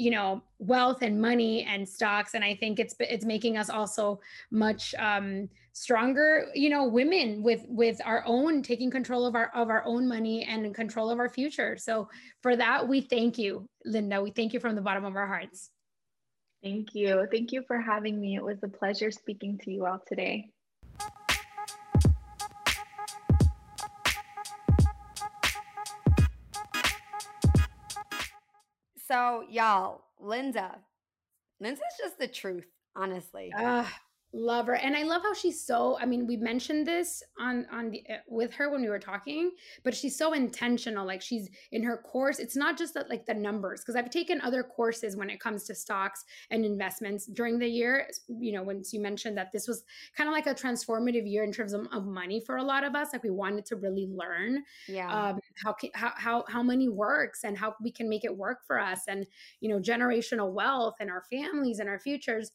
you 0.00 0.10
know 0.10 0.42
wealth 0.58 1.02
and 1.02 1.20
money 1.20 1.64
and 1.64 1.86
stocks 1.86 2.32
and 2.34 2.42
i 2.42 2.54
think 2.54 2.80
it's 2.80 2.94
it's 3.00 3.24
making 3.24 3.58
us 3.58 3.68
also 3.68 4.18
much 4.50 4.94
um 4.94 5.48
stronger 5.72 6.46
you 6.54 6.68
know 6.68 6.84
women 6.84 7.42
with 7.42 7.64
with 7.68 8.00
our 8.04 8.22
own 8.26 8.62
taking 8.62 8.90
control 8.90 9.24
of 9.24 9.34
our 9.34 9.50
of 9.54 9.68
our 9.68 9.84
own 9.84 10.08
money 10.08 10.44
and 10.44 10.74
control 10.74 11.10
of 11.10 11.18
our 11.18 11.28
future. 11.28 11.76
So 11.76 12.08
for 12.42 12.56
that 12.56 12.88
we 12.88 13.00
thank 13.00 13.38
you 13.38 13.66
linda. 13.84 14.22
We 14.22 14.30
thank 14.30 14.52
you 14.52 14.60
from 14.60 14.74
the 14.74 14.82
bottom 14.82 15.04
of 15.04 15.16
our 15.16 15.26
hearts. 15.26 15.70
Thank 16.62 16.94
you. 16.94 17.26
Thank 17.30 17.52
you 17.52 17.62
for 17.66 17.80
having 17.80 18.20
me. 18.20 18.36
It 18.36 18.44
was 18.44 18.58
a 18.62 18.68
pleasure 18.68 19.10
speaking 19.10 19.58
to 19.64 19.70
you 19.70 19.86
all 19.86 20.02
today 20.06 20.50
So, 29.10 29.44
y'all, 29.50 30.02
Linda, 30.20 30.78
Linda's 31.58 31.82
just 31.98 32.16
the 32.20 32.28
truth, 32.28 32.68
honestly. 32.94 33.52
Uh, 33.58 33.84
love 34.32 34.66
her 34.66 34.74
and 34.76 34.96
i 34.96 35.02
love 35.02 35.22
how 35.22 35.34
she's 35.34 35.60
so 35.64 35.98
i 36.00 36.06
mean 36.06 36.24
we 36.24 36.36
mentioned 36.36 36.86
this 36.86 37.22
on 37.40 37.66
on 37.72 37.90
the 37.90 38.02
uh, 38.08 38.18
with 38.28 38.52
her 38.54 38.70
when 38.70 38.80
we 38.80 38.88
were 38.88 38.98
talking 38.98 39.50
but 39.82 39.94
she's 39.94 40.16
so 40.16 40.32
intentional 40.34 41.04
like 41.04 41.20
she's 41.20 41.48
in 41.72 41.82
her 41.82 41.98
course. 41.98 42.38
It's 42.38 42.56
not 42.56 42.78
just 42.78 42.94
that 42.94 43.08
like 43.08 43.26
the 43.26 43.34
numbers 43.34 43.80
because 43.80 43.96
i've 43.96 44.10
taken 44.10 44.40
other 44.40 44.62
courses 44.62 45.16
when 45.16 45.30
it 45.30 45.40
comes 45.40 45.64
to 45.64 45.74
stocks 45.74 46.24
and 46.50 46.64
investments 46.64 47.26
during 47.26 47.58
the 47.58 47.66
year 47.66 48.06
you 48.28 48.52
know 48.52 48.62
once 48.62 48.92
you 48.92 49.00
mentioned 49.00 49.36
that 49.36 49.50
this 49.52 49.66
was 49.66 49.82
kind 50.16 50.28
of 50.28 50.32
like 50.32 50.46
a 50.46 50.54
transformative 50.54 51.28
year 51.28 51.42
in 51.42 51.52
terms 51.52 51.72
of, 51.72 51.86
of 51.92 52.06
money 52.06 52.40
for 52.40 52.56
a 52.56 52.62
lot 52.62 52.84
of 52.84 52.94
us 52.94 53.08
like 53.12 53.24
we 53.24 53.30
wanted 53.30 53.66
to 53.66 53.76
really 53.76 54.08
learn 54.12 54.62
yeah. 54.86 55.30
um 55.30 55.40
how 55.64 55.74
how 55.94 56.12
how, 56.16 56.44
how 56.48 56.62
money 56.62 56.88
works 56.88 57.42
and 57.42 57.58
how 57.58 57.74
we 57.82 57.90
can 57.90 58.08
make 58.08 58.24
it 58.24 58.36
work 58.36 58.58
for 58.66 58.78
us 58.78 59.02
and 59.08 59.26
you 59.60 59.68
know 59.68 59.80
generational 59.80 60.52
wealth 60.52 60.94
and 61.00 61.10
our 61.10 61.24
families 61.30 61.80
and 61.80 61.88
our 61.88 61.98
futures 61.98 62.52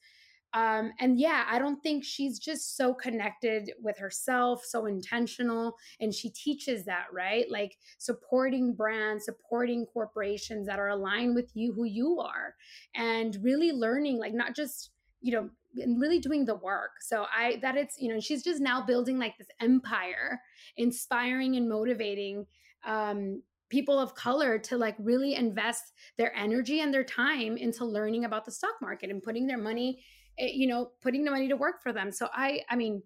um, 0.55 0.93
and 1.01 1.19
yeah, 1.19 1.43
I 1.49 1.59
don't 1.59 1.83
think 1.83 2.05
she's 2.05 2.39
just 2.39 2.77
so 2.77 2.93
connected 2.93 3.73
with 3.83 3.97
herself, 3.97 4.63
so 4.63 4.85
intentional. 4.85 5.75
And 5.99 6.13
she 6.13 6.29
teaches 6.29 6.85
that, 6.85 7.07
right? 7.11 7.45
Like 7.51 7.77
supporting 7.97 8.73
brands, 8.73 9.25
supporting 9.25 9.85
corporations 9.85 10.65
that 10.67 10.79
are 10.79 10.87
aligned 10.87 11.35
with 11.35 11.51
you, 11.55 11.73
who 11.73 11.83
you 11.83 12.21
are, 12.21 12.55
and 12.95 13.37
really 13.43 13.73
learning, 13.73 14.17
like 14.17 14.33
not 14.33 14.55
just, 14.55 14.91
you 15.19 15.33
know, 15.33 15.49
and 15.77 15.99
really 15.99 16.19
doing 16.19 16.45
the 16.45 16.55
work. 16.55 16.91
So 17.01 17.25
I, 17.37 17.57
that 17.61 17.75
it's, 17.75 17.97
you 17.99 18.13
know, 18.13 18.21
she's 18.21 18.41
just 18.41 18.61
now 18.61 18.81
building 18.81 19.19
like 19.19 19.37
this 19.37 19.49
empire, 19.59 20.39
inspiring 20.77 21.57
and 21.57 21.67
motivating 21.67 22.45
um, 22.87 23.41
people 23.69 23.99
of 23.99 24.15
color 24.15 24.57
to 24.59 24.77
like 24.77 24.95
really 24.99 25.35
invest 25.35 25.91
their 26.17 26.33
energy 26.33 26.79
and 26.79 26.93
their 26.93 27.03
time 27.03 27.57
into 27.57 27.83
learning 27.83 28.23
about 28.23 28.45
the 28.45 28.51
stock 28.51 28.75
market 28.81 29.09
and 29.09 29.21
putting 29.21 29.47
their 29.47 29.57
money 29.57 30.01
Eh, 30.37 30.51
you 30.53 30.67
know, 30.67 30.91
putting 31.01 31.23
the 31.23 31.31
money 31.31 31.47
to 31.47 31.55
work 31.55 31.81
for 31.81 31.93
them. 31.93 32.11
So 32.11 32.27
I, 32.33 32.61
I 32.69 32.75
mean, 32.75 33.01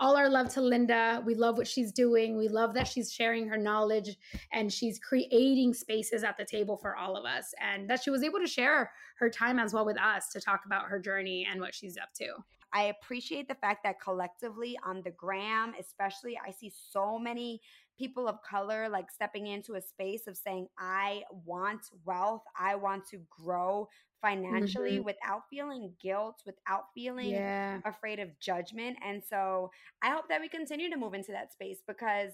all 0.00 0.16
our 0.16 0.28
love 0.28 0.52
to 0.54 0.60
Linda. 0.60 1.22
We 1.24 1.34
love 1.34 1.56
what 1.56 1.68
she's 1.68 1.92
doing. 1.92 2.36
We 2.36 2.48
love 2.48 2.74
that 2.74 2.88
she's 2.88 3.12
sharing 3.12 3.46
her 3.48 3.56
knowledge 3.56 4.16
and 4.52 4.72
she's 4.72 4.98
creating 4.98 5.72
spaces 5.72 6.24
at 6.24 6.36
the 6.36 6.44
table 6.44 6.76
for 6.76 6.96
all 6.96 7.16
of 7.16 7.24
us 7.24 7.54
and 7.60 7.88
that 7.88 8.02
she 8.02 8.10
was 8.10 8.24
able 8.24 8.40
to 8.40 8.46
share 8.46 8.90
her 9.18 9.30
time 9.30 9.58
as 9.58 9.72
well 9.72 9.86
with 9.86 9.98
us 10.00 10.30
to 10.30 10.40
talk 10.40 10.62
about 10.66 10.86
her 10.86 10.98
journey 10.98 11.46
and 11.50 11.60
what 11.60 11.74
she's 11.74 11.96
up 11.96 12.12
to. 12.14 12.26
I 12.72 12.86
appreciate 12.86 13.46
the 13.46 13.54
fact 13.54 13.84
that 13.84 14.00
collectively 14.00 14.76
on 14.84 15.00
the 15.02 15.12
gram, 15.12 15.74
especially, 15.78 16.36
I 16.44 16.50
see 16.50 16.72
so 16.74 17.20
many 17.20 17.60
people 17.98 18.28
of 18.28 18.36
color 18.48 18.88
like 18.88 19.10
stepping 19.10 19.46
into 19.46 19.74
a 19.74 19.80
space 19.80 20.26
of 20.26 20.36
saying, 20.36 20.68
I 20.78 21.22
want 21.44 21.82
wealth, 22.04 22.42
I 22.58 22.74
want 22.74 23.06
to 23.10 23.20
grow 23.30 23.88
financially 24.20 24.96
mm-hmm. 24.96 25.04
without 25.04 25.42
feeling 25.50 25.92
guilt, 26.02 26.42
without 26.46 26.84
feeling 26.94 27.30
yeah. 27.30 27.80
afraid 27.84 28.18
of 28.18 28.28
judgment. 28.40 28.96
And 29.06 29.22
so 29.28 29.70
I 30.02 30.10
hope 30.10 30.28
that 30.28 30.40
we 30.40 30.48
continue 30.48 30.90
to 30.90 30.96
move 30.96 31.14
into 31.14 31.32
that 31.32 31.52
space 31.52 31.78
because 31.86 32.32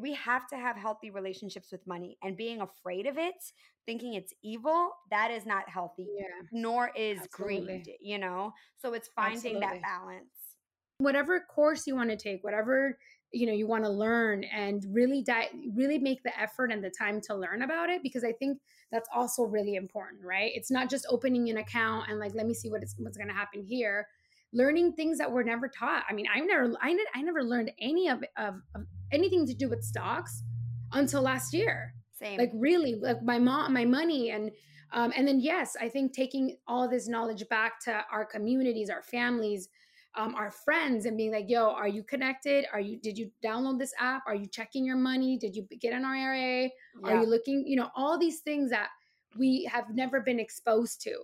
we 0.00 0.14
have 0.14 0.46
to 0.48 0.56
have 0.56 0.76
healthy 0.76 1.10
relationships 1.10 1.70
with 1.70 1.86
money 1.86 2.16
and 2.22 2.36
being 2.36 2.60
afraid 2.60 3.06
of 3.06 3.18
it 3.18 3.34
thinking 3.84 4.14
it's 4.14 4.32
evil 4.42 4.90
that 5.10 5.30
is 5.30 5.44
not 5.44 5.68
healthy 5.68 6.06
yeah. 6.16 6.24
nor 6.52 6.90
is 6.96 7.18
Absolutely. 7.18 7.66
greed 7.66 7.92
you 8.00 8.18
know 8.18 8.52
so 8.78 8.94
it's 8.94 9.10
finding 9.14 9.36
Absolutely. 9.36 9.60
that 9.60 9.82
balance 9.82 10.56
whatever 10.98 11.40
course 11.40 11.86
you 11.86 11.94
want 11.94 12.10
to 12.10 12.16
take 12.16 12.42
whatever 12.44 12.98
you 13.32 13.46
know 13.46 13.52
you 13.52 13.66
want 13.66 13.84
to 13.84 13.90
learn 13.90 14.44
and 14.44 14.84
really 14.90 15.22
di- 15.22 15.50
really 15.74 15.98
make 15.98 16.22
the 16.22 16.40
effort 16.40 16.70
and 16.70 16.82
the 16.84 16.90
time 16.90 17.20
to 17.20 17.34
learn 17.34 17.62
about 17.62 17.90
it 17.90 18.02
because 18.02 18.24
i 18.24 18.32
think 18.32 18.58
that's 18.92 19.08
also 19.12 19.44
really 19.44 19.74
important 19.74 20.22
right? 20.22 20.52
It's 20.54 20.70
not 20.70 20.88
just 20.90 21.06
opening 21.08 21.48
an 21.48 21.56
account 21.56 22.10
and 22.10 22.20
like 22.20 22.34
let 22.34 22.46
me 22.46 22.54
see 22.54 22.70
what 22.70 22.82
is 22.84 22.94
what's 22.98 23.16
going 23.16 23.28
to 23.28 23.34
happen 23.34 23.64
here. 23.64 24.06
Learning 24.52 24.92
things 24.92 25.16
that 25.16 25.32
were 25.32 25.42
never 25.42 25.66
taught. 25.66 26.04
I 26.08 26.12
mean 26.12 26.26
i 26.32 26.38
never 26.38 26.72
i, 26.80 26.92
did, 26.92 27.06
I 27.14 27.22
never 27.22 27.42
learned 27.42 27.72
any 27.80 28.08
of, 28.08 28.22
of, 28.36 28.56
of 28.74 28.82
anything 29.10 29.46
to 29.46 29.54
do 29.54 29.68
with 29.68 29.82
stocks 29.82 30.44
until 30.92 31.22
last 31.22 31.54
year. 31.54 31.94
Same. 32.12 32.38
Like 32.38 32.52
really 32.54 32.94
like 32.94 33.22
my 33.22 33.38
mom 33.38 33.72
my 33.72 33.84
money 33.84 34.30
and 34.30 34.52
um, 34.92 35.10
and 35.16 35.26
then 35.26 35.40
yes 35.40 35.74
i 35.80 35.88
think 35.88 36.12
taking 36.12 36.58
all 36.68 36.86
this 36.86 37.08
knowledge 37.08 37.48
back 37.48 37.80
to 37.80 38.04
our 38.12 38.26
communities 38.26 38.90
our 38.90 39.02
families 39.02 39.70
um, 40.14 40.34
our 40.34 40.50
friends 40.50 41.06
and 41.06 41.16
being 41.16 41.32
like, 41.32 41.46
yo, 41.48 41.70
are 41.70 41.88
you 41.88 42.02
connected? 42.02 42.66
Are 42.72 42.80
you, 42.80 42.98
did 42.98 43.16
you 43.16 43.30
download 43.44 43.78
this 43.78 43.94
app? 43.98 44.22
Are 44.26 44.34
you 44.34 44.46
checking 44.46 44.84
your 44.84 44.96
money? 44.96 45.38
Did 45.38 45.56
you 45.56 45.66
get 45.80 45.92
an 45.92 46.04
IRA? 46.04 46.62
Yeah. 46.62 46.70
Are 47.04 47.20
you 47.20 47.26
looking, 47.26 47.64
you 47.66 47.76
know, 47.76 47.90
all 47.96 48.18
these 48.18 48.40
things 48.40 48.70
that 48.70 48.88
we 49.38 49.68
have 49.72 49.94
never 49.94 50.20
been 50.20 50.40
exposed 50.40 51.00
to. 51.02 51.16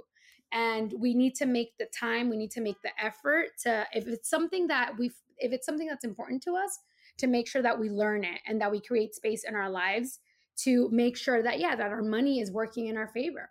And 0.53 0.95
we 0.99 1.15
need 1.15 1.35
to 1.37 1.47
make 1.47 1.77
the 1.79 1.87
time, 1.87 2.31
we 2.31 2.37
need 2.37 2.51
to 2.53 2.61
make 2.61 2.81
the 2.83 2.91
effort 3.03 3.49
to, 3.65 3.87
if 3.93 4.07
it's 4.07 4.31
something 4.31 4.67
that 4.69 4.93
we've, 4.99 5.15
if 5.39 5.53
it's 5.53 5.67
something 5.67 5.87
that's 5.87 6.05
important 6.05 6.43
to 6.45 6.57
us, 6.57 6.79
to 7.19 7.27
make 7.27 7.49
sure 7.49 7.63
that 7.63 7.79
we 7.79 7.91
learn 7.91 8.25
it 8.25 8.41
and 8.47 8.61
that 8.61 8.71
we 8.71 8.81
create 8.81 9.15
space 9.15 9.45
in 9.45 9.55
our 9.55 9.69
lives 9.69 10.21
to 10.57 10.89
make 10.91 11.17
sure 11.17 11.43
that, 11.43 11.59
yeah, 11.59 11.77
that 11.77 11.91
our 11.91 12.03
money 12.03 12.41
is 12.41 12.51
working 12.51 12.87
in 12.87 12.97
our 12.97 13.09
favor. 13.09 13.51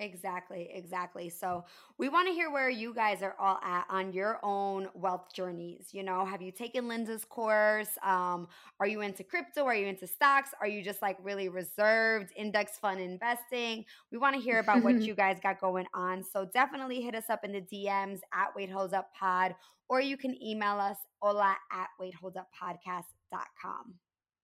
Exactly, 0.00 0.70
exactly. 0.72 1.28
So, 1.28 1.64
we 1.98 2.08
want 2.08 2.28
to 2.28 2.32
hear 2.34 2.52
where 2.52 2.70
you 2.70 2.94
guys 2.94 3.20
are 3.20 3.34
all 3.36 3.58
at 3.64 3.84
on 3.90 4.12
your 4.12 4.38
own 4.44 4.88
wealth 4.94 5.34
journeys. 5.34 5.88
You 5.90 6.04
know, 6.04 6.24
have 6.24 6.40
you 6.40 6.52
taken 6.52 6.86
Linda's 6.86 7.24
course? 7.24 7.88
Um, 8.04 8.46
are 8.78 8.86
you 8.86 9.00
into 9.00 9.24
crypto? 9.24 9.64
Are 9.64 9.74
you 9.74 9.88
into 9.88 10.06
stocks? 10.06 10.50
Are 10.60 10.68
you 10.68 10.84
just 10.84 11.02
like 11.02 11.18
really 11.20 11.48
reserved 11.48 12.32
index 12.36 12.78
fund 12.78 13.00
investing? 13.00 13.84
We 14.12 14.18
want 14.18 14.36
to 14.36 14.40
hear 14.40 14.60
about 14.60 14.84
what 14.84 15.02
you 15.02 15.16
guys 15.16 15.40
got 15.42 15.60
going 15.60 15.86
on. 15.92 16.22
So, 16.22 16.44
definitely 16.44 17.00
hit 17.00 17.16
us 17.16 17.28
up 17.28 17.44
in 17.44 17.50
the 17.50 17.60
DMs 17.60 18.20
at 18.32 18.54
Wait 18.54 18.70
Hold 18.70 18.94
Up 18.94 19.12
Pod, 19.18 19.56
or 19.88 20.00
you 20.00 20.16
can 20.16 20.40
email 20.40 20.78
us 20.78 20.98
hola 21.20 21.56
at 21.72 21.88
waitholduppodcast.com 22.00 23.94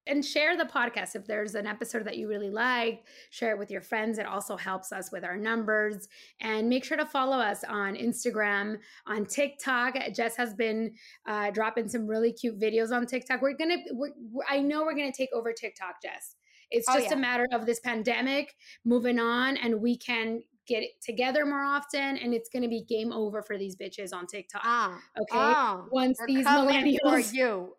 and 0.06 0.24
share 0.24 0.56
the 0.56 0.64
podcast 0.64 1.14
if 1.14 1.26
there's 1.26 1.55
an 1.55 1.66
episode 1.66 2.05
that 2.05 2.16
you 2.16 2.28
really 2.28 2.51
like 2.51 3.05
share 3.31 3.52
it 3.52 3.59
with 3.59 3.70
your 3.70 3.81
friends. 3.81 4.18
It 4.18 4.26
also 4.26 4.56
helps 4.56 4.93
us 4.93 5.10
with 5.10 5.24
our 5.24 5.36
numbers. 5.36 6.09
And 6.40 6.68
make 6.68 6.85
sure 6.85 6.97
to 6.97 7.06
follow 7.06 7.39
us 7.39 7.64
on 7.64 7.94
instagram 7.94 8.78
on 9.06 9.26
tiktok. 9.26 9.97
Jess 10.14 10.36
has 10.36 10.55
been 10.55 10.93
uh, 11.26 11.51
dropping 11.51 11.89
some 11.89 12.06
really 12.06 12.32
cute 12.32 12.59
videos 12.59 12.93
on 12.93 13.06
tiktok. 13.06 13.43
We're 13.43 13.56
gonna 13.56 13.78
we're, 13.93 14.10
i 14.48 14.60
know 14.60 14.85
we're 14.85 14.97
gonna 14.97 15.12
take 15.12 15.31
over 15.32 15.52
tiktok 15.52 16.02
jess. 16.02 16.36
It's 16.70 16.86
oh, 16.89 16.94
just 16.94 17.06
oh, 17.06 17.10
yeah. 17.10 17.16
a 17.16 17.20
matter 17.20 17.47
of 17.52 17.66
this 17.66 17.81
pandemic 17.81 18.55
moving 18.85 19.18
on 19.18 19.56
and 19.56 19.81
we 19.81 19.97
can 19.97 20.43
get 20.66 20.82
together 21.02 21.44
more 21.44 21.62
often 21.62 22.16
and 22.16 22.32
it's 22.32 22.48
going 22.48 22.62
to 22.62 22.68
be 22.68 22.82
game 22.82 23.12
over 23.12 23.43
for 23.43 23.59
these 23.59 23.76
bitches 23.76 24.14
on 24.14 24.26
tiktok. 24.26 24.62
Ah, 24.64 24.98
okay? 25.18 25.26
Ah, 25.32 25.85
once 25.90 26.18
these 26.26 26.47
millennials 26.47 27.32
you 27.32 27.74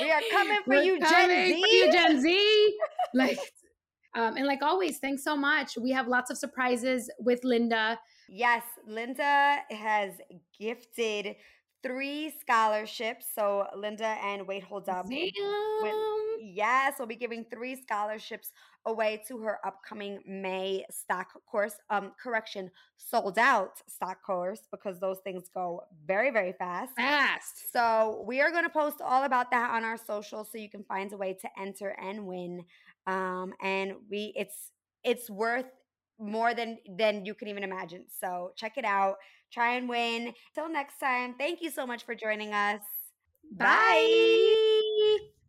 we 0.00 0.10
are 0.10 0.20
coming 0.30 0.58
for 0.64 0.70
We're 0.70 0.82
you, 0.82 1.00
Gen 1.00 1.28
Z. 1.28 1.60
For 1.60 1.68
you, 1.68 1.92
Gen 1.92 2.20
Z. 2.20 2.78
like, 3.14 3.38
um, 4.14 4.36
and 4.36 4.46
like 4.46 4.62
always, 4.62 4.98
thanks 4.98 5.24
so 5.24 5.36
much. 5.36 5.76
We 5.76 5.90
have 5.90 6.08
lots 6.08 6.30
of 6.30 6.38
surprises 6.38 7.10
with 7.18 7.40
Linda. 7.44 7.98
Yes, 8.28 8.62
Linda 8.86 9.58
has 9.70 10.12
gifted 10.58 11.36
three 11.82 12.32
scholarships. 12.40 13.26
So 13.34 13.66
Linda 13.76 14.16
and 14.22 14.46
Wait 14.46 14.62
Hold 14.64 14.88
Up. 14.88 15.06
Yes, 16.40 16.94
we'll 16.98 17.08
be 17.08 17.16
giving 17.16 17.44
three 17.52 17.80
scholarships 17.80 18.52
away 18.86 19.22
to 19.28 19.38
her 19.38 19.58
upcoming 19.64 20.20
May 20.26 20.84
stock 20.90 21.28
course. 21.46 21.74
Um, 21.90 22.12
correction, 22.22 22.70
sold 22.96 23.38
out 23.38 23.80
stock 23.88 24.22
course 24.24 24.60
because 24.70 24.98
those 25.00 25.18
things 25.24 25.44
go 25.52 25.82
very, 26.06 26.30
very 26.30 26.52
fast. 26.52 26.92
Fast. 26.96 27.72
So 27.72 28.24
we 28.26 28.40
are 28.40 28.50
going 28.50 28.64
to 28.64 28.70
post 28.70 29.00
all 29.00 29.24
about 29.24 29.50
that 29.50 29.70
on 29.70 29.84
our 29.84 29.96
social 29.96 30.44
so 30.44 30.58
you 30.58 30.70
can 30.70 30.84
find 30.84 31.12
a 31.12 31.16
way 31.16 31.34
to 31.34 31.48
enter 31.60 31.96
and 32.00 32.26
win. 32.26 32.64
Um, 33.06 33.52
and 33.62 33.94
we 34.10 34.32
it's 34.36 34.70
it's 35.04 35.28
worth 35.28 35.66
more 36.18 36.54
than 36.54 36.78
than 36.96 37.24
you 37.24 37.34
can 37.34 37.48
even 37.48 37.64
imagine. 37.64 38.04
So 38.20 38.52
check 38.56 38.76
it 38.76 38.84
out. 38.84 39.16
Try 39.52 39.76
and 39.76 39.88
win. 39.88 40.32
Till 40.54 40.68
next 40.68 40.98
time. 40.98 41.34
Thank 41.36 41.60
you 41.60 41.70
so 41.70 41.86
much 41.86 42.04
for 42.04 42.14
joining 42.14 42.52
us. 42.52 42.80
Bye. 43.52 43.66
Bye. 43.66 45.41